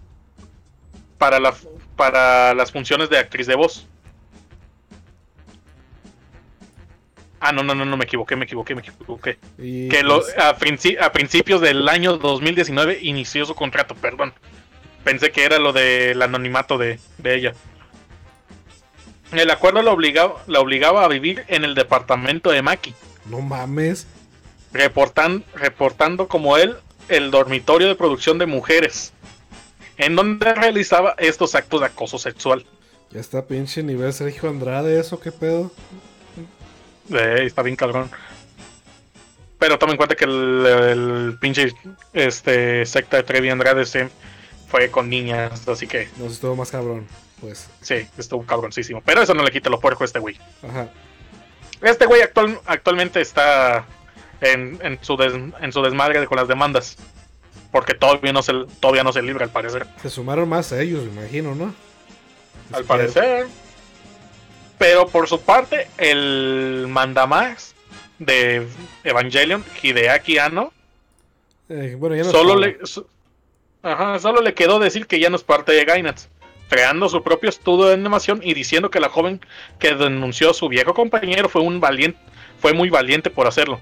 para, 1.18 1.40
la, 1.40 1.54
para 1.96 2.52
las 2.54 2.70
funciones 2.72 3.08
de 3.10 3.18
actriz 3.18 3.46
de 3.46 3.54
voz. 3.54 3.86
Ah, 7.42 7.52
no, 7.52 7.62
no, 7.62 7.74
no, 7.74 7.86
no, 7.86 7.96
me 7.96 8.04
equivoqué, 8.04 8.36
me 8.36 8.44
equivoqué, 8.44 8.74
me 8.74 8.82
equivoqué. 8.82 9.38
Y 9.58 9.88
Que 9.88 10.02
lo- 10.02 10.20
pues, 10.20 10.36
a, 10.36 10.58
princi- 10.58 11.00
a 11.00 11.10
principios 11.12 11.62
del 11.62 11.88
año 11.88 12.18
2019 12.18 12.98
inició 13.00 13.46
su 13.46 13.54
contrato, 13.54 13.94
perdón. 13.94 14.34
Pensé 15.04 15.32
que 15.32 15.44
era 15.44 15.58
lo 15.58 15.72
del 15.72 16.20
anonimato 16.20 16.76
de, 16.76 16.98
de 17.16 17.34
ella. 17.34 17.54
El 19.32 19.50
acuerdo 19.50 19.82
la 19.82 19.92
obligaba, 19.92 20.42
la 20.46 20.60
obligaba 20.60 21.04
a 21.04 21.08
vivir 21.08 21.44
en 21.48 21.64
el 21.64 21.74
departamento 21.74 22.50
de 22.50 22.62
Maki, 22.62 22.94
no 23.26 23.40
mames. 23.40 24.06
reportan- 24.72 25.44
reportando 25.54 26.26
como 26.28 26.56
él 26.56 26.76
el 27.08 27.30
dormitorio 27.30 27.88
de 27.88 27.94
producción 27.94 28.38
de 28.38 28.46
mujeres, 28.46 29.12
en 29.98 30.16
donde 30.16 30.52
realizaba 30.54 31.14
estos 31.18 31.54
actos 31.54 31.80
de 31.80 31.86
acoso 31.86 32.18
sexual. 32.18 32.64
Ya 33.10 33.20
está 33.20 33.44
pinche 33.46 33.82
nivel 33.82 34.12
Sergio 34.12 34.48
Andrade, 34.48 34.98
¿eso 34.98 35.18
qué 35.20 35.32
pedo? 35.32 35.70
Eh, 37.12 37.42
está 37.44 37.62
bien 37.62 37.76
cabrón. 37.76 38.10
Pero 39.58 39.78
toma 39.78 39.92
en 39.92 39.96
cuenta 39.96 40.14
que 40.14 40.24
el, 40.24 40.66
el 40.66 41.38
pinche 41.40 41.72
este, 42.12 42.86
secta 42.86 43.16
de 43.18 43.22
Trevi 43.24 43.50
Andrade 43.50 43.84
se 43.84 44.08
fue 44.68 44.90
con 44.90 45.08
niñas, 45.10 45.66
así 45.68 45.86
que 45.86 46.08
No 46.16 46.26
sé, 46.28 46.34
estuvo 46.34 46.56
más 46.56 46.70
cabrón. 46.70 47.06
Pues, 47.40 47.68
sí, 47.80 48.06
estuvo 48.18 48.44
cabroncísimo. 48.44 49.02
Pero 49.04 49.22
eso 49.22 49.34
no 49.34 49.42
le 49.42 49.50
quita 49.50 49.70
lo 49.70 49.80
puerco 49.80 50.04
a 50.04 50.06
este 50.06 50.18
güey. 50.18 50.38
ajá. 50.68 50.88
Este 51.82 52.04
güey 52.04 52.20
actual, 52.20 52.60
actualmente 52.66 53.20
está 53.22 53.86
en, 54.42 54.78
en 54.82 54.98
su 55.02 55.16
des- 55.16 55.32
en 55.60 55.72
su 55.72 55.80
desmadre 55.82 56.26
con 56.26 56.36
las 56.36 56.46
demandas. 56.48 56.96
Porque 57.72 57.94
todavía 57.94 58.32
no 58.32 58.42
se, 58.42 58.52
todavía 58.80 59.02
no 59.04 59.12
se 59.12 59.22
libra, 59.22 59.44
al 59.46 59.50
parecer. 59.50 59.86
Se 60.02 60.10
sumaron 60.10 60.48
más 60.48 60.72
a 60.72 60.80
ellos, 60.82 61.04
me 61.04 61.20
imagino, 61.22 61.54
¿no? 61.54 61.72
Al 62.72 62.84
parecer. 62.84 63.46
Pero 64.78 65.06
por 65.08 65.28
su 65.28 65.40
parte, 65.40 65.88
el 65.98 66.86
mandamás 66.88 67.74
de 68.18 68.66
Evangelion, 69.04 69.64
Hideaki 69.82 70.38
Anno, 70.38 70.72
Eh, 71.68 71.94
bueno, 71.98 72.16
ya 72.16 72.24
no 72.24 72.30
solo 72.30 72.56
le, 72.56 72.78
su- 72.84 73.06
ajá, 73.82 74.18
solo 74.18 74.40
le 74.42 74.52
quedó 74.54 74.78
decir 74.78 75.06
que 75.06 75.20
ya 75.20 75.30
no 75.30 75.36
es 75.36 75.44
parte 75.44 75.72
de 75.72 75.84
Gainax, 75.84 76.28
creando 76.70 77.08
su 77.10 77.22
propio 77.22 77.50
estudio 77.50 77.86
de 77.86 77.94
animación 77.94 78.40
y 78.42 78.54
diciendo 78.54 78.90
que 78.90 79.00
la 79.00 79.10
joven 79.10 79.40
que 79.78 79.94
denunció 79.94 80.50
a 80.50 80.54
su 80.54 80.68
viejo 80.68 80.94
compañero 80.94 81.48
fue 81.50 81.60
un 81.60 81.80
valiente, 81.80 82.18
fue 82.58 82.72
muy 82.72 82.88
valiente 82.88 83.28
por 83.28 83.46
hacerlo. 83.46 83.78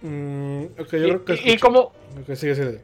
Mm, 0.00 0.62
yo 0.78 0.82
Y, 0.82 0.84
creo 0.86 1.24
que. 1.26 1.32
y- 1.34 1.36
y 1.36 1.38
escuché- 1.38 1.58
como, 1.60 1.80
Ok, 1.80 2.34
sigue, 2.36 2.54
sigue. 2.54 2.80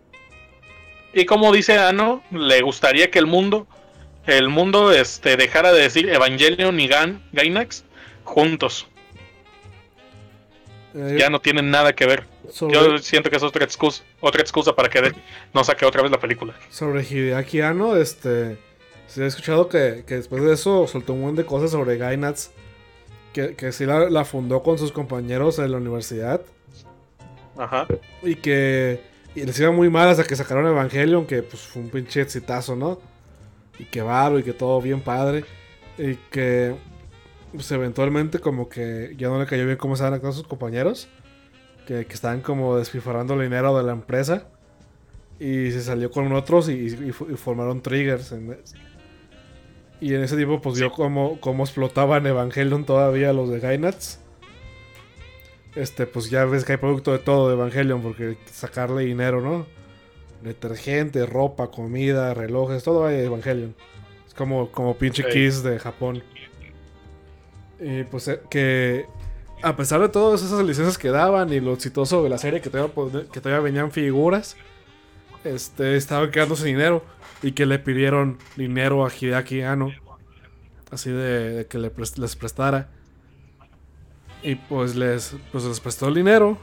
y 1.14 1.24
como 1.24 1.50
dice 1.52 1.78
Ano, 1.78 2.22
le 2.30 2.60
gustaría 2.60 3.10
que 3.10 3.18
el 3.18 3.26
mundo, 3.26 3.66
el 4.26 4.48
mundo 4.48 4.92
este, 4.92 5.36
dejara 5.36 5.72
de 5.72 5.80
decir 5.82 6.10
Evangelion 6.10 6.78
y 6.80 6.88
Gan, 6.88 7.22
Gainax 7.32 7.84
juntos. 8.24 8.86
Eh, 10.94 11.16
Ya 11.18 11.30
no 11.30 11.40
tienen 11.40 11.70
nada 11.70 11.94
que 11.94 12.06
ver. 12.06 12.24
sobre, 12.50 12.74
Yo 12.74 12.98
siento 12.98 13.28
que 13.30 13.36
es 13.36 13.42
otra 13.42 13.64
excusa, 13.64 14.02
otra 14.20 14.40
excusa 14.40 14.74
para 14.74 14.88
que 14.88 15.12
no 15.52 15.62
saque 15.62 15.84
otra 15.84 16.02
vez 16.02 16.10
la 16.10 16.18
película. 16.18 16.54
sobre 16.70 17.02
Hideaki 17.02 17.60
Anno, 17.60 17.96
este. 17.96 18.56
Se 19.06 19.22
ha 19.22 19.26
escuchado 19.26 19.68
que, 19.68 20.04
que 20.06 20.16
después 20.16 20.42
de 20.42 20.52
eso 20.52 20.86
soltó 20.86 21.12
un 21.14 21.20
montón 21.22 21.36
de 21.36 21.46
cosas 21.46 21.70
sobre 21.70 21.96
Gainax. 21.96 22.50
Que, 23.32 23.54
que 23.54 23.70
sí 23.72 23.84
la, 23.84 24.08
la 24.08 24.24
fundó 24.24 24.62
con 24.62 24.78
sus 24.78 24.92
compañeros 24.92 25.58
en 25.58 25.70
la 25.70 25.76
universidad. 25.76 26.40
Ajá. 27.56 27.86
Y 28.22 28.36
que 28.36 29.00
y 29.34 29.44
les 29.44 29.58
iba 29.60 29.70
muy 29.70 29.90
mal 29.90 30.08
hasta 30.08 30.24
que 30.24 30.34
sacaron 30.34 30.66
Evangelion, 30.66 31.26
que 31.26 31.42
pues 31.42 31.62
fue 31.62 31.82
un 31.82 31.90
pinche 31.90 32.22
exitazo, 32.22 32.74
¿no? 32.76 32.98
Y 33.78 33.84
que 33.84 34.00
varo 34.00 34.38
y 34.38 34.42
que 34.42 34.54
todo 34.54 34.80
bien 34.80 35.02
padre. 35.02 35.44
Y 35.98 36.14
que 36.30 36.74
pues 37.52 37.70
eventualmente 37.72 38.38
como 38.38 38.68
que 38.68 39.14
ya 39.18 39.28
no 39.28 39.38
le 39.38 39.46
cayó 39.46 39.66
bien 39.66 39.76
cómo 39.76 39.94
estaban 39.94 40.14
actuando 40.14 40.36
sus 40.38 40.46
compañeros. 40.46 41.08
Que, 41.86 42.04
que 42.06 42.14
estaban 42.14 42.40
como 42.40 42.76
despilfarrando 42.78 43.34
el 43.34 43.42
dinero 43.42 43.76
de 43.76 43.84
la 43.84 43.92
empresa. 43.92 44.48
Y 45.38 45.70
se 45.72 45.82
salió 45.82 46.10
con 46.10 46.32
otros 46.32 46.70
y, 46.70 46.72
y 46.72 47.12
fu- 47.12 47.30
y 47.30 47.36
formaron 47.36 47.82
triggers. 47.82 48.32
en- 48.32 48.58
y 50.00 50.14
en 50.14 50.22
ese 50.22 50.36
tiempo 50.36 50.60
pues 50.60 50.78
vio 50.78 50.92
cómo, 50.92 51.40
cómo 51.40 51.64
explotaban 51.64 52.26
Evangelion 52.26 52.84
todavía 52.84 53.32
los 53.32 53.48
de 53.50 53.60
Gainax. 53.60 54.20
Este, 55.74 56.06
pues 56.06 56.30
ya 56.30 56.44
ves 56.44 56.64
que 56.64 56.72
hay 56.72 56.78
producto 56.78 57.12
de 57.12 57.18
todo 57.18 57.48
de 57.48 57.54
Evangelion, 57.54 58.00
porque 58.02 58.36
sacarle 58.50 59.04
dinero, 59.04 59.40
¿no? 59.42 59.66
Detergente, 60.42 61.26
ropa, 61.26 61.70
comida, 61.70 62.32
relojes, 62.34 62.82
todo 62.82 63.06
hay 63.06 63.16
de 63.16 63.24
Evangelion. 63.24 63.74
Es 64.26 64.34
como, 64.34 64.70
como 64.70 64.96
pinche. 64.96 65.26
Kiss 65.28 65.62
de 65.62 65.78
Japón. 65.78 66.22
Y 67.78 68.04
pues 68.04 68.28
eh, 68.28 68.40
que 68.48 69.06
a 69.62 69.76
pesar 69.76 70.00
de 70.00 70.08
todas 70.08 70.42
esas 70.42 70.64
licencias 70.64 70.96
que 70.96 71.08
daban 71.08 71.52
y 71.52 71.60
lo 71.60 71.74
exitoso 71.74 72.22
de 72.22 72.30
la 72.30 72.38
serie 72.38 72.60
que 72.60 72.70
todavía, 72.70 72.94
que 73.30 73.40
todavía 73.40 73.60
venían 73.62 73.90
figuras, 73.92 74.56
este, 75.44 75.96
estaban 75.96 76.30
quedándose 76.30 76.66
dinero 76.66 77.02
y 77.42 77.52
que 77.52 77.66
le 77.66 77.78
pidieron 77.78 78.38
dinero 78.56 79.06
a 79.06 79.10
Hideaki 79.10 79.62
Anno. 79.62 79.90
Así 80.90 81.10
de, 81.10 81.66
que 81.68 81.78
le 81.78 81.90
les 82.16 82.36
prestara. 82.36 82.88
Y 84.42 84.54
pues 84.54 84.94
les, 84.94 85.36
pues 85.52 85.64
les 85.64 85.80
prestó 85.80 86.08
el 86.08 86.14
dinero. 86.14 86.58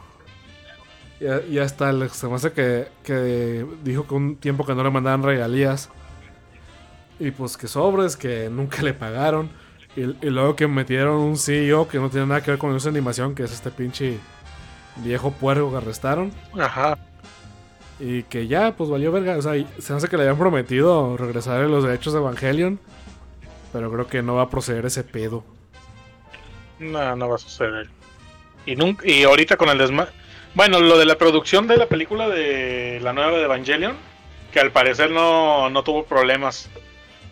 Y, 1.49 1.57
hasta 1.59 1.91
le- 1.93 2.09
se 2.09 2.27
que, 2.53 2.87
que 3.03 3.65
dijo 3.83 4.07
que 4.07 4.13
un 4.13 4.35
tiempo 4.35 4.65
que 4.65 4.75
no 4.75 4.83
le 4.83 4.89
mandaban 4.89 5.23
regalías. 5.23 5.89
Y 7.19 7.31
pues 7.31 7.55
que 7.57 7.67
sobres, 7.67 8.17
que 8.17 8.49
nunca 8.49 8.81
le 8.81 8.93
pagaron. 8.93 9.49
Y, 9.95 10.01
y 10.25 10.29
luego 10.29 10.55
que 10.55 10.67
metieron 10.67 11.17
un 11.17 11.37
CEO 11.37 11.87
que 11.87 11.99
no 11.99 12.09
tiene 12.09 12.25
nada 12.25 12.41
que 12.41 12.51
ver 12.51 12.57
con 12.59 12.75
esa 12.75 12.89
animación, 12.89 13.35
que 13.35 13.43
es 13.43 13.53
este 13.53 13.69
pinche 13.69 14.17
viejo 14.97 15.31
puerco 15.31 15.71
que 15.71 15.77
arrestaron. 15.77 16.31
Ajá. 16.59 16.97
Y 17.99 18.23
que 18.23 18.47
ya, 18.47 18.75
pues 18.75 18.89
valió 18.89 19.11
verga. 19.11 19.37
O 19.37 19.41
sea, 19.41 19.53
se 19.79 19.93
hace 19.93 20.07
que 20.07 20.17
le 20.17 20.23
habían 20.23 20.37
prometido 20.37 21.15
regresar 21.17 21.61
los 21.61 21.83
derechos 21.83 22.13
de 22.13 22.19
Evangelion. 22.19 22.79
Pero 23.71 23.91
creo 23.91 24.07
que 24.07 24.21
no 24.21 24.35
va 24.35 24.43
a 24.43 24.49
proceder 24.49 24.85
ese 24.85 25.03
pedo. 25.03 25.43
No, 26.79 27.15
no 27.15 27.29
va 27.29 27.35
a 27.35 27.39
suceder. 27.39 27.89
Y 28.65 28.75
nunca, 28.75 29.07
y 29.07 29.23
ahorita 29.23 29.57
con 29.57 29.69
el 29.69 29.77
desma... 29.77 30.07
Bueno, 30.55 30.79
lo 30.79 30.99
de 30.99 31.05
la 31.05 31.17
producción 31.17 31.67
de 31.67 31.77
la 31.77 31.87
película 31.87 32.29
de 32.29 32.99
la 33.01 33.11
nueva 33.11 33.31
de 33.37 33.43
Evangelion, 33.45 33.95
que 34.51 34.59
al 34.59 34.71
parecer 34.71 35.09
no, 35.09 35.67
no 35.71 35.83
tuvo 35.83 36.05
problemas. 36.05 36.69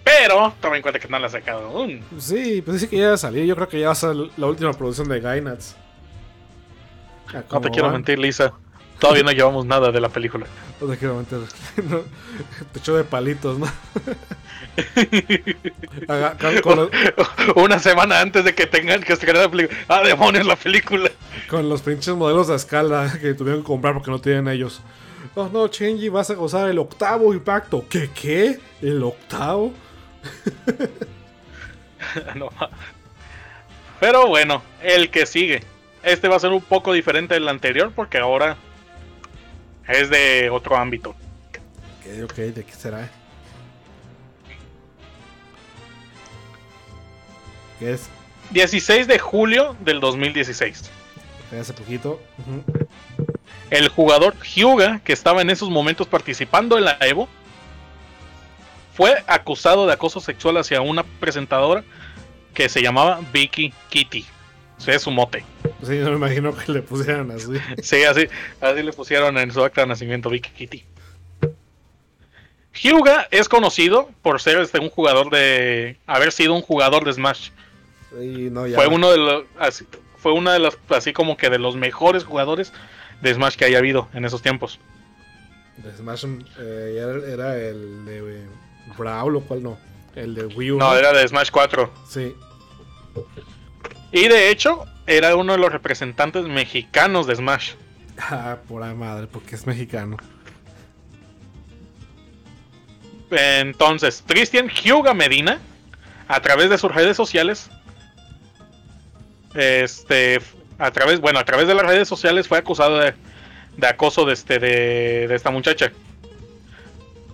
Pero 0.03 0.51
toma 0.59 0.77
en 0.77 0.81
cuenta 0.81 0.99
que 0.99 1.07
no 1.07 1.19
la 1.19 1.27
ha 1.27 1.29
sacado 1.29 1.67
aún. 1.67 2.01
Sí, 2.17 2.63
pues 2.63 2.81
dice 2.81 2.89
que 2.89 2.97
ya 2.97 3.15
salir. 3.17 3.45
Yo 3.45 3.55
creo 3.55 3.67
que 3.67 3.79
ya 3.79 3.87
va 3.87 3.91
a 3.91 3.95
ser 3.95 4.15
la 4.37 4.47
última 4.47 4.73
producción 4.73 5.07
de 5.07 5.19
Gainax. 5.19 5.75
Ah, 7.27 7.33
No 7.33 7.43
¿cómo 7.47 7.61
te 7.61 7.69
quiero 7.69 7.85
van? 7.89 7.93
mentir, 7.97 8.17
Lisa. 8.17 8.53
Todavía 9.01 9.23
no 9.23 9.31
llevamos 9.31 9.65
nada 9.65 9.91
de 9.91 9.99
la 9.99 10.09
película. 10.09 10.45
No 10.79 10.87
te 10.87 10.97
quiero 10.97 11.15
mentir. 11.15 11.39
No, 11.89 12.01
te 12.71 12.79
echo 12.79 12.95
de 12.95 13.03
palitos, 13.03 13.57
¿no? 13.57 13.65
Haga- 16.07 16.37
con, 16.37 16.61
con 16.61 16.77
los, 16.77 16.89
Una 17.55 17.79
semana 17.79 18.21
antes 18.21 18.45
de 18.45 18.53
que 18.55 18.67
tengan 18.67 19.01
que 19.01 19.13
estrenar 19.13 19.43
la 19.43 19.49
película. 19.51 19.79
¡Ah, 19.87 20.01
demonios, 20.03 20.45
la 20.45 20.55
película! 20.55 21.09
con 21.49 21.67
los 21.67 21.81
pinches 21.81 22.15
modelos 22.15 22.49
a 22.49 22.55
escala 22.55 23.11
que 23.19 23.33
tuvieron 23.33 23.61
que 23.63 23.67
comprar 23.67 23.93
porque 23.95 24.11
no 24.11 24.21
tienen 24.21 24.47
ellos. 24.47 24.81
No, 25.35 25.49
no, 25.49 25.67
Chenji, 25.67 26.07
vas 26.09 26.29
a 26.29 26.35
gozar 26.35 26.69
el 26.69 26.77
octavo 26.79 27.33
impacto. 27.33 27.83
¿Qué, 27.89 28.09
qué? 28.13 28.59
¿El 28.81 29.01
octavo? 29.03 29.73
No. 32.35 32.49
Pero 33.99 34.27
bueno, 34.27 34.61
el 34.81 35.09
que 35.11 35.25
sigue. 35.25 35.63
Este 36.03 36.27
va 36.27 36.35
a 36.35 36.39
ser 36.39 36.51
un 36.51 36.61
poco 36.61 36.93
diferente 36.93 37.35
del 37.35 37.47
anterior 37.47 37.91
porque 37.95 38.17
ahora 38.17 38.57
es 39.87 40.09
de 40.09 40.49
otro 40.49 40.77
ámbito. 40.77 41.11
Ok, 41.99 42.23
ok, 42.23 42.35
¿de 42.35 42.63
qué 42.63 42.73
será? 42.73 43.09
¿Qué 47.79 47.93
es? 47.93 48.09
16 48.51 49.07
de 49.07 49.19
julio 49.19 49.75
del 49.79 49.99
2016. 49.99 50.89
Fue 51.49 51.59
hace 51.59 51.73
poquito. 51.73 52.21
Ujú. 52.39 52.63
El 53.69 53.87
jugador 53.89 54.35
Hyuga, 54.41 54.99
que 55.03 55.13
estaba 55.13 55.41
en 55.41 55.49
esos 55.49 55.69
momentos 55.69 56.07
participando 56.07 56.77
en 56.77 56.85
la 56.85 56.97
Evo, 56.99 57.29
fue 58.93 59.23
acusado 59.27 59.87
de 59.87 59.93
acoso 59.93 60.19
sexual 60.19 60.57
hacia 60.57 60.81
una 60.81 61.03
presentadora 61.03 61.83
que 62.53 62.67
se 62.67 62.81
llamaba 62.81 63.21
Vicky 63.31 63.73
Kitty. 63.89 64.25
Es 64.87 65.01
su 65.03 65.11
mote. 65.11 65.43
Sí, 65.83 65.97
no 65.99 66.09
me 66.11 66.15
imagino 66.15 66.55
que 66.55 66.71
le 66.71 66.81
pusieran 66.81 67.31
así. 67.31 67.47
Sí, 67.81 68.03
así, 68.03 68.27
así 68.59 68.83
le 68.83 68.93
pusieron 68.93 69.37
en 69.37 69.51
su 69.51 69.63
acta 69.63 69.81
de 69.81 69.87
nacimiento 69.87 70.29
Vicky 70.29 70.49
Kitty. 70.51 70.85
Hyuga 72.73 73.27
es 73.31 73.49
conocido 73.49 74.09
por 74.21 74.41
ser 74.41 74.59
este, 74.59 74.79
un 74.79 74.89
jugador 74.89 75.29
de. 75.29 75.97
haber 76.07 76.31
sido 76.31 76.53
un 76.53 76.61
jugador 76.61 77.03
de 77.05 77.13
Smash. 77.13 77.49
Y 78.19 78.49
no, 78.49 78.65
ya. 78.65 78.75
Fue 78.77 78.87
uno 78.87 79.11
de 79.11 79.17
los. 79.17 79.43
así- 79.59 79.85
fue 80.17 80.31
una 80.33 80.53
de 80.53 80.59
las. 80.59 80.77
así 80.89 81.13
como 81.13 81.35
que 81.37 81.49
de 81.49 81.59
los 81.59 81.75
mejores 81.75 82.23
jugadores 82.23 82.71
de 83.21 83.33
Smash 83.33 83.55
que 83.55 83.65
haya 83.65 83.79
habido 83.79 84.07
en 84.13 84.25
esos 84.25 84.41
tiempos. 84.41 84.79
De 85.77 85.95
Smash 85.97 86.25
eh, 86.59 87.23
era, 87.33 87.57
el 87.57 88.05
de 88.05 88.45
Brawl 88.97 89.35
o 89.35 89.41
cuál 89.41 89.63
no. 89.63 89.77
El 90.15 90.35
de 90.35 90.45
Wii 90.45 90.71
U. 90.71 90.77
No, 90.77 90.95
era 90.95 91.11
de 91.13 91.27
Smash 91.27 91.49
4. 91.51 91.91
Sí. 92.09 92.35
Y 94.11 94.27
de 94.27 94.49
hecho, 94.49 94.85
era 95.07 95.35
uno 95.35 95.53
de 95.53 95.59
los 95.59 95.71
representantes 95.71 96.43
mexicanos 96.45 97.27
de 97.27 97.35
Smash. 97.35 97.73
Ah, 98.19 98.57
por 98.67 98.81
la 98.81 98.93
madre, 98.93 99.27
porque 99.27 99.55
es 99.55 99.65
mexicano. 99.65 100.17
Entonces, 103.31 104.23
Christian 104.27 104.69
Hyuga 104.69 105.13
Medina, 105.13 105.59
a 106.27 106.41
través 106.41 106.69
de 106.69 106.77
sus 106.77 106.93
redes 106.93 107.15
sociales, 107.15 107.69
este, 109.55 110.41
a 110.77 110.91
través, 110.91 111.19
bueno, 111.21 111.39
a 111.39 111.45
través 111.45 111.67
de 111.67 111.73
las 111.73 111.85
redes 111.85 112.07
sociales 112.07 112.47
fue 112.47 112.57
acusado 112.57 112.99
de, 112.99 113.13
de 113.77 113.87
acoso 113.87 114.25
de, 114.25 114.33
este, 114.33 114.59
de, 114.59 115.27
de 115.27 115.35
esta 115.35 115.49
muchacha. 115.49 115.91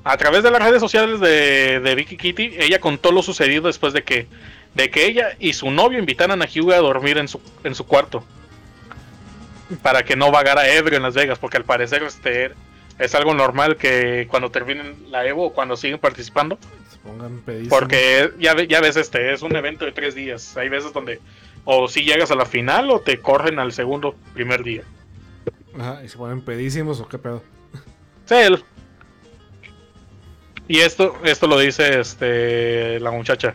A 0.03 0.15
través 0.17 0.43
de 0.43 0.51
las 0.51 0.61
redes 0.61 0.79
sociales 0.79 1.19
de, 1.19 1.79
de 1.79 1.95
Vicky 1.95 2.15
Kitty, 2.15 2.51
ella 2.59 2.79
contó 2.79 3.11
lo 3.11 3.21
sucedido 3.21 3.67
después 3.67 3.91
de 3.91 4.03
que, 4.03 4.27
de 4.73 4.89
que 4.89 5.05
ella 5.05 5.29
y 5.39 5.53
su 5.53 5.71
novio 5.71 5.99
invitaran 5.99 6.41
a 6.41 6.45
Hyuga 6.45 6.75
a 6.75 6.79
dormir 6.81 7.17
en 7.17 7.27
su, 7.27 7.41
en 7.63 7.73
su 7.75 7.85
cuarto. 7.85 8.23
Para 9.81 10.03
que 10.03 10.15
no 10.15 10.31
vagara 10.31 10.67
ebrio 10.73 10.97
en 10.97 11.03
Las 11.03 11.13
Vegas, 11.15 11.39
porque 11.39 11.57
al 11.57 11.65
parecer 11.65 12.01
este, 12.03 12.51
es 12.99 13.15
algo 13.15 13.33
normal 13.33 13.75
que 13.75 14.27
cuando 14.29 14.49
terminen 14.49 15.11
la 15.11 15.25
Evo 15.27 15.47
o 15.47 15.53
cuando 15.53 15.75
siguen 15.75 15.99
participando, 15.99 16.57
Se 16.89 16.97
pongan 16.99 17.43
porque 17.69 18.31
ya, 18.39 18.55
ya 18.63 18.79
ves, 18.79 18.95
este 18.95 19.33
es 19.33 19.41
un 19.41 19.55
evento 19.55 19.83
de 19.83 19.91
tres 19.91 20.15
días. 20.15 20.55
Hay 20.55 20.69
veces 20.69 20.93
donde 20.93 21.19
o 21.65 21.89
si 21.89 22.03
llegas 22.03 22.31
a 22.31 22.35
la 22.35 22.45
final 22.45 22.89
o 22.91 23.01
te 23.01 23.19
corren 23.19 23.59
al 23.59 23.73
segundo 23.73 24.15
primer 24.33 24.63
día. 24.63 24.83
Ajá, 25.77 26.01
y 26.03 26.07
se 26.07 26.17
ponen 26.17 26.41
pedísimos 26.41 27.01
o 27.01 27.07
qué 27.09 27.17
pedo. 27.17 27.43
Sí, 28.25 28.35
el- 28.35 28.63
Y 30.69 30.79
esto, 30.79 31.17
esto 31.23 31.47
lo 31.47 31.57
dice 31.59 31.99
este 31.99 32.99
la 32.99 33.11
muchacha. 33.11 33.53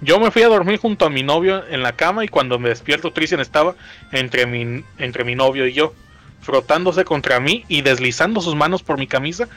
Yo 0.00 0.20
me 0.20 0.30
fui 0.30 0.42
a 0.42 0.48
dormir 0.48 0.78
junto 0.78 1.06
a 1.06 1.10
mi 1.10 1.22
novio 1.22 1.64
en 1.68 1.82
la 1.82 1.92
cama 1.92 2.24
y 2.24 2.28
cuando 2.28 2.58
me 2.58 2.68
despierto 2.68 3.12
Christian 3.12 3.40
estaba 3.40 3.74
entre 4.12 4.46
mi, 4.46 4.84
entre 4.98 5.24
mi 5.24 5.34
novio 5.34 5.66
y 5.66 5.72
yo, 5.72 5.92
frotándose 6.40 7.04
contra 7.04 7.40
mí 7.40 7.64
y 7.68 7.82
deslizando 7.82 8.40
sus 8.40 8.54
manos 8.54 8.82
por 8.82 8.98
mi 8.98 9.08
camisa 9.08 9.48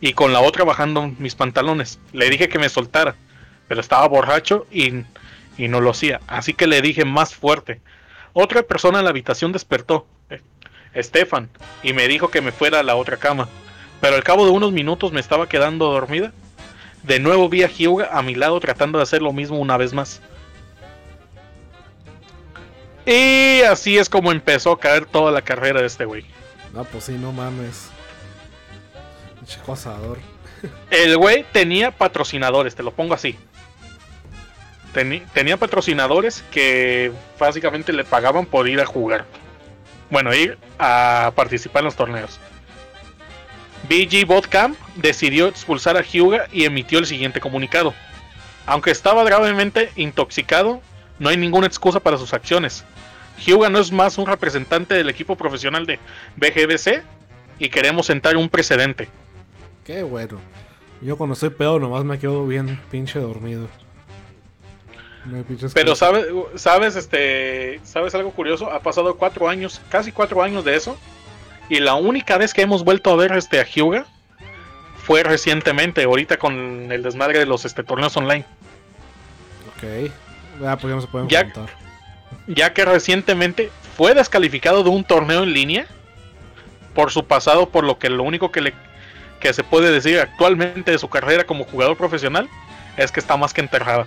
y 0.00 0.14
con 0.14 0.32
la 0.32 0.40
otra 0.40 0.64
bajando 0.64 1.12
mis 1.18 1.34
pantalones. 1.34 1.98
Le 2.12 2.30
dije 2.30 2.48
que 2.48 2.58
me 2.58 2.70
soltara, 2.70 3.16
pero 3.68 3.80
estaba 3.80 4.08
borracho 4.08 4.66
y, 4.70 5.04
y 5.58 5.68
no 5.68 5.80
lo 5.80 5.90
hacía, 5.90 6.20
así 6.26 6.54
que 6.54 6.66
le 6.66 6.80
dije 6.80 7.04
más 7.04 7.34
fuerte. 7.34 7.80
Otra 8.32 8.62
persona 8.62 8.98
en 8.98 9.04
la 9.04 9.10
habitación 9.10 9.52
despertó, 9.52 10.06
eh, 10.30 10.40
Estefan, 10.94 11.50
y 11.82 11.92
me 11.92 12.08
dijo 12.08 12.30
que 12.30 12.40
me 12.40 12.52
fuera 12.52 12.80
a 12.80 12.82
la 12.82 12.96
otra 12.96 13.18
cama. 13.18 13.48
Pero 14.00 14.16
al 14.16 14.24
cabo 14.24 14.46
de 14.46 14.52
unos 14.52 14.72
minutos 14.72 15.12
me 15.12 15.20
estaba 15.20 15.48
quedando 15.48 15.92
dormida. 15.92 16.32
De 17.02 17.18
nuevo 17.18 17.48
vi 17.48 17.62
a 17.64 17.68
Hyuga 17.68 18.08
a 18.12 18.22
mi 18.22 18.34
lado 18.34 18.58
tratando 18.60 18.98
de 18.98 19.02
hacer 19.02 19.22
lo 19.22 19.32
mismo 19.32 19.58
una 19.58 19.76
vez 19.76 19.92
más. 19.92 20.20
Y 23.04 23.62
así 23.62 23.98
es 23.98 24.08
como 24.08 24.30
empezó 24.30 24.72
a 24.72 24.78
caer 24.80 25.06
toda 25.06 25.32
la 25.32 25.42
carrera 25.42 25.80
de 25.80 25.86
este 25.86 26.04
güey. 26.04 26.24
No, 26.72 26.84
pues 26.84 27.04
sí, 27.04 27.12
no 27.12 27.32
mames. 27.32 27.88
Pinche 29.36 29.60
acosador. 29.60 30.18
El 30.90 31.16
güey 31.16 31.44
tenía 31.52 31.90
patrocinadores, 31.90 32.76
te 32.76 32.84
lo 32.84 32.92
pongo 32.92 33.14
así. 33.14 33.36
Teni- 34.94 35.24
tenía 35.32 35.56
patrocinadores 35.56 36.44
que 36.52 37.10
básicamente 37.38 37.92
le 37.92 38.04
pagaban 38.04 38.46
por 38.46 38.68
ir 38.68 38.80
a 38.80 38.86
jugar. 38.86 39.24
Bueno, 40.10 40.32
ir 40.32 40.56
a 40.78 41.32
participar 41.34 41.80
en 41.80 41.86
los 41.86 41.96
torneos. 41.96 42.38
BG 43.88 44.26
Botcamp 44.26 44.76
decidió 44.96 45.48
expulsar 45.48 45.96
a 45.96 46.02
Hyuga 46.02 46.46
y 46.52 46.64
emitió 46.64 46.98
el 46.98 47.06
siguiente 47.06 47.40
comunicado. 47.40 47.94
Aunque 48.66 48.90
estaba 48.90 49.24
gravemente 49.24 49.90
intoxicado, 49.96 50.80
no 51.18 51.28
hay 51.28 51.36
ninguna 51.36 51.66
excusa 51.66 52.00
para 52.00 52.18
sus 52.18 52.32
acciones. 52.32 52.84
Hyuga 53.44 53.70
no 53.70 53.78
es 53.78 53.90
más 53.90 54.18
un 54.18 54.26
representante 54.26 54.94
del 54.94 55.08
equipo 55.08 55.36
profesional 55.36 55.86
de 55.86 55.98
BGBC 56.36 57.02
y 57.58 57.68
queremos 57.68 58.06
sentar 58.06 58.36
un 58.36 58.48
precedente. 58.48 59.08
Qué 59.84 60.02
bueno. 60.02 60.40
Yo 61.00 61.16
cuando 61.16 61.34
estoy 61.34 61.50
pedo 61.50 61.80
nomás 61.80 62.04
me 62.04 62.18
quedo 62.18 62.46
bien 62.46 62.80
pinche 62.90 63.18
dormido. 63.18 63.68
No 65.24 65.44
Pero 65.72 65.94
sabes, 65.94 66.26
sabes, 66.56 66.96
este, 66.96 67.80
sabes 67.84 68.14
algo 68.14 68.32
curioso, 68.32 68.70
ha 68.70 68.80
pasado 68.80 69.16
cuatro 69.16 69.48
años, 69.48 69.80
casi 69.88 70.10
cuatro 70.10 70.42
años 70.42 70.64
de 70.64 70.74
eso, 70.74 70.98
y 71.68 71.80
la 71.80 71.94
única 71.94 72.36
vez 72.38 72.52
que 72.54 72.62
hemos 72.62 72.84
vuelto 72.84 73.10
a 73.10 73.16
ver 73.16 73.32
este 73.32 73.60
a 73.60 73.64
Hyuga 73.64 74.06
fue 75.04 75.22
recientemente, 75.22 76.04
ahorita 76.04 76.36
con 76.36 76.90
el 76.92 77.02
desmadre 77.02 77.38
de 77.38 77.46
los 77.46 77.64
este, 77.64 77.82
torneos 77.82 78.16
online, 78.16 78.44
Ok. 79.76 80.10
Ah, 80.64 80.76
pues 80.76 80.90
ya 80.90 80.94
no 80.96 81.00
se 81.00 81.08
pueden 81.08 81.28
Ya- 81.28 81.44
contar. 81.52 81.74
ya 82.46 82.72
que 82.72 82.84
recientemente 82.84 83.70
fue 83.96 84.14
descalificado 84.14 84.84
de 84.84 84.90
un 84.90 85.02
torneo 85.04 85.42
en 85.42 85.52
línea 85.52 85.86
por 86.94 87.10
su 87.10 87.24
pasado, 87.26 87.68
por 87.70 87.84
lo 87.84 87.98
que 87.98 88.10
lo 88.10 88.22
único 88.22 88.52
que 88.52 88.60
le 88.60 88.74
que 89.40 89.52
se 89.52 89.64
puede 89.64 89.90
decir 89.90 90.20
actualmente 90.20 90.92
de 90.92 90.98
su 90.98 91.08
carrera 91.08 91.42
como 91.44 91.64
jugador 91.64 91.96
profesional 91.96 92.48
es 92.96 93.10
que 93.10 93.18
está 93.18 93.36
más 93.36 93.52
que 93.52 93.60
enterrada. 93.60 94.06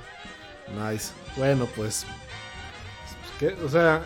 Nice. 0.89 1.11
Bueno, 1.35 1.67
pues. 1.75 2.05
O 3.65 3.67
sea, 3.67 4.01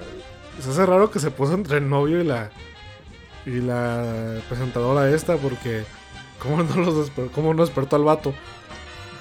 se 0.60 0.70
hace 0.72 0.86
raro 0.88 1.12
que 1.12 1.20
se 1.20 1.30
puso 1.30 1.54
entre 1.54 1.78
el 1.78 1.88
novio 1.88 2.20
y 2.20 2.24
la. 2.24 2.50
Y 3.46 3.62
la 3.62 4.38
presentadora 4.48 5.10
esta, 5.10 5.38
porque. 5.38 5.84
¿Cómo 6.40 6.64
no, 6.64 6.76
los 6.78 6.96
desper- 6.96 7.32
cómo 7.32 7.54
no 7.54 7.66
despertó 7.66 7.96
al 7.96 8.04
vato? 8.04 8.34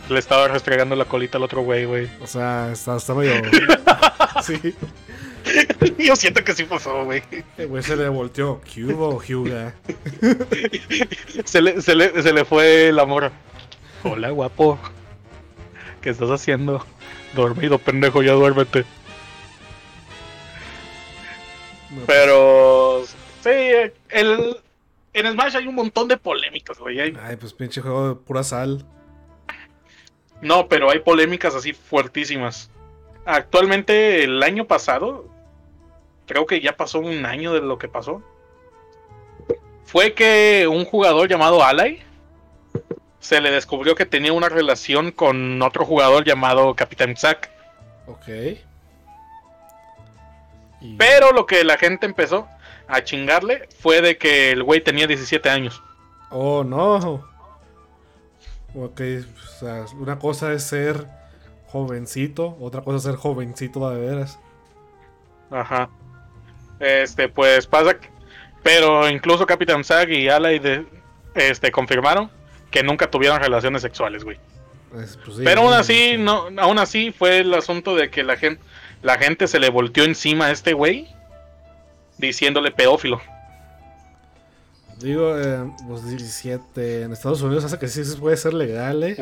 Le 0.08 0.18
estaba 0.18 0.48
restregando 0.48 0.94
la 0.96 1.04
colita 1.04 1.36
al 1.38 1.44
otro 1.44 1.62
güey, 1.62 1.84
güey. 1.84 2.08
O 2.22 2.26
sea, 2.26 2.70
está, 2.72 2.96
está 2.96 3.14
medio. 3.14 3.42
sí. 4.42 4.74
Yo 5.98 6.14
siento 6.16 6.44
que 6.44 6.54
sí 6.54 6.64
pasó, 6.64 7.04
güey. 7.04 7.22
El 7.56 7.66
güey 7.68 7.82
se 7.82 7.96
le 7.96 8.08
volteó. 8.08 8.60
¿Qué 8.62 8.84
hubo, 8.84 9.20
Hyuga? 9.20 9.74
se, 11.44 11.60
le, 11.62 11.80
se, 11.82 11.94
le, 11.94 12.22
se 12.22 12.32
le 12.32 12.44
fue 12.44 12.92
la 12.92 13.04
mora. 13.04 13.32
Hola, 14.04 14.30
guapo. 14.30 14.78
¿Qué 16.00 16.10
estás 16.10 16.30
haciendo? 16.30 16.84
Dormido, 17.34 17.78
pendejo, 17.78 18.22
ya 18.22 18.32
duérmete. 18.32 18.84
No, 21.90 22.02
Pero. 22.06 23.04
Sí, 23.42 23.50
el, 24.10 24.56
en 25.12 25.32
Smash 25.32 25.56
hay 25.56 25.66
un 25.66 25.74
montón 25.74 26.08
de 26.08 26.16
polémicas, 26.16 26.78
güey. 26.78 27.00
hay- 27.00 27.16
Ay, 27.22 27.36
pues 27.36 27.52
pinche 27.52 27.80
juego 27.80 28.08
de 28.10 28.14
pura 28.16 28.42
sal. 28.42 28.84
No, 30.40 30.68
pero 30.68 30.90
hay 30.90 31.00
polémicas 31.00 31.54
así 31.54 31.72
fuertísimas. 31.72 32.70
Actualmente, 33.24 34.24
el 34.24 34.42
año 34.42 34.66
pasado, 34.66 35.28
creo 36.26 36.46
que 36.46 36.60
ya 36.60 36.76
pasó 36.76 37.00
un 37.00 37.26
año 37.26 37.52
de 37.52 37.60
lo 37.60 37.78
que 37.78 37.88
pasó. 37.88 38.22
Fue 39.84 40.14
que 40.14 40.66
un 40.70 40.84
jugador 40.84 41.28
llamado 41.28 41.64
Ally 41.64 42.00
se 43.20 43.40
le 43.40 43.50
descubrió 43.50 43.94
que 43.94 44.06
tenía 44.06 44.32
una 44.32 44.48
relación 44.48 45.10
con 45.10 45.60
otro 45.62 45.84
jugador 45.84 46.24
llamado 46.24 46.74
Capitán 46.74 47.16
Zack. 47.16 47.50
Ok. 48.06 48.28
Y- 50.80 50.96
Pero 50.96 51.32
lo 51.32 51.46
que 51.46 51.64
la 51.64 51.76
gente 51.78 52.06
empezó 52.06 52.48
a 52.88 53.04
chingarle 53.04 53.68
fue 53.80 54.00
de 54.00 54.16
que 54.18 54.50
el 54.52 54.62
güey 54.62 54.80
tenía 54.82 55.06
17 55.06 55.48
años. 55.50 55.82
Oh, 56.30 56.64
no. 56.64 57.24
Ok, 58.74 59.00
o 59.00 59.46
sea, 59.60 59.84
una 59.98 60.18
cosa 60.18 60.52
es 60.52 60.62
ser 60.64 61.06
jovencito, 61.66 62.56
otra 62.60 62.82
cosa 62.82 62.96
es 62.98 63.02
ser 63.04 63.16
jovencito 63.16 63.88
de 63.90 64.00
veras. 64.00 64.38
Ajá. 65.50 65.88
Este, 66.80 67.28
pues 67.28 67.66
pasa 67.66 67.98
que- 67.98 68.10
Pero 68.62 69.08
incluso 69.08 69.46
Capitán 69.46 69.84
Zack 69.84 70.10
y 70.10 70.28
Ally 70.28 70.58
de, 70.58 70.86
este, 71.34 71.70
confirmaron 71.70 72.30
que 72.70 72.82
nunca 72.82 73.10
tuvieron 73.10 73.40
relaciones 73.40 73.82
sexuales, 73.82 74.24
güey. 74.24 74.38
Es- 75.00 75.16
pues 75.24 75.38
sí, 75.38 75.42
Pero 75.44 75.62
aún 75.62 75.72
así, 75.72 76.16
no, 76.18 76.48
aún 76.58 76.78
así 76.78 77.10
fue 77.12 77.38
el 77.38 77.54
asunto 77.54 77.94
de 77.94 78.10
que 78.10 78.22
la 78.22 78.36
gente, 78.36 78.62
la 79.02 79.16
gente 79.16 79.46
se 79.48 79.58
le 79.58 79.70
volteó 79.70 80.04
encima 80.04 80.46
a 80.46 80.50
este 80.50 80.72
güey 80.74 81.08
diciéndole 82.18 82.70
pedófilo. 82.70 83.20
Digo, 84.98 85.38
eh, 85.38 85.64
pues 85.86 86.08
17 86.08 87.02
en 87.02 87.12
Estados 87.12 87.40
Unidos 87.42 87.64
hace 87.64 87.78
que 87.78 87.86
sí 87.88 88.02
puede 88.18 88.36
ser 88.36 88.52
legal, 88.54 89.02
¿eh? 89.04 89.16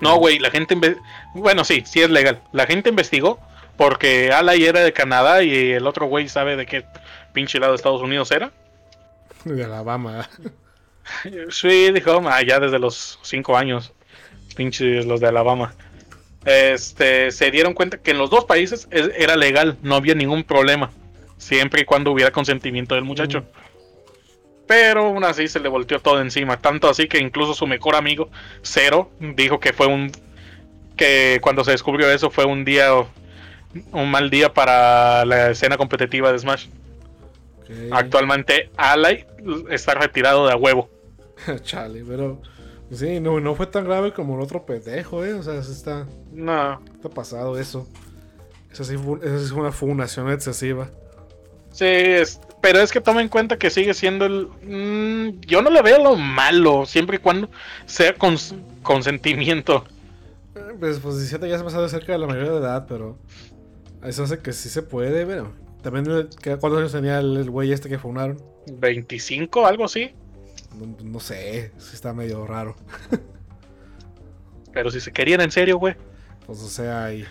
No, 0.00 0.16
güey, 0.16 0.38
la 0.38 0.50
gente... 0.50 0.76
Bueno, 1.34 1.64
sí, 1.64 1.82
sí 1.86 2.00
es 2.02 2.10
legal. 2.10 2.40
La 2.52 2.66
gente 2.66 2.90
investigó 2.90 3.40
porque 3.76 4.30
Ally 4.32 4.64
era 4.64 4.80
de 4.80 4.92
Canadá 4.92 5.42
y 5.42 5.72
el 5.72 5.86
otro 5.86 6.06
güey 6.06 6.28
sabe 6.28 6.56
de 6.56 6.66
qué 6.66 6.84
pinche 7.32 7.58
lado 7.58 7.72
de 7.72 7.76
Estados 7.76 8.02
Unidos 8.02 8.30
era. 8.30 8.52
De 9.44 9.64
Alabama. 9.64 10.28
Sí, 11.50 11.92
dijo, 11.92 12.22
ah, 12.26 12.40
ya 12.42 12.58
desde 12.58 12.78
los 12.78 13.18
5 13.22 13.56
años. 13.58 13.92
Pinches 14.56 15.04
los 15.04 15.20
de 15.20 15.28
Alabama. 15.28 15.74
Este, 16.46 17.30
se 17.30 17.50
dieron 17.50 17.74
cuenta 17.74 17.98
que 17.98 18.12
en 18.12 18.18
los 18.18 18.30
dos 18.30 18.46
países 18.46 18.88
es- 18.90 19.10
era 19.14 19.36
legal, 19.36 19.76
no 19.82 19.96
había 19.96 20.14
ningún 20.14 20.44
problema. 20.44 20.90
Siempre 21.44 21.82
y 21.82 21.84
cuando 21.84 22.10
hubiera 22.10 22.30
consentimiento 22.30 22.94
del 22.94 23.04
muchacho. 23.04 23.44
Pero 24.66 25.08
aún 25.08 25.24
así 25.24 25.46
se 25.46 25.60
le 25.60 25.68
volteó 25.68 26.00
todo 26.00 26.22
encima. 26.22 26.56
Tanto 26.56 26.88
así 26.88 27.06
que 27.06 27.18
incluso 27.18 27.52
su 27.52 27.66
mejor 27.66 27.96
amigo, 27.96 28.30
Cero, 28.62 29.10
dijo 29.20 29.60
que 29.60 29.74
fue 29.74 29.86
un. 29.86 30.10
que 30.96 31.40
cuando 31.42 31.62
se 31.62 31.72
descubrió 31.72 32.10
eso 32.10 32.30
fue 32.30 32.46
un 32.46 32.64
día. 32.64 32.88
un 33.92 34.10
mal 34.10 34.30
día 34.30 34.54
para 34.54 35.26
la 35.26 35.50
escena 35.50 35.76
competitiva 35.76 36.32
de 36.32 36.38
Smash. 36.38 36.68
Actualmente 37.92 38.70
Ally 38.78 39.26
está 39.68 39.92
retirado 39.94 40.46
de 40.46 40.52
a 40.54 40.56
huevo. 40.56 40.88
Chale, 41.62 42.02
pero. 42.08 42.40
pues 42.88 43.00
Sí, 43.00 43.20
no, 43.20 43.38
no 43.40 43.54
fue 43.54 43.66
tan 43.66 43.84
grave 43.84 44.14
como 44.14 44.36
el 44.36 44.40
otro 44.40 44.64
pendejo, 44.64 45.22
¿eh? 45.26 45.34
O 45.34 45.42
sea, 45.42 45.58
está, 45.58 46.06
No. 46.32 46.80
está 46.94 47.10
pasado 47.10 47.58
eso. 47.58 47.86
Esa 48.72 48.84
sí 48.84 48.96
fue, 48.96 49.18
esa 49.22 49.40
sí 49.40 49.50
fue 49.50 49.60
una 49.60 49.72
fundación 49.72 50.32
excesiva. 50.32 50.88
Sí, 51.74 51.84
es- 51.86 52.40
pero 52.62 52.78
es 52.80 52.92
que 52.92 53.00
toma 53.00 53.20
en 53.20 53.28
cuenta 53.28 53.58
que 53.58 53.68
sigue 53.68 53.92
siendo 53.94 54.24
el... 54.26 54.46
mm, 54.62 55.40
yo 55.40 55.60
no 55.60 55.70
le 55.70 55.82
veo 55.82 56.02
lo 56.02 56.16
malo, 56.16 56.86
siempre 56.86 57.16
y 57.16 57.18
cuando 57.20 57.50
sea 57.84 58.14
con 58.14 58.36
consentimiento. 58.82 59.84
Eh, 60.54 60.60
Pues, 60.78 61.00
pues 61.00 61.16
17 61.16 61.48
ya 61.48 61.56
se 61.56 61.62
ha 61.62 61.64
pasado 61.64 61.88
cerca 61.88 62.12
de 62.12 62.18
la 62.18 62.26
mayoría 62.26 62.52
de 62.52 62.58
edad, 62.58 62.86
pero. 62.88 63.18
Eso 64.02 64.22
hace 64.22 64.38
que 64.38 64.52
sí 64.52 64.68
se 64.68 64.82
puede, 64.82 65.26
pero. 65.26 65.52
También, 65.82 66.28
¿qué- 66.40 66.56
¿cuántos 66.56 66.78
años 66.80 66.92
tenía 66.92 67.18
el 67.18 67.36
el 67.36 67.50
güey 67.50 67.72
este 67.72 67.88
que 67.88 67.98
funaron? 67.98 68.40
25, 68.72 69.66
algo 69.66 69.84
así. 69.84 70.12
No, 70.78 70.96
no 71.02 71.20
sé, 71.20 71.72
sí 71.78 71.90
está 71.94 72.12
medio 72.14 72.46
raro. 72.46 72.76
Pero 74.72 74.90
si 74.90 75.00
se 75.00 75.12
querían 75.12 75.40
en 75.40 75.50
serio, 75.50 75.78
güey. 75.78 75.94
Pues, 76.46 76.60
o 76.60 76.68
sea, 76.68 77.12
y. 77.12 77.24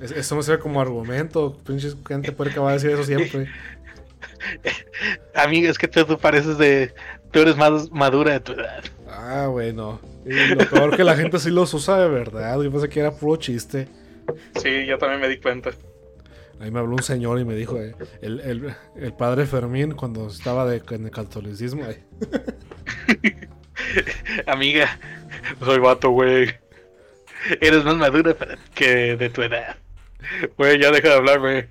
es- 0.00 0.10
Eso 0.12 0.36
me 0.36 0.42
sirve 0.42 0.58
como 0.58 0.80
argumento. 0.80 1.56
Pinches 1.66 1.96
gente 2.06 2.32
puede 2.32 2.52
que 2.52 2.60
va 2.60 2.70
a 2.70 2.74
decir 2.74 2.90
eso 2.90 3.04
siempre. 3.04 3.48
Amiga, 5.34 5.70
es 5.70 5.78
que 5.78 5.88
tú, 5.88 6.04
tú 6.04 6.18
pareces 6.18 6.58
de... 6.58 6.94
Tú 7.30 7.40
eres 7.40 7.56
más 7.56 7.90
madura 7.90 8.32
de 8.32 8.40
tu 8.40 8.52
edad. 8.52 8.84
Ah, 9.08 9.48
bueno. 9.50 10.00
Y 10.24 10.32
lo 10.54 10.68
peor 10.68 10.96
que 10.96 11.02
la 11.04 11.16
gente 11.16 11.38
sí 11.38 11.50
los 11.50 11.74
usa 11.74 11.98
de 11.98 12.08
verdad. 12.08 12.60
Yo 12.62 12.70
pensé 12.70 12.88
que 12.88 13.00
era 13.00 13.10
puro 13.12 13.36
chiste. 13.36 13.88
Sí, 14.62 14.86
yo 14.86 14.98
también 14.98 15.20
me 15.20 15.28
di 15.28 15.38
cuenta. 15.38 15.70
Ahí 16.60 16.70
me 16.70 16.78
habló 16.78 16.92
un 16.94 17.02
señor 17.02 17.40
y 17.40 17.44
me 17.44 17.54
dijo, 17.56 17.76
eh, 17.80 17.94
el, 18.22 18.40
el- 18.40 18.74
el 18.96 19.12
padre 19.12 19.44
Fermín 19.46 19.92
cuando 19.92 20.28
estaba 20.28 20.64
de, 20.64 20.80
en 20.90 21.04
el 21.06 21.10
catolicismo. 21.10 21.84
eh, 21.86 22.02
Amiga, 24.46 24.98
soy 25.60 25.78
vato, 25.80 26.10
güey. 26.10 26.48
Eres 27.60 27.84
más 27.84 27.96
madura 27.96 28.36
que 28.74 29.16
de 29.16 29.30
tu 29.30 29.42
edad. 29.42 29.76
Güey, 30.56 30.80
ya 30.80 30.90
deja 30.90 31.08
de 31.08 31.14
hablar, 31.14 31.40
güey. 31.40 31.66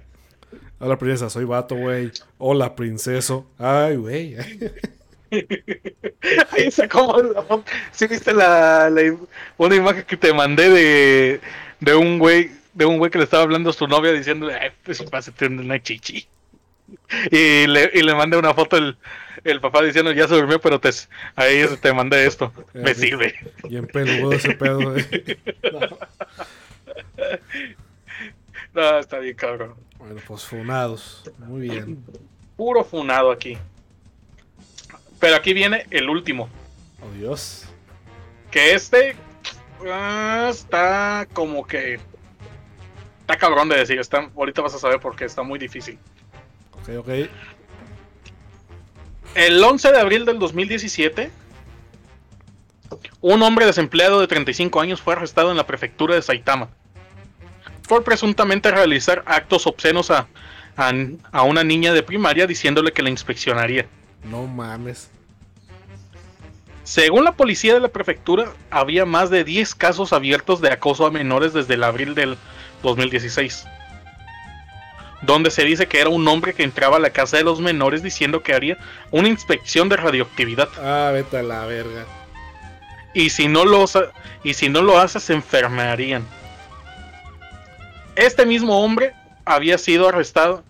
Hola 0.79 0.97
princesa, 0.97 1.29
soy 1.29 1.45
vato, 1.45 1.75
güey. 1.75 2.11
Hola 2.37 2.75
princeso. 2.75 3.47
Ay, 3.57 3.95
güey. 3.95 4.35
Ahí 6.51 6.71
sacó. 6.71 7.63
¿Sí 7.91 8.07
viste 8.07 8.33
la, 8.33 8.91
una 9.57 9.75
imagen 9.75 10.03
que 10.03 10.17
te 10.17 10.33
mandé 10.33 10.69
de, 10.69 11.41
de 11.79 11.95
un 11.95 12.19
güey 12.19 12.51
de 12.73 12.85
un 12.85 12.97
güey 12.97 13.11
que 13.11 13.19
le 13.19 13.23
estaba 13.25 13.43
hablando 13.43 13.69
a 13.69 13.73
su 13.73 13.87
novia 13.87 14.11
diciéndole, 14.11 14.55
ay, 14.55 14.71
pues 14.83 15.01
pásate 15.03 15.45
una 15.47 15.81
chichi. 15.81 16.27
Y 17.31 17.67
le, 17.67 17.91
y 17.93 18.01
le 18.01 18.15
manda 18.15 18.37
una 18.37 18.53
foto 18.53 18.77
el, 18.77 18.97
el 19.43 19.61
papá 19.61 19.83
diciendo, 19.83 20.11
ya 20.11 20.27
se 20.27 20.35
durmió, 20.35 20.59
pero 20.59 20.79
te, 20.79 20.89
ahí 21.35 21.65
te 21.81 21.93
mandé 21.93 22.25
esto. 22.25 22.51
Me 22.73 22.91
Eh, 22.91 22.95
sirve. 22.95 23.35
Bien 23.69 23.87
peludo 23.87 24.33
ese 24.33 24.53
pedo, 24.53 24.97
eh. 24.97 25.39
No, 28.73 28.97
está 28.97 29.19
bien 29.19 29.35
cabrón. 29.35 29.75
Bueno, 29.99 30.19
pues 30.27 30.45
funados. 30.45 31.23
Muy 31.37 31.69
bien. 31.69 32.03
Puro 32.57 32.83
funado 32.83 33.31
aquí. 33.31 33.57
Pero 35.19 35.35
aquí 35.35 35.53
viene 35.53 35.85
el 35.91 36.09
último. 36.09 36.49
Oh, 37.01 37.17
Dios. 37.17 37.65
Que 38.49 38.73
este 38.73 39.15
ah, 39.87 40.47
está 40.49 41.27
como 41.33 41.65
que... 41.65 41.99
Está 43.21 43.37
cabrón 43.37 43.69
de 43.69 43.77
decir. 43.77 43.99
Está, 43.99 44.29
ahorita 44.35 44.61
vas 44.61 44.73
a 44.73 44.79
saber 44.79 44.99
por 44.99 45.15
qué. 45.15 45.25
Está 45.25 45.43
muy 45.43 45.59
difícil. 45.59 45.99
Ok, 46.71 46.89
ok. 46.97 47.09
El 49.35 49.63
11 49.63 49.91
de 49.91 49.99
abril 49.99 50.25
del 50.25 50.39
2017, 50.39 51.31
un 53.21 53.41
hombre 53.43 53.65
desempleado 53.65 54.19
de 54.19 54.27
35 54.27 54.79
años 54.81 55.01
fue 55.01 55.13
arrestado 55.13 55.51
en 55.51 55.57
la 55.57 55.65
prefectura 55.67 56.15
de 56.15 56.21
Saitama 56.21 56.69
por 57.87 58.03
presuntamente 58.03 58.71
realizar 58.71 59.23
actos 59.25 59.67
obscenos 59.67 60.09
a, 60.11 60.27
a- 60.77 60.93
a 61.31 61.41
una 61.43 61.63
niña 61.63 61.93
de 61.93 62.01
primaria 62.03 62.47
diciéndole 62.47 62.91
que 62.93 63.01
la 63.03 63.09
inspeccionaría. 63.09 63.85
No 64.23 64.47
mames. 64.47 65.09
Según 66.85 67.23
la 67.23 67.31
policía 67.33 67.73
de 67.73 67.79
la 67.79 67.87
prefectura, 67.89 68.51
había 68.69 69.05
más 69.05 69.29
de 69.29 69.43
10 69.43 69.75
casos 69.75 70.11
abiertos 70.13 70.59
de 70.61 70.71
acoso 70.71 71.05
a 71.05 71.11
menores 71.11 71.53
desde 71.53 71.75
el 71.75 71.83
abril 71.83 72.13
del 72.15 72.37
2016. 72.83 73.65
Donde 75.21 75.51
se 75.51 75.63
dice 75.63 75.87
que 75.87 76.01
era 76.01 76.09
un 76.09 76.27
hombre 76.27 76.53
que 76.53 76.63
entraba 76.63 76.97
a 76.97 76.99
la 76.99 77.11
casa 77.11 77.37
de 77.37 77.43
los 77.43 77.61
menores 77.61 78.03
diciendo 78.03 78.43
que 78.43 78.53
haría 78.53 78.77
una 79.11 79.29
inspección 79.29 79.87
de 79.87 79.95
radioactividad. 79.95 80.67
Ah, 80.77 81.11
vete 81.13 81.37
a 81.37 81.43
la 81.43 81.65
verga. 81.65 82.05
Y 83.13 83.29
si 83.29 83.47
no 83.47 83.65
lo, 83.65 83.85
y 84.43 84.53
si 84.53 84.69
no 84.69 84.81
lo 84.81 84.99
hace, 84.99 85.19
se 85.19 85.33
enfermarían. 85.33 86.25
Este 88.15 88.45
mismo 88.45 88.83
hombre 88.83 89.13
había 89.45 89.77
sido 89.77 90.09
arrestado. 90.09 90.63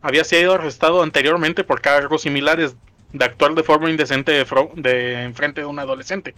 Había 0.00 0.24
sido 0.24 0.54
arrestado 0.54 1.02
anteriormente 1.02 1.64
por 1.64 1.80
cargos 1.80 2.22
similares 2.22 2.74
de 3.12 3.24
actuar 3.24 3.54
de 3.54 3.62
forma 3.62 3.90
indecente 3.90 4.32
de, 4.32 4.46
de 4.74 5.22
en 5.22 5.34
frente 5.34 5.60
de 5.60 5.66
un 5.66 5.78
adolescente. 5.78 6.34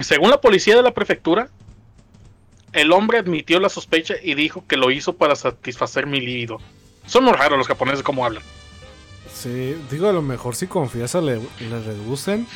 Según 0.00 0.30
la 0.30 0.40
policía 0.40 0.76
de 0.76 0.82
la 0.82 0.94
prefectura, 0.94 1.50
el 2.72 2.92
hombre 2.92 3.18
admitió 3.18 3.60
la 3.60 3.68
sospecha 3.68 4.14
y 4.22 4.34
dijo 4.34 4.64
que 4.66 4.76
lo 4.76 4.90
hizo 4.90 5.12
para 5.14 5.36
satisfacer 5.36 6.06
mi 6.06 6.20
libido. 6.20 6.58
Son 7.06 7.24
muy 7.24 7.34
raros 7.34 7.58
los 7.58 7.68
japoneses 7.68 8.02
como 8.02 8.24
hablan. 8.24 8.42
Sí, 9.32 9.76
digo, 9.90 10.08
a 10.08 10.12
lo 10.12 10.22
mejor 10.22 10.54
si 10.54 10.66
confianza 10.66 11.20
le, 11.20 11.36
le 11.36 11.80
reducen. 11.84 12.46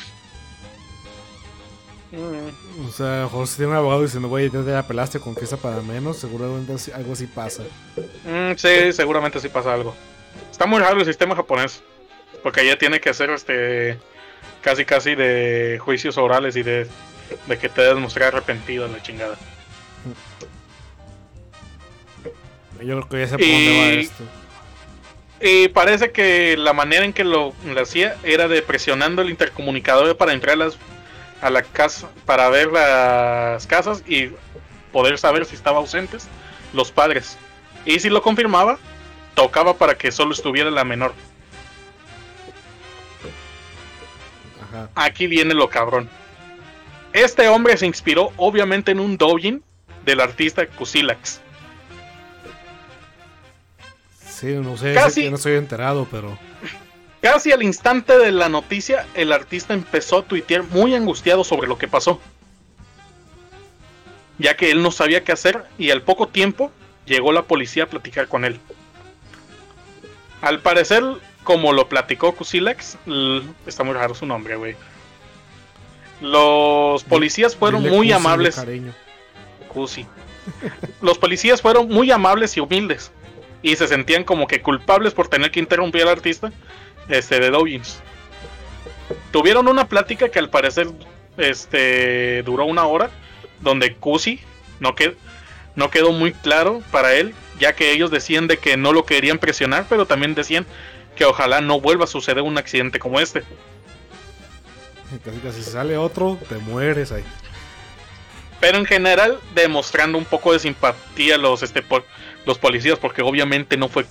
O 2.13 2.89
sea, 2.91 3.05
a 3.05 3.17
lo 3.17 3.23
mejor 3.25 3.47
si 3.47 3.57
tiene 3.57 3.71
un 3.71 3.77
abogado 3.77 4.01
diciendo, 4.03 4.29
güey, 4.29 4.49
ya 4.49 4.63
te 4.63 4.71
la 4.71 4.87
pelaste, 4.87 5.19
confianza 5.19 5.57
para 5.57 5.81
menos, 5.81 6.17
seguramente 6.17 6.73
algo 6.93 7.13
así 7.13 7.27
pasa. 7.27 7.63
Mm, 8.23 8.55
sí, 8.55 8.93
seguramente 8.93 9.39
sí 9.39 9.49
pasa 9.49 9.73
algo. 9.73 9.93
Está 10.49 10.65
muy 10.65 10.79
raro 10.79 10.99
el 10.99 11.05
sistema 11.05 11.35
japonés. 11.35 11.83
Porque 12.43 12.61
ella 12.61 12.77
tiene 12.77 12.99
que 13.01 13.09
hacer 13.09 13.29
este 13.31 13.97
casi 14.61 14.85
casi 14.85 15.15
de 15.15 15.79
juicios 15.83 16.17
orales 16.17 16.55
y 16.55 16.63
de, 16.63 16.87
de 17.47 17.57
que 17.57 17.67
te 17.67 17.81
debes 17.81 17.97
mostrar 18.01 18.29
arrepentido 18.29 18.85
en 18.85 18.93
la 18.93 19.01
chingada. 19.01 19.35
Yo 22.81 23.01
creo 23.01 23.09
que 23.09 23.19
ya 23.19 23.27
sé 23.27 23.37
por 23.37 23.47
dónde 23.47 23.79
va 23.79 23.93
Y- 23.93 23.99
esto. 24.01 24.23
Y 25.39 25.67
parece 25.69 26.11
que 26.11 26.57
la 26.57 26.73
manera 26.73 27.05
en 27.05 27.13
que 27.13 27.23
lo, 27.23 27.53
lo 27.65 27.81
hacía 27.81 28.15
era 28.23 28.47
de 28.47 28.61
presionando 28.61 29.21
el 29.21 29.29
intercomunicador 29.29 30.15
para 30.17 30.33
entrar 30.33 30.53
a, 30.53 30.57
las, 30.65 30.77
a 31.41 31.49
la 31.49 31.61
casa, 31.63 32.09
para 32.25 32.49
ver 32.49 32.67
las 32.71 33.65
casas 33.67 34.03
y 34.07 34.31
poder 34.91 35.17
saber 35.17 35.45
si 35.45 35.55
estaban 35.55 35.79
ausentes 35.79 36.27
los 36.73 36.91
padres. 36.91 37.37
Y 37.85 37.99
si 37.99 38.09
lo 38.09 38.21
confirmaba, 38.21 38.77
tocaba 39.35 39.75
para 39.77 39.95
que 39.97 40.11
solo 40.11 40.33
estuviera 40.33 40.71
la 40.71 40.83
menor. 40.83 41.13
Ajá. 44.69 44.89
Aquí 44.95 45.27
viene 45.27 45.53
lo 45.53 45.69
cabrón. 45.69 46.09
Este 47.13 47.47
hombre 47.47 47.77
se 47.77 47.85
inspiró 47.85 48.31
obviamente 48.37 48.91
en 48.91 48.99
un 48.99 49.17
doujin 49.17 49.63
del 50.05 50.19
artista 50.21 50.65
Kusilax. 50.67 51.41
Sí, 54.27 54.47
no 54.47 54.77
sé, 54.77 54.93
Casi- 54.93 55.29
no 55.29 55.35
estoy 55.37 55.55
enterado, 55.55 56.07
pero. 56.11 56.37
Casi 57.21 57.51
al 57.51 57.63
instante 57.63 58.17
de 58.17 58.31
la 58.31 58.47
noticia, 58.49 59.05
el 59.15 59.31
artista 59.33 59.73
empezó 59.73 60.19
a 60.19 60.23
tuitear 60.23 60.63
muy 60.63 60.93
angustiado 60.95 61.43
sobre 61.43 61.67
lo 61.67 61.77
que 61.77 61.87
pasó. 61.87 62.21
Ya 64.37 64.55
que 64.55 64.69
él 64.71 64.83
no 64.83 64.91
sabía 64.91 65.23
qué 65.23 65.31
hacer 65.31 65.63
y 65.79 65.89
al 65.89 66.03
poco 66.03 66.27
tiempo 66.27 66.71
llegó 67.05 67.31
la 67.31 67.43
policía 67.43 67.83
a 67.83 67.87
platicar 67.87 68.27
con 68.27 68.45
él. 68.45 68.59
Al 70.41 70.59
parecer, 70.59 71.03
como 71.43 71.73
lo 71.73 71.89
platicó 71.89 72.35
Kusilax, 72.35 72.97
l- 73.07 73.41
está 73.65 73.83
muy 73.83 73.95
raro 73.95 74.13
su 74.13 74.27
nombre, 74.27 74.55
güey. 74.55 74.75
Los 76.21 77.03
policías 77.03 77.55
fueron 77.55 77.81
Dile 77.83 77.95
muy 77.95 78.07
Cusi 78.07 78.13
amables. 78.13 78.55
cariño. 78.55 78.93
Cusi. 79.69 80.05
Los 81.01 81.17
policías 81.17 81.61
fueron 81.61 81.87
muy 81.89 82.11
amables 82.11 82.55
y 82.57 82.59
humildes. 82.59 83.11
Y 83.63 83.75
se 83.75 83.87
sentían 83.87 84.23
como 84.23 84.45
que 84.47 84.61
culpables 84.61 85.13
por 85.15 85.27
tener 85.27 85.49
que 85.49 85.59
interrumpir 85.59 86.03
al 86.03 86.09
artista 86.09 86.51
este, 87.09 87.39
de 87.39 87.49
doujins. 87.49 88.01
Tuvieron 89.31 89.67
una 89.67 89.87
plática 89.87 90.29
que 90.29 90.39
al 90.39 90.49
parecer 90.49 90.87
este, 91.37 92.43
duró 92.43 92.65
una 92.65 92.85
hora. 92.85 93.09
Donde 93.61 93.95
Cusi 93.95 94.39
no, 94.79 94.95
qued- 94.95 95.15
no 95.75 95.89
quedó 95.89 96.11
muy 96.11 96.31
claro 96.33 96.81
para 96.91 97.13
él. 97.15 97.33
Ya 97.59 97.73
que 97.73 97.91
ellos 97.91 98.11
decían 98.11 98.47
de 98.47 98.57
que 98.57 98.77
no 98.77 98.93
lo 98.93 99.05
querían 99.05 99.39
presionar. 99.39 99.85
Pero 99.89 100.05
también 100.05 100.35
decían 100.35 100.65
que 101.15 101.25
ojalá 101.25 101.61
no 101.61 101.81
vuelva 101.81 102.03
a 102.03 102.07
suceder 102.07 102.43
un 102.43 102.57
accidente 102.57 102.99
como 102.99 103.19
este. 103.19 103.43
Casi 105.23 105.37
casi 105.39 105.63
si 105.63 105.71
sale 105.71 105.97
otro, 105.97 106.37
te 106.49 106.55
mueres 106.57 107.11
ahí. 107.11 107.23
Pero 108.59 108.77
en 108.77 108.85
general 108.85 109.39
demostrando 109.55 110.17
un 110.17 110.25
poco 110.25 110.51
de 110.51 110.59
simpatía 110.59 111.37
los 111.37 111.63
este 111.63 111.83
los 112.45 112.57
policías 112.57 112.99
porque 112.99 113.21
obviamente 113.21 113.77
no 113.77 113.87
fue 113.87 114.05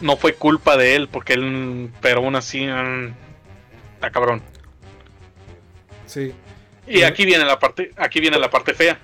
no 0.00 0.16
fue 0.16 0.34
culpa 0.34 0.76
de 0.76 0.94
él 0.96 1.08
porque 1.08 1.34
él 1.34 1.90
pero 2.00 2.18
aún 2.20 2.36
así 2.36 2.66
mm, 2.66 3.14
está 3.94 4.10
cabrón. 4.10 4.42
Sí. 6.06 6.32
Y 6.86 7.02
aquí 7.02 7.24
viene 7.24 7.44
la 7.44 7.58
parte 7.58 7.90
aquí 7.96 8.20
viene 8.20 8.38
la 8.38 8.50
parte 8.50 8.74
fea. 8.74 8.98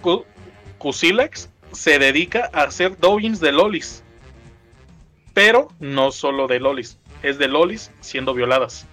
Ku- 0.00 0.24
Kusilax 0.78 1.50
se 1.72 1.98
dedica 1.98 2.50
a 2.52 2.62
hacer 2.62 2.98
doujins 2.98 3.40
de 3.40 3.52
lolis. 3.52 4.02
Pero 5.34 5.68
no 5.78 6.10
solo 6.10 6.46
de 6.48 6.58
lolis, 6.58 6.98
es 7.22 7.38
de 7.38 7.48
lolis 7.48 7.90
siendo 8.00 8.34
violadas. 8.34 8.86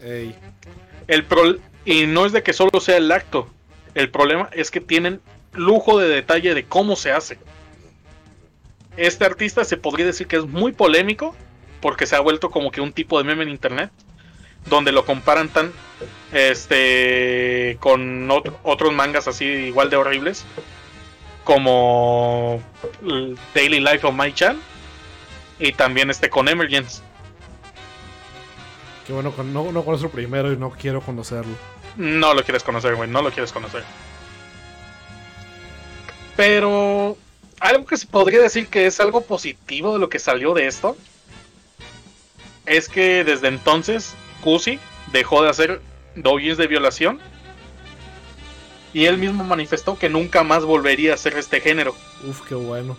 Ey. 0.00 0.34
El 1.06 1.24
pro- 1.24 1.56
y 1.84 2.06
no 2.06 2.26
es 2.26 2.32
de 2.32 2.42
que 2.42 2.52
solo 2.52 2.80
sea 2.80 2.96
el 2.96 3.12
acto. 3.12 3.48
El 3.94 4.10
problema 4.10 4.48
es 4.52 4.70
que 4.70 4.80
tienen 4.80 5.20
lujo 5.52 5.98
de 5.98 6.08
detalle 6.08 6.54
de 6.54 6.64
cómo 6.64 6.96
se 6.96 7.12
hace. 7.12 7.38
Este 8.96 9.24
artista 9.24 9.64
se 9.64 9.76
podría 9.76 10.06
decir 10.06 10.26
que 10.26 10.36
es 10.36 10.46
muy 10.46 10.72
polémico 10.72 11.34
porque 11.80 12.06
se 12.06 12.16
ha 12.16 12.20
vuelto 12.20 12.50
como 12.50 12.70
que 12.70 12.80
un 12.80 12.92
tipo 12.92 13.18
de 13.18 13.24
meme 13.24 13.42
en 13.42 13.50
internet 13.50 13.90
donde 14.66 14.90
lo 14.92 15.04
comparan 15.04 15.48
tan 15.48 15.70
este 16.32 17.76
con 17.80 18.30
otro- 18.30 18.58
otros 18.62 18.92
mangas 18.92 19.28
así 19.28 19.44
igual 19.44 19.90
de 19.90 19.96
horribles 19.96 20.44
como 21.44 22.60
Daily 23.54 23.80
Life 23.80 24.06
of 24.06 24.14
My 24.14 24.32
Chan 24.32 24.58
y 25.60 25.72
también 25.72 26.10
este 26.10 26.28
con 26.28 26.48
Emergence. 26.48 27.02
Qué 29.06 29.12
bueno, 29.12 29.32
no, 29.44 29.70
no 29.70 29.84
conozco 29.84 30.06
el 30.06 30.12
primero 30.12 30.52
y 30.52 30.56
no 30.56 30.70
quiero 30.70 31.00
conocerlo. 31.00 31.54
No 31.96 32.34
lo 32.34 32.42
quieres 32.42 32.64
conocer, 32.64 32.96
güey, 32.96 33.08
no 33.08 33.22
lo 33.22 33.30
quieres 33.30 33.52
conocer. 33.52 33.84
Pero 36.36 37.16
algo 37.60 37.86
que 37.86 37.96
se 37.96 38.06
podría 38.06 38.40
decir 38.42 38.68
que 38.68 38.86
es 38.86 39.00
algo 39.00 39.22
positivo 39.22 39.92
de 39.94 39.98
lo 39.98 40.08
que 40.08 40.18
salió 40.18 40.54
de 40.54 40.66
esto 40.66 40.96
es 42.66 42.88
que 42.88 43.24
desde 43.24 43.48
entonces 43.48 44.14
Kusi 44.42 44.78
dejó 45.12 45.42
de 45.42 45.50
hacer 45.50 45.80
doujins 46.16 46.58
de 46.58 46.66
violación 46.66 47.20
y 48.92 49.06
él 49.06 49.18
mismo 49.18 49.44
manifestó 49.44 49.98
que 49.98 50.08
nunca 50.08 50.42
más 50.42 50.64
volvería 50.64 51.12
a 51.12 51.14
hacer 51.14 51.36
este 51.36 51.60
género 51.60 51.94
Uf, 52.26 52.42
qué 52.48 52.54
bueno. 52.54 52.96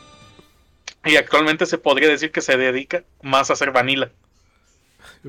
y 1.06 1.16
actualmente 1.18 1.66
se 1.66 1.78
podría 1.78 2.10
decir 2.10 2.32
que 2.32 2.42
se 2.42 2.58
dedica 2.58 3.04
más 3.22 3.50
a 3.50 3.54
hacer 3.54 3.72
vanilla. 3.72 4.12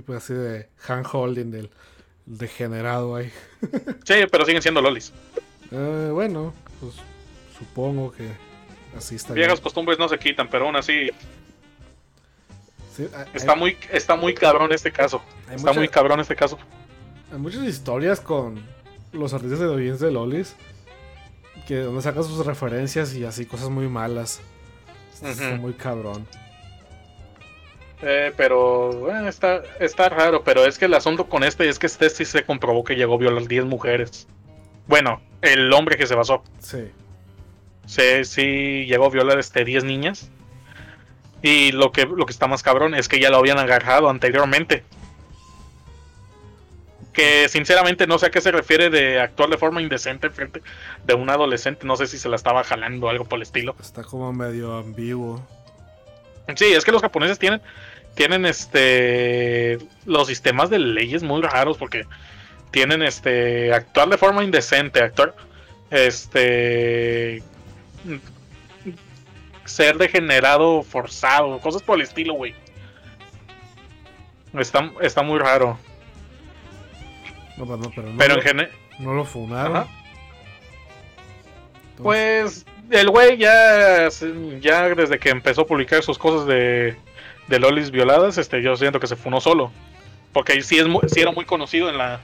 Pues 0.07 0.23
así 0.25 0.35
de 0.35 0.69
hand 0.87 1.07
holding 1.11 1.51
del 1.51 1.71
degenerado 2.27 3.17
ahí. 3.17 3.33
Sí, 4.05 4.15
pero 4.31 4.45
siguen 4.45 4.61
siendo 4.63 4.83
lolis. 4.83 5.13
Eh, 5.73 6.11
bueno, 6.13 6.53
Pues 6.81 6.95
supongo 7.59 8.13
que 8.13 8.29
así 8.97 9.15
está. 9.17 9.35
Viejas 9.35 9.55
bien. 9.59 9.63
costumbres 9.63 9.99
no 9.99 10.09
se 10.09 10.19
quitan, 10.19 10.49
pero 10.49 10.67
aún 10.67 10.77
así 10.77 11.11
Sí, 12.97 13.07
hay- 13.15 13.27
está 13.35 13.53
hay- 13.53 13.59
muy, 13.59 13.77
está 13.93 14.17
muy 14.17 14.35
cabrón 14.35 14.73
este 14.73 14.91
caso. 14.91 15.23
Está 15.55 15.73
muy 15.73 15.89
cabrón 15.89 16.21
este 16.21 16.35
caso. 16.37 16.59
Hay 17.33 17.39
muchas 17.39 17.63
historias 17.65 18.21
con 18.21 18.61
los 19.13 19.33
artistas 19.35 19.61
de 19.61 19.67
audiencia 19.67 20.07
de 20.07 20.13
Lolis. 20.13 20.57
Que 21.67 21.77
donde 21.81 22.01
sacan 22.03 22.25
sus 22.25 22.45
referencias 22.47 23.15
y 23.15 23.25
así 23.25 23.45
cosas 23.45 23.69
muy 23.69 23.89
malas. 23.89 24.41
Está 25.23 25.57
muy 25.57 25.75
cabrón. 25.75 26.27
Eh, 28.01 28.33
pero 28.37 29.11
eh, 29.13 29.29
está, 29.29 29.63
está 29.81 30.09
raro, 30.09 30.45
pero 30.45 30.65
es 30.65 30.79
que 30.79 30.85
el 30.85 30.95
asunto 30.95 31.29
con 31.29 31.43
este 31.43 31.69
es 31.69 31.79
que 31.81 31.87
este 31.89 32.09
sí 32.11 32.25
se 32.25 32.45
comprobó 32.45 32.85
que 32.85 32.95
llegó 32.95 33.15
a 33.15 33.19
violar 33.19 33.47
10 33.49 33.65
mujeres. 33.65 34.29
Bueno, 34.87 35.21
el 35.43 35.73
hombre 35.73 35.97
que 35.97 36.07
se 36.07 36.15
basó. 36.15 36.43
Sí. 36.61 36.91
Sí, 37.89 38.25
sí 38.25 38.85
llegó 38.87 39.07
a 39.07 39.11
violar 39.11 39.39
este 39.39 39.65
10 39.65 39.85
niñas. 39.85 40.31
Y 41.43 41.73
lo 41.73 41.91
que, 41.91 42.05
lo 42.05 42.27
que 42.27 42.33
está 42.33 42.47
más 42.47 42.63
cabrón 42.63 42.95
es 42.95 43.09
que 43.09 43.19
ya 43.19 43.31
lo 43.31 43.39
habían 43.39 43.59
agarrado 43.59 44.11
anteriormente. 44.11 44.85
Que 47.15 47.49
sinceramente 47.49 48.07
no 48.07 48.19
sé 48.19 48.27
a 48.27 48.31
qué 48.31 48.41
se 48.43 48.53
refiere 48.53 48.91
de 48.91 49.21
actuar 49.21 49.49
de 49.49 49.57
forma 49.57 49.81
indecente 49.81 50.29
frente 50.29 50.63
de 51.07 51.15
un 51.15 51.31
adolescente. 51.31 51.87
No 51.87 51.97
sé 51.97 52.07
si 52.07 52.19
se 52.19 52.29
la 52.29 52.37
estaba 52.37 52.63
jalando 52.63 53.07
o 53.07 53.11
algo 53.11 53.25
por 53.25 53.39
el 53.39 53.43
estilo. 53.43 53.75
Está 53.81 54.05
como 54.05 54.33
medio 54.35 54.77
ambiguo. 54.77 55.43
Sí, 56.57 56.67
es 56.67 56.85
que 56.85 56.93
los 56.93 57.01
japoneses 57.01 57.39
tienen, 57.39 57.63
tienen 58.15 58.45
este 58.45 59.79
los 60.05 60.29
sistemas 60.29 60.71
de 60.71 60.79
leyes 60.79 61.23
muy 61.23 61.41
raros 61.41 61.79
porque 61.79 62.07
tienen 62.71 63.03
este 63.03 63.73
actuar 63.73 64.09
de 64.09 64.19
forma 64.19 64.45
indecente, 64.45 65.03
actuar 65.03 65.35
este 65.91 67.43
ser 69.65 69.99
degenerado, 69.99 70.83
forzado, 70.83 71.59
cosas 71.61 71.83
por 71.83 71.97
el 71.97 72.03
estilo, 72.03 72.35
güey. 72.35 72.55
Está, 74.59 74.91
está 75.03 75.23
muy 75.23 75.39
raro. 75.39 75.79
No, 77.57 77.65
pero 77.67 77.77
no, 77.77 77.91
pero 77.95 78.09
no, 78.09 78.19
Pero 78.19 78.43
en 78.43 78.57
lo, 78.57 78.65
no 79.01 79.15
lo 79.15 79.25
funaron. 79.25 79.77
Ajá. 79.77 79.89
Pues 82.03 82.65
el 82.91 83.11
güey 83.11 83.37
ya, 83.37 84.09
ya 84.61 84.89
desde 84.95 85.19
que 85.19 85.31
empezó 85.31 85.63
a 85.63 85.67
publicar 85.67 86.03
sus 86.03 86.17
cosas 86.19 86.47
de, 86.47 86.97
de 87.49 87.59
lolis 87.59 87.91
violadas, 87.91 88.39
este, 88.39 88.63
yo 88.63 88.77
siento 88.77 89.01
que 89.01 89.07
se 89.09 89.17
funó 89.17 89.41
solo. 89.41 89.73
Porque 90.33 90.63
sí, 90.63 90.79
es 90.79 90.87
muy- 90.87 91.03
sí 91.09 91.21
era 91.21 91.33
muy 91.33 91.45
conocido 91.45 91.89
en 91.91 91.99
la 91.99 92.21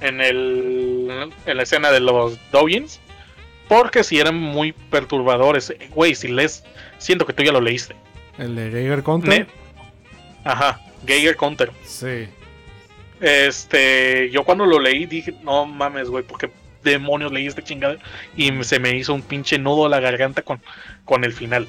en 0.00 0.20
el 0.20 1.32
en 1.46 1.56
la 1.56 1.62
escena 1.62 1.90
de 1.90 2.00
los 2.00 2.38
doujins. 2.52 3.00
Porque 3.68 4.02
sí 4.02 4.18
eran 4.18 4.34
muy 4.36 4.72
perturbadores. 4.72 5.72
Güey, 5.90 6.14
si 6.14 6.28
lees, 6.28 6.64
siento 6.98 7.26
que 7.26 7.32
tú 7.32 7.42
ya 7.42 7.52
lo 7.52 7.60
leíste. 7.60 7.94
El 8.38 8.56
de 8.56 8.70
Geiger 8.70 9.02
Counter. 9.02 9.28
Ne- 9.28 9.46
Ajá, 10.44 10.80
Geiger 11.06 11.36
Counter. 11.36 11.70
Sí. 11.84 12.28
Este, 13.20 14.30
yo 14.30 14.44
cuando 14.44 14.64
lo 14.64 14.78
leí 14.78 15.06
dije, 15.06 15.34
no 15.42 15.66
mames, 15.66 16.08
güey, 16.08 16.24
porque 16.24 16.50
demonios 16.84 17.32
leí 17.32 17.46
esta 17.46 17.62
chingada 17.62 17.98
y 18.36 18.52
se 18.62 18.78
me 18.78 18.96
hizo 18.96 19.12
un 19.12 19.22
pinche 19.22 19.58
nudo 19.58 19.86
a 19.86 19.88
la 19.88 20.00
garganta 20.00 20.42
con, 20.42 20.60
con 21.04 21.24
el 21.24 21.32
final. 21.32 21.66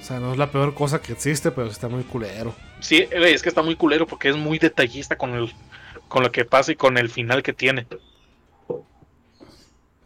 O 0.00 0.02
sea, 0.02 0.18
no 0.18 0.32
es 0.32 0.38
la 0.38 0.50
peor 0.50 0.74
cosa 0.74 1.02
que 1.02 1.12
existe, 1.12 1.50
pero 1.50 1.68
está 1.68 1.88
muy 1.88 2.02
culero. 2.04 2.54
Sí, 2.80 3.06
es 3.10 3.42
que 3.42 3.48
está 3.50 3.60
muy 3.62 3.76
culero 3.76 4.06
porque 4.06 4.30
es 4.30 4.36
muy 4.36 4.58
detallista 4.58 5.16
con 5.16 5.34
el 5.34 5.52
con 6.08 6.22
lo 6.22 6.32
que 6.32 6.46
pasa 6.46 6.72
y 6.72 6.76
con 6.76 6.96
el 6.96 7.10
final 7.10 7.42
que 7.42 7.52
tiene. 7.52 7.86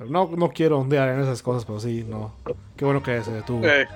Pero 0.03 0.11
no, 0.11 0.31
no 0.37 0.51
quiero 0.51 0.79
ondear 0.79 1.09
en 1.11 1.21
esas 1.21 1.43
cosas, 1.43 1.65
pero 1.65 1.79
sí, 1.81 2.05
no. 2.09 2.35
Qué 2.77 2.85
bueno 2.85 3.03
que 3.03 3.23
se 3.23 3.31
detuvo. 3.33 3.65
Eh, 3.67 3.87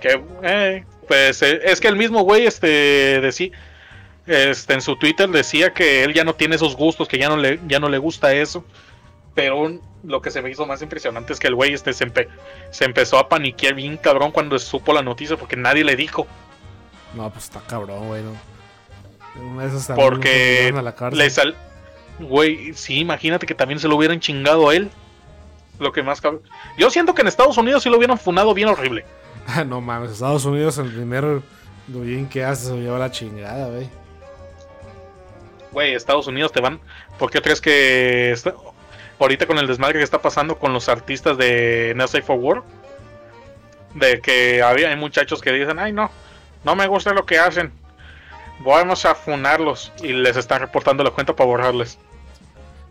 que, 0.00 0.22
eh, 0.42 0.84
pues 1.08 1.42
eh, 1.42 1.60
es 1.64 1.80
que 1.80 1.88
el 1.88 1.96
mismo 1.96 2.22
güey 2.22 2.46
este 2.46 3.20
decía 3.20 3.50
este 4.26 4.74
en 4.74 4.80
su 4.82 4.96
Twitter 4.96 5.28
decía 5.28 5.72
que 5.72 6.04
él 6.04 6.14
ya 6.14 6.24
no 6.24 6.34
tiene 6.34 6.56
esos 6.56 6.76
gustos, 6.76 7.08
que 7.08 7.18
ya 7.18 7.28
no 7.28 7.36
le 7.36 7.58
ya 7.66 7.80
no 7.80 7.88
le 7.88 7.98
gusta 7.98 8.32
eso. 8.32 8.64
Pero 9.34 9.78
lo 10.02 10.20
que 10.22 10.30
se 10.30 10.42
me 10.42 10.50
hizo 10.50 10.66
más 10.66 10.82
impresionante 10.82 11.32
es 11.32 11.38
que 11.40 11.46
el 11.48 11.54
güey 11.54 11.72
este 11.72 11.92
se, 11.92 12.06
empe- 12.06 12.28
se 12.70 12.84
empezó 12.84 13.18
a 13.18 13.28
paniquear 13.28 13.74
bien 13.74 13.96
cabrón 13.96 14.30
cuando 14.32 14.58
supo 14.58 14.92
la 14.92 15.02
noticia 15.02 15.36
porque 15.36 15.56
nadie 15.56 15.84
le 15.84 15.96
dijo. 15.96 16.26
No, 17.14 17.30
pues 17.30 17.44
está 17.44 17.60
cabrón, 17.60 18.08
güey. 18.08 18.22
No. 18.22 18.32
Porque 19.96 20.72
a 20.76 20.82
la 20.82 20.94
cárcel. 20.94 21.18
le 21.18 21.30
sal 21.30 21.56
güey, 22.20 22.72
sí, 22.74 22.98
imagínate 23.00 23.46
que 23.46 23.54
también 23.54 23.78
se 23.80 23.88
lo 23.88 23.96
hubieran 23.96 24.20
chingado 24.20 24.68
a 24.68 24.74
él. 24.76 24.90
Lo 25.78 25.92
que 25.92 26.02
más 26.02 26.20
cabrón. 26.20 26.42
Yo 26.76 26.90
siento 26.90 27.14
que 27.14 27.22
en 27.22 27.28
Estados 27.28 27.56
Unidos 27.56 27.82
sí 27.82 27.88
lo 27.90 27.96
hubieran 27.96 28.18
funado 28.18 28.54
bien 28.54 28.68
horrible. 28.68 29.04
Ah, 29.46 29.64
no 29.64 29.80
mames, 29.80 30.12
Estados 30.12 30.44
Unidos 30.44 30.78
el 30.78 30.92
primer 30.92 31.40
doujin 31.88 32.28
que 32.28 32.44
hace 32.44 32.66
se 32.66 32.76
lleva 32.76 32.98
la 32.98 33.10
chingada, 33.10 33.68
güey. 33.68 33.88
Güey, 35.72 35.94
Estados 35.94 36.26
Unidos 36.26 36.52
te 36.52 36.60
van. 36.60 36.78
¿Por 37.18 37.30
qué 37.30 37.40
crees 37.40 37.60
que 37.60 38.30
está- 38.32 38.54
ahorita 39.18 39.46
con 39.46 39.58
el 39.58 39.66
desmadre 39.66 39.98
que 39.98 40.04
está 40.04 40.20
pasando 40.20 40.58
con 40.58 40.72
los 40.72 40.88
artistas 40.88 41.36
de 41.38 41.94
Safe 42.00 42.22
for 42.22 42.36
Work? 42.38 42.64
De 43.94 44.20
que 44.20 44.62
había 44.62 44.88
hay 44.90 44.96
muchachos 44.96 45.40
que 45.40 45.50
dicen, 45.52 45.78
ay 45.78 45.92
no, 45.92 46.10
no 46.64 46.76
me 46.76 46.86
gusta 46.86 47.12
lo 47.12 47.24
que 47.26 47.38
hacen. 47.38 47.72
Vamos 48.60 49.04
a 49.06 49.14
funarlos 49.14 49.90
y 50.02 50.12
les 50.12 50.36
están 50.36 50.60
reportando 50.60 51.02
la 51.02 51.10
cuenta 51.10 51.34
para 51.34 51.46
borrarles. 51.48 51.98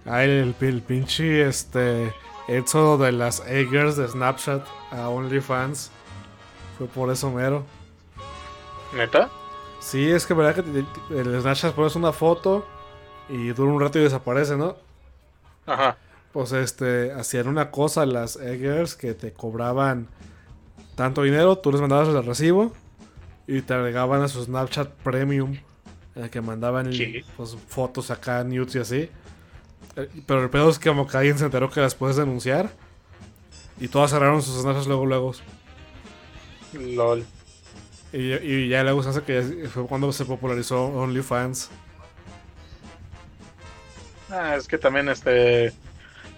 Ah, 0.09 0.23
el, 0.23 0.55
el 0.59 0.81
pinche 0.81 1.47
este 1.47 2.11
éxodo 2.47 2.97
de 2.97 3.11
las 3.11 3.41
A-Girls 3.41 3.95
de 3.95 4.07
Snapchat 4.07 4.65
a 4.91 5.09
OnlyFans. 5.09 5.91
Fue 6.79 6.87
por 6.87 7.11
eso 7.11 7.29
mero. 7.29 7.63
¿Neta? 8.95 9.29
Sí, 9.79 10.09
es 10.09 10.25
que 10.25 10.33
verdad 10.33 10.63
que 10.63 10.83
el 11.15 11.41
Snapchat 11.41 11.75
pones 11.75 11.95
una 11.95 12.11
foto 12.11 12.65
y 13.29 13.49
dura 13.49 13.71
un 13.71 13.79
rato 13.79 13.99
y 13.99 14.03
desaparece, 14.03 14.57
¿no? 14.57 14.75
Ajá. 15.67 15.95
Pues 16.33 16.53
este, 16.53 17.11
hacían 17.11 17.47
una 17.47 17.69
cosa 17.69 18.05
las 18.07 18.35
eggers 18.35 18.95
que 18.95 19.13
te 19.13 19.31
cobraban 19.31 20.07
tanto 20.95 21.21
dinero, 21.21 21.59
tú 21.59 21.71
les 21.71 21.81
mandabas 21.81 22.07
el 22.07 22.25
recibo 22.25 22.73
y 23.47 23.61
te 23.61 23.75
agregaban 23.75 24.23
a 24.23 24.27
su 24.27 24.43
Snapchat 24.43 24.89
Premium, 25.03 25.55
en 26.15 26.23
el 26.23 26.29
que 26.31 26.41
mandaban 26.41 26.91
pues, 27.37 27.55
fotos 27.67 28.09
acá, 28.09 28.43
nudes 28.43 28.75
y 28.75 28.79
así. 28.79 29.09
Eh, 29.95 30.09
Pero 30.25 30.43
el 30.43 30.49
pedo 30.49 30.69
es 30.69 30.79
que 30.79 30.89
como 30.89 31.07
que 31.07 31.17
alguien 31.17 31.37
se 31.37 31.45
enteró 31.45 31.69
que 31.69 31.81
las 31.81 31.95
puedes 31.95 32.15
denunciar 32.15 32.69
y 33.79 33.87
todas 33.87 34.11
cerraron 34.11 34.41
sus 34.41 34.61
Snapchats 34.61 34.87
luego, 34.87 35.05
luego. 35.05 35.33
Lol. 36.73 37.25
Y, 38.11 38.33
y 38.33 38.69
ya 38.69 38.83
luego 38.83 39.03
se 39.03 39.09
hace 39.09 39.21
que 39.23 39.67
fue 39.73 39.85
cuando 39.87 40.11
se 40.11 40.25
popularizó 40.25 40.85
OnlyFans. 40.87 41.69
Ah, 44.31 44.55
es 44.55 44.67
que 44.67 44.77
también 44.77 45.09
este. 45.09 45.73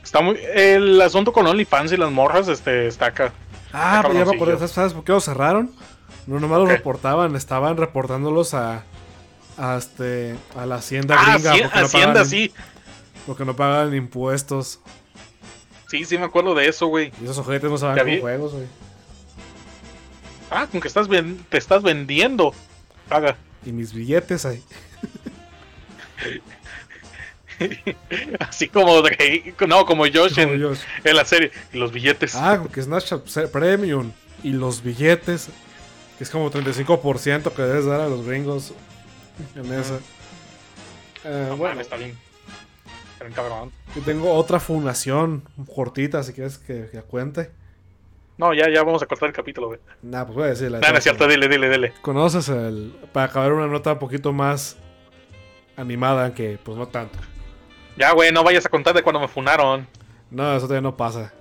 Está 0.04 0.22
muy. 0.22 0.38
El 0.54 1.02
asunto 1.02 1.32
con 1.34 1.46
OnlyFans 1.48 1.92
y 1.92 1.98
las 1.98 2.12
morras, 2.12 2.48
este, 2.48 2.88
está 2.88 3.08
acá. 3.08 3.34
Ah, 3.74 3.98
Está 3.98 4.02
pero 4.10 4.20
ya 4.20 4.26
me 4.32 4.36
acordé. 4.36 4.54
¿sabes- 4.56 4.72
¿sabes 4.72 4.94
por 4.94 5.04
qué 5.04 5.12
los 5.12 5.24
cerraron? 5.26 5.72
No, 6.28 6.40
nomás 6.40 6.60
los 6.60 6.70
¿Qué? 6.70 6.78
reportaban, 6.78 7.36
estaban 7.36 7.78
reportándolos 7.78 8.54
a, 8.54 8.84
a, 9.58 9.78
este, 9.78 10.36
a 10.56 10.66
la 10.66 10.76
hacienda 10.76 11.16
Ah, 11.18 11.34
gringa 11.38 11.58
no 11.58 11.86
Hacienda, 11.86 12.26
sí. 12.26 12.54
Porque 13.28 13.46
no 13.46 13.56
pagan 13.56 13.94
impuestos. 13.96 14.80
Sí, 15.88 16.06
sí 16.06 16.18
me 16.18 16.26
acuerdo 16.26 16.56
de 16.56 16.68
eso, 16.68 16.88
güey. 16.88 17.12
Y 17.22 17.26
esos 17.26 17.38
ojetes 17.40 17.70
no 17.70 17.78
saben 17.78 18.06
con 18.06 18.20
juegos, 18.22 18.54
güey. 18.54 18.66
Ah, 20.50 20.68
con 20.72 20.82
que 20.82 20.88
estás 20.88 21.08
ven- 21.08 21.46
te 21.50 21.58
estás 21.58 21.82
vendiendo. 21.84 22.54
Paga. 23.10 23.38
Y 23.66 23.72
mis 23.72 23.94
billetes 23.94 24.46
ahí. 24.46 24.64
Así 28.40 28.68
como 28.68 29.02
Drake, 29.02 29.54
no, 29.68 29.86
como 29.86 30.04
Josh 30.06 30.34
Como 30.36 30.54
en, 31.04 31.16
la 31.16 31.26
serie. 31.26 31.52
Y 31.74 31.78
los 31.78 31.92
billetes. 31.92 32.36
Ah, 32.36 32.58
con 32.58 32.70
que 32.70 32.82
Snapchat 32.82 33.24
Premium 33.52 34.12
y 34.44 34.52
los 34.52 34.82
billetes, 34.82 35.50
que 36.18 36.24
es 36.24 36.30
como 36.30 36.50
35% 36.50 37.52
que 37.54 37.62
debes 37.62 37.86
dar 37.86 38.02
a 38.02 38.08
los 38.08 38.26
gringos 38.26 38.74
en 39.56 39.74
esa. 39.74 40.00
Eh, 41.24 41.46
No, 41.50 41.58
bueno, 41.58 41.80
está 41.82 41.98
bien. 41.98 42.18
Está 43.22 43.24
bien 43.24 43.34
cabrón. 43.52 43.72
yo 43.96 44.02
tengo 44.02 44.34
otra 44.34 44.60
fundación 44.60 45.44
cortita, 45.76 46.24
si 46.24 46.34
quieres 46.34 46.58
que, 46.58 46.90
que 46.92 47.02
cuente. 47.04 47.52
No, 48.38 48.54
ya, 48.54 48.68
ya 48.70 48.84
vamos 48.84 49.04
a 49.04 49.06
cortar 49.06 49.30
el 49.30 49.36
capítulo, 49.36 49.68
güey. 49.68 49.80
Nah, 50.02 50.24
pues 50.26 50.36
voy 50.36 50.44
a 50.46 50.48
decirla. 50.48 50.80
No, 50.80 50.90
no 50.90 50.98
es 50.98 51.04
cierto, 51.04 51.28
dile, 51.28 51.48
dile, 51.48 51.70
dile. 51.70 51.94
¿Conoces 52.02 52.50
el. 52.50 52.96
Para 53.12 53.28
acabar 53.28 53.54
una 53.54 53.68
nota 53.68 53.94
un 53.94 54.00
poquito 54.00 54.34
más 54.34 54.78
animada, 55.78 56.34
que 56.34 56.58
pues 56.64 56.76
no 56.78 56.88
tanto. 56.88 57.20
Ya, 57.96 58.12
güey, 58.14 58.32
no 58.32 58.44
vayas 58.44 58.66
a 58.66 58.70
contar 58.70 58.96
de 58.96 59.04
cuando 59.04 59.20
me 59.20 59.28
funaron. 59.28 59.88
No, 60.32 60.56
eso 60.56 60.66
todavía 60.66 60.82
no 60.82 60.98
pasa. 60.98 61.32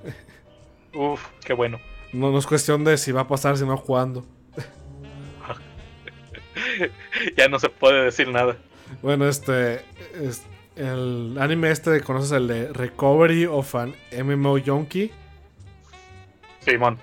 Uf, 0.92 1.24
qué 1.42 1.54
bueno. 1.54 1.80
No, 2.12 2.30
no 2.30 2.38
es 2.38 2.46
cuestión 2.46 2.84
de 2.84 2.98
si 2.98 3.12
va 3.12 3.22
a 3.22 3.28
pasar, 3.28 3.56
sino 3.56 3.80
cuándo. 3.80 4.26
ya 7.38 7.48
no 7.48 7.58
se 7.58 7.70
puede 7.70 8.04
decir 8.04 8.28
nada. 8.28 8.58
Bueno, 9.00 9.26
este. 9.26 9.76
es- 10.20 10.44
el 10.80 11.36
anime 11.38 11.70
este, 11.70 12.00
¿conoces 12.00 12.32
el 12.32 12.46
de 12.48 12.72
Recovery 12.72 13.46
of 13.46 13.74
an 13.74 13.94
MMO 14.24 14.58
Yonki? 14.58 15.10
Simón. 16.60 16.98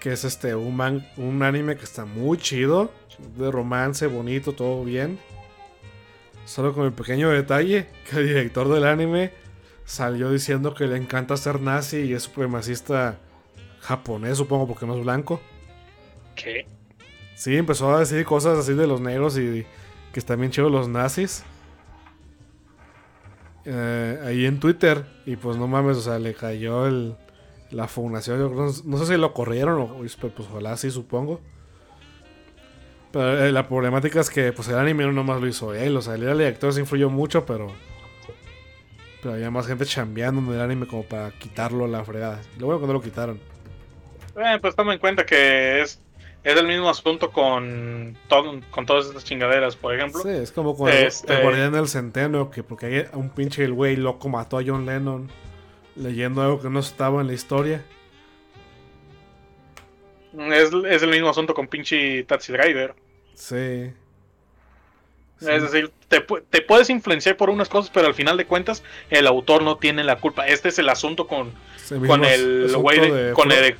Que 0.00 0.12
es 0.12 0.24
este, 0.24 0.54
un, 0.54 0.76
man- 0.76 1.06
un 1.16 1.42
anime 1.42 1.76
que 1.76 1.84
está 1.84 2.04
muy 2.04 2.38
chido. 2.38 2.90
De 3.36 3.50
romance, 3.50 4.06
bonito, 4.06 4.52
todo 4.52 4.84
bien. 4.84 5.18
Solo 6.44 6.74
con 6.74 6.84
el 6.84 6.92
pequeño 6.92 7.30
detalle 7.30 7.86
que 8.08 8.18
el 8.18 8.28
director 8.28 8.68
del 8.68 8.84
anime 8.84 9.32
salió 9.84 10.30
diciendo 10.30 10.74
que 10.74 10.86
le 10.86 10.96
encanta 10.96 11.36
ser 11.36 11.60
nazi 11.60 11.98
y 12.02 12.12
es 12.12 12.24
supremacista 12.24 13.18
japonés, 13.80 14.36
supongo, 14.38 14.66
porque 14.68 14.86
no 14.86 14.96
es 14.96 15.02
blanco. 15.02 15.40
¿Qué? 16.34 16.66
Sí, 17.34 17.56
empezó 17.56 17.94
a 17.94 18.00
decir 18.00 18.24
cosas 18.24 18.58
así 18.58 18.74
de 18.74 18.86
los 18.86 19.00
negros 19.00 19.38
y 19.38 19.64
que 20.12 20.20
están 20.20 20.38
bien 20.40 20.50
chidos 20.52 20.70
los 20.70 20.88
nazis. 20.88 21.42
Eh, 23.66 24.20
ahí 24.24 24.46
en 24.46 24.60
Twitter. 24.60 25.04
Y 25.26 25.36
pues 25.36 25.56
no 25.56 25.66
mames, 25.66 25.96
o 25.96 26.00
sea, 26.00 26.18
le 26.18 26.34
cayó 26.34 26.86
el, 26.86 27.16
la 27.70 27.88
fundación. 27.88 28.38
Creo- 28.52 28.72
no 28.84 28.98
sé 28.98 29.06
si 29.06 29.16
lo 29.18 29.34
corrieron 29.34 29.80
o 29.80 30.04
pero, 30.20 30.32
pues 30.34 30.48
ojalá 30.48 30.76
sí, 30.76 30.90
supongo. 30.90 31.40
Pero 33.12 33.44
eh, 33.44 33.52
la 33.52 33.68
problemática 33.68 34.20
es 34.20 34.30
que 34.30 34.52
pues 34.52 34.68
el 34.68 34.76
anime 34.76 35.04
no 35.04 35.12
nomás 35.12 35.40
lo 35.40 35.46
hizo 35.48 35.74
él. 35.74 35.96
O 35.96 36.02
sea, 36.02 36.14
el 36.14 36.20
director 36.20 36.72
se 36.72 36.80
influyó 36.80 37.10
mucho, 37.10 37.44
pero... 37.44 37.72
Pero 39.22 39.34
había 39.34 39.50
más 39.50 39.66
gente 39.66 39.84
chambeando 39.86 40.40
en 40.40 40.56
el 40.56 40.60
anime 40.62 40.86
como 40.86 41.02
para 41.02 41.30
quitarlo 41.32 41.86
a 41.86 41.88
la 41.88 42.04
fregada. 42.04 42.40
Lo 42.58 42.66
bueno 42.66 42.80
que 42.80 42.86
no 42.86 42.92
lo 42.92 43.00
quitaron. 43.02 43.40
Eh, 44.36 44.58
pues 44.60 44.76
toma 44.76 44.92
en 44.92 45.00
cuenta 45.00 45.24
que 45.24 45.80
es, 45.80 46.00
es 46.48 46.56
el 46.56 46.66
mismo 46.66 46.88
asunto 46.88 47.30
con, 47.32 48.16
todo, 48.28 48.60
con 48.70 48.86
todas 48.86 49.06
estas 49.06 49.24
chingaderas, 49.24 49.74
por 49.76 49.94
ejemplo. 49.94 50.20
Sí, 50.22 50.28
es 50.28 50.52
como 50.52 50.76
con 50.76 50.88
el- 50.90 51.04
Este- 51.06 51.34
el 51.34 51.42
guardián 51.42 51.72
del 51.72 51.88
centeno, 51.88 52.50
que 52.50 52.62
porque 52.62 53.08
un 53.14 53.30
pinche 53.30 53.64
el 53.64 53.72
güey 53.72 53.96
loco 53.96 54.28
mató 54.28 54.58
a 54.58 54.62
John 54.64 54.86
Lennon 54.86 55.28
leyendo 55.96 56.42
algo 56.42 56.60
que 56.60 56.70
no 56.70 56.78
estaba 56.80 57.20
en 57.20 57.26
la 57.26 57.32
historia. 57.32 57.82
Es, 60.38 60.70
es 60.72 61.02
el 61.02 61.10
mismo 61.10 61.30
asunto 61.30 61.54
con 61.54 61.66
pinche 61.66 62.22
Taxi 62.24 62.52
Driver. 62.52 62.94
Sí. 63.34 63.90
Sí. 65.38 65.46
Es 65.50 65.62
decir, 65.62 65.90
te, 66.08 66.26
pu- 66.26 66.42
te 66.48 66.62
puedes 66.62 66.88
influenciar 66.90 67.36
por 67.36 67.50
unas 67.50 67.68
cosas, 67.68 67.90
pero 67.92 68.06
al 68.06 68.14
final 68.14 68.36
de 68.36 68.46
cuentas 68.46 68.82
el 69.10 69.26
autor 69.26 69.62
no 69.62 69.76
tiene 69.78 70.04
la 70.04 70.16
culpa. 70.20 70.46
Este 70.46 70.68
es 70.68 70.78
el 70.78 70.88
asunto 70.88 71.26
con, 71.26 71.52
con 72.06 72.24
el 72.24 72.74
güey 72.76 73.00
de- 73.00 73.32
con 73.32 73.50
el- 73.52 73.76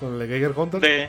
con 0.00 0.20
el 0.20 0.28
Geiger 0.28 0.52
Hunter. 0.56 0.80
de... 0.80 1.08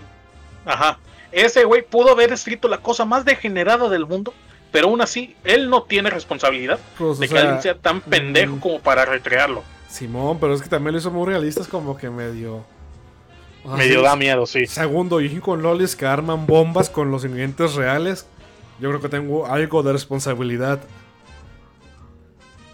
Ajá. 0.66 1.00
Ese 1.32 1.64
güey 1.66 1.82
pudo 1.82 2.12
haber 2.12 2.32
escrito 2.32 2.68
la 2.68 2.78
cosa 2.78 3.06
más 3.06 3.26
degenerada 3.26 3.90
del 3.90 4.06
mundo, 4.06 4.34
pero 4.72 4.88
aún 4.88 5.02
así 5.02 5.36
él 5.44 5.70
no 5.70 5.84
tiene 5.84 6.10
responsabilidad 6.10 6.80
Pues, 6.98 7.20
de 7.20 7.28
que 7.28 7.34
sea, 7.34 7.42
alguien 7.42 7.62
sea 7.62 7.76
tan 7.76 8.02
pendejo 8.02 8.56
mm. 8.56 8.60
como 8.60 8.80
para 8.80 9.06
recrearlo. 9.06 9.64
Simón, 9.90 10.38
pero 10.40 10.54
es 10.54 10.62
que 10.62 10.70
también 10.70 10.94
lo 10.94 11.00
hizo 11.00 11.12
muy 11.12 11.26
realista, 11.28 11.62
es 11.62 11.68
como 11.68 11.96
que 11.98 12.10
medio. 12.10 12.66
o 13.64 13.68
sea, 13.68 13.78
Medio 13.78 14.00
sí, 14.00 14.06
da 14.06 14.16
miedo, 14.16 14.46
sí. 14.46 14.66
Segundo, 14.66 15.22
y 15.22 15.30
con 15.40 15.62
lolis 15.62 15.96
que 15.96 16.06
arman 16.06 16.46
bombas 16.46 16.90
con 16.90 17.12
los 17.12 17.24
ingredientes 17.24 17.76
reales. 17.76 18.28
Yo 18.80 18.90
creo 18.90 19.02
que 19.02 19.10
tengo 19.10 19.46
algo 19.46 19.84
de 19.84 19.94
responsabilidad. 19.94 20.82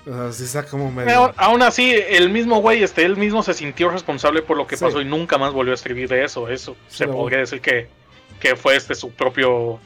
O 0.10 0.32
sea, 0.32 0.64
como 0.66 0.92
medio. 0.92 1.06
Pero 1.06 1.34
aún 1.38 1.62
así, 1.62 1.92
el 1.92 2.30
mismo 2.32 2.60
güey, 2.62 2.82
este, 2.82 3.06
él 3.06 3.18
mismo 3.18 3.44
se 3.44 3.54
sintió 3.54 3.90
responsable 3.90 4.42
por 4.42 4.58
lo 4.58 4.66
que 4.66 4.76
Sí. 4.78 4.84
pasó 4.86 5.00
y 5.02 5.06
nunca 5.06 5.38
más 5.38 5.54
volvió 5.54 5.74
a 5.74 5.76
escribir 5.76 6.10
de 6.10 6.24
eso. 6.24 6.50
Eso 6.50 6.76
Sí, 6.88 6.98
se 7.00 7.08
podría 7.08 7.40
decir 7.40 7.62
que, 7.62 7.88
que 8.40 8.56
fue 8.56 8.76
este 8.76 8.96
su 8.96 9.12
propio. 9.12 9.80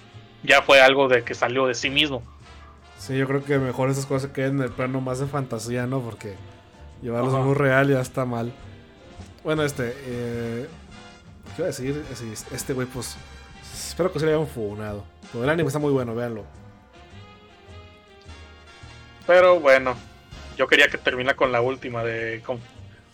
Ya 0.44 0.62
fue 0.62 0.80
algo 0.80 1.08
de 1.08 1.24
que 1.24 1.34
salió 1.34 1.68
de 1.68 1.74
sí 1.76 1.90
mismo. 1.90 2.22
Sí, 2.98 3.18
yo 3.18 3.28
creo 3.28 3.44
que 3.44 3.58
mejor 3.60 3.90
esas 3.90 4.06
cosas 4.06 4.32
queden 4.32 4.58
en 4.58 4.64
el 4.64 4.72
plano 4.72 5.02
más 5.02 5.20
de 5.20 5.26
fantasía, 5.28 5.86
¿no? 5.86 6.00
Porque 6.02 6.36
llevarlos 7.02 7.34
Ajá. 7.34 7.44
muy 7.44 7.56
real 7.56 7.90
ya 7.90 8.00
está 8.00 8.26
mal. 8.26 8.54
Bueno, 9.44 9.64
este. 9.64 9.94
Eh, 10.06 10.68
¿Qué 11.56 11.62
iba 11.62 11.66
a 11.66 11.72
decir? 11.72 12.04
Este 12.54 12.74
güey, 12.74 12.88
pues. 12.88 13.18
Espero 13.74 14.12
que 14.14 14.20
se 14.20 14.26
le 14.26 14.34
hayan 14.34 14.48
funado. 14.48 15.04
Pero 15.32 15.44
el 15.44 15.50
anime 15.50 15.68
está 15.68 15.80
muy 15.80 15.92
bueno, 15.92 16.16
véanlo. 16.16 16.46
Pero 19.28 19.60
bueno, 19.60 19.96
yo 20.58 20.68
quería 20.68 20.88
que 20.88 20.98
termina 20.98 21.36
con 21.36 21.52
la 21.52 21.62
última 21.62 22.04
de. 22.04 22.42
con- 22.46 22.60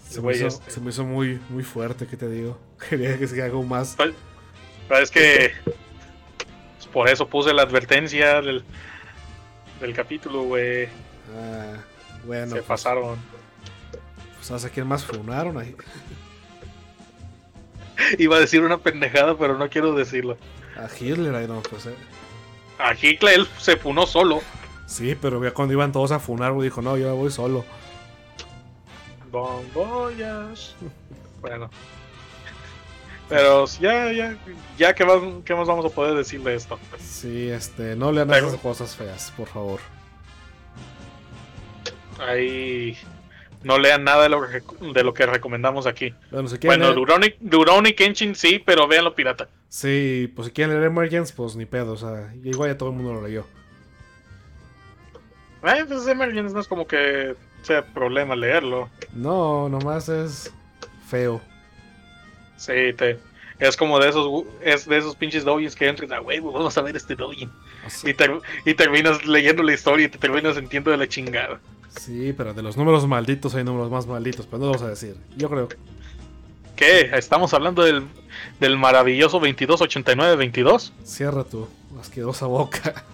Se, 0.09 0.21
me 0.21 0.33
hizo, 0.33 0.47
este. 0.47 0.71
se 0.71 0.79
me 0.81 0.89
hizo 0.89 1.03
muy, 1.05 1.39
muy 1.49 1.63
fuerte, 1.63 2.05
¿qué 2.07 2.17
te 2.17 2.29
digo? 2.29 2.59
Quería 2.89 3.17
que 3.17 3.27
se 3.27 3.35
haga 3.35 3.45
algo 3.45 3.63
más. 3.63 3.95
Pues, 3.95 4.13
pero 4.89 5.01
es 5.03 5.11
que. 5.11 5.53
pues, 5.63 6.87
por 6.91 7.07
eso 7.09 7.27
puse 7.27 7.53
la 7.53 7.61
advertencia 7.63 8.41
del, 8.41 8.63
del 9.79 9.93
capítulo, 9.93 10.43
güey. 10.43 10.85
Ah, 11.37 11.77
bueno, 12.25 12.47
se 12.47 12.55
pues, 12.55 12.65
pasaron. 12.67 13.17
pues, 14.35 14.47
¿sabes 14.47 14.65
a 14.65 14.69
quién 14.69 14.85
más 14.87 15.05
funaron 15.05 15.57
ahí? 15.57 15.75
Iba 18.17 18.37
a 18.37 18.39
decir 18.39 18.61
una 18.63 18.77
pendejada, 18.79 19.37
pero 19.37 19.57
no 19.57 19.69
quiero 19.69 19.93
decirlo. 19.93 20.37
A 20.75 20.87
Hitler 20.93 21.33
ahí, 21.35 21.47
no, 21.47 21.61
pues. 21.61 21.85
eh. 21.85 21.95
A 22.79 22.93
Hitler 22.99 23.35
él 23.35 23.47
se 23.59 23.77
funó 23.77 24.05
solo. 24.07 24.41
Sí, 24.91 25.15
pero 25.19 25.41
ya 25.41 25.53
cuando 25.53 25.73
iban 25.73 25.93
todos 25.93 26.11
a 26.11 26.19
funar, 26.19 26.57
dijo, 26.59 26.81
no, 26.81 26.97
yo 26.97 27.15
voy 27.15 27.31
solo. 27.31 27.63
Bomboyas. 29.31 30.75
Bueno. 31.41 31.71
Pero 33.29 33.65
ya, 33.79 34.11
ya, 34.11 34.37
ya, 34.77 34.93
¿qué 34.93 35.03
más, 35.05 35.17
qué 35.43 35.55
más 35.55 35.67
vamos 35.67 35.83
a 35.85 35.89
poder 35.89 36.13
decir 36.15 36.39
de 36.43 36.53
esto? 36.53 36.77
Sí, 36.99 37.49
este, 37.49 37.95
no 37.95 38.11
lean 38.11 38.27
Pero- 38.27 38.49
esas 38.49 38.59
cosas 38.59 38.95
feas, 38.95 39.33
por 39.35 39.47
favor. 39.47 39.79
Ahí 42.19 42.95
no 43.63 43.79
lean 43.79 44.03
nada 44.03 44.21
de 44.23 44.29
lo 44.29 44.41
que, 44.47 44.61
de 44.93 45.03
lo 45.03 45.15
que 45.15 45.25
recomendamos 45.25 45.87
aquí. 45.87 46.13
Bueno, 46.29 46.47
si 46.47 46.59
quieren 46.59 46.79
Bueno, 46.79 46.93
leer- 46.93 46.95
Kenshin 47.95 48.35
sí, 48.35 48.61
pero 48.63 48.87
véanlo 48.87 49.15
pirata. 49.15 49.47
Sí, 49.69 50.31
pues 50.35 50.49
si 50.49 50.53
quieren 50.53 50.75
leer 50.75 50.87
Emergence, 50.91 51.33
pues 51.35 51.55
ni 51.55 51.65
pedo, 51.65 51.93
o 51.93 51.97
sea, 51.97 52.31
igual 52.43 52.69
ya 52.69 52.77
todo 52.77 52.89
el 52.89 52.95
mundo 52.97 53.13
lo 53.13 53.21
leyó. 53.27 53.47
Eh, 55.63 55.85
pues 55.87 56.07
Emergence 56.07 56.53
no 56.53 56.59
es 56.59 56.67
como 56.67 56.87
que 56.87 57.35
sea 57.63 57.85
problema 57.85 58.35
leerlo. 58.35 58.89
No, 59.13 59.69
nomás 59.69 60.09
es 60.09 60.51
feo. 61.07 61.41
Sí, 62.57 62.93
te, 62.97 63.19
es 63.59 63.77
como 63.77 63.99
de 63.99 64.09
esos 64.09 64.27
es 64.61 64.87
de 64.87 64.97
esos 64.97 65.15
pinches 65.15 65.43
doujins 65.45 65.75
que 65.75 65.87
entran, 65.87 66.11
ah, 66.13 66.21
huevo, 66.21 66.51
vamos 66.51 66.77
a 66.77 66.81
ver 66.81 66.95
este 66.95 67.15
Y, 68.03 68.13
ter- 68.13 68.41
y 68.65 68.73
terminas 68.73 69.25
leyendo 69.25 69.61
la 69.63 69.73
historia 69.73 70.05
y 70.07 70.09
te 70.09 70.17
terminas 70.17 70.55
sintiendo 70.55 70.89
de 70.91 70.97
la 70.97 71.07
chingada. 71.07 71.59
sí, 71.89 72.33
pero 72.35 72.53
de 72.53 72.61
los 72.63 72.77
números 72.77 73.07
malditos 73.07 73.53
hay 73.55 73.63
números 73.63 73.91
más 73.91 74.07
malditos, 74.07 74.45
pero 74.47 74.59
no 74.59 74.65
lo 74.65 74.71
vamos 74.73 74.85
a 74.87 74.89
decir. 74.89 75.15
Yo 75.37 75.49
creo. 75.49 75.67
¿Qué? 76.75 77.11
¿Estamos 77.13 77.53
hablando 77.53 77.83
del, 77.83 78.07
del 78.59 78.77
maravilloso 78.77 79.39
2289-22? 79.41 80.91
Cierra 81.03 81.43
tu 81.43 81.67
asquerosa 81.99 82.47
boca. 82.47 83.05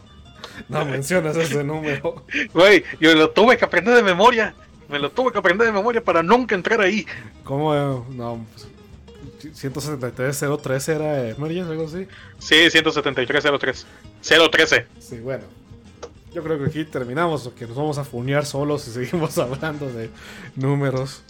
No 0.69 0.85
mencionas 0.85 1.35
ese 1.37 1.63
número. 1.63 2.25
Güey, 2.53 2.83
yo 2.99 3.13
lo 3.15 3.29
tuve 3.31 3.57
que 3.57 3.65
aprender 3.65 3.95
de 3.95 4.03
memoria. 4.03 4.53
Me 4.89 4.99
lo 4.99 5.11
tuve 5.11 5.31
que 5.31 5.37
aprender 5.37 5.67
de 5.67 5.73
memoria 5.73 6.03
para 6.03 6.23
nunca 6.23 6.55
entrar 6.55 6.79
ahí. 6.81 7.05
¿Cómo? 7.43 7.75
eh? 7.75 8.03
No, 8.09 8.45
pues, 8.53 8.67
173.03 9.43 10.89
era 10.95 11.29
Emergence, 11.29 11.71
algo 11.71 11.85
así. 11.85 12.07
Sí, 12.39 12.55
173-03. 12.55 13.85
013. 14.51 14.87
Sí, 14.99 15.19
bueno. 15.19 15.43
Yo 16.33 16.43
creo 16.43 16.59
que 16.59 16.65
aquí 16.65 16.85
terminamos, 16.85 17.43
porque 17.43 17.65
nos 17.65 17.75
vamos 17.75 17.97
a 17.97 18.03
funear 18.03 18.45
solos 18.45 18.87
y 18.87 18.91
seguimos 18.91 19.37
hablando 19.39 19.87
de 19.91 20.09
números. 20.55 21.23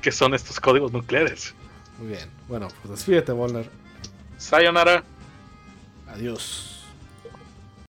¿Qué 0.00 0.12
son 0.12 0.34
estos 0.34 0.60
códigos 0.60 0.92
nucleares? 0.92 1.54
Muy 1.98 2.08
bien. 2.08 2.28
Bueno, 2.48 2.68
pues 2.82 2.94
despídete, 2.94 3.32
Volner. 3.32 3.68
Sayonara. 4.36 5.02
Adiós. 6.14 6.73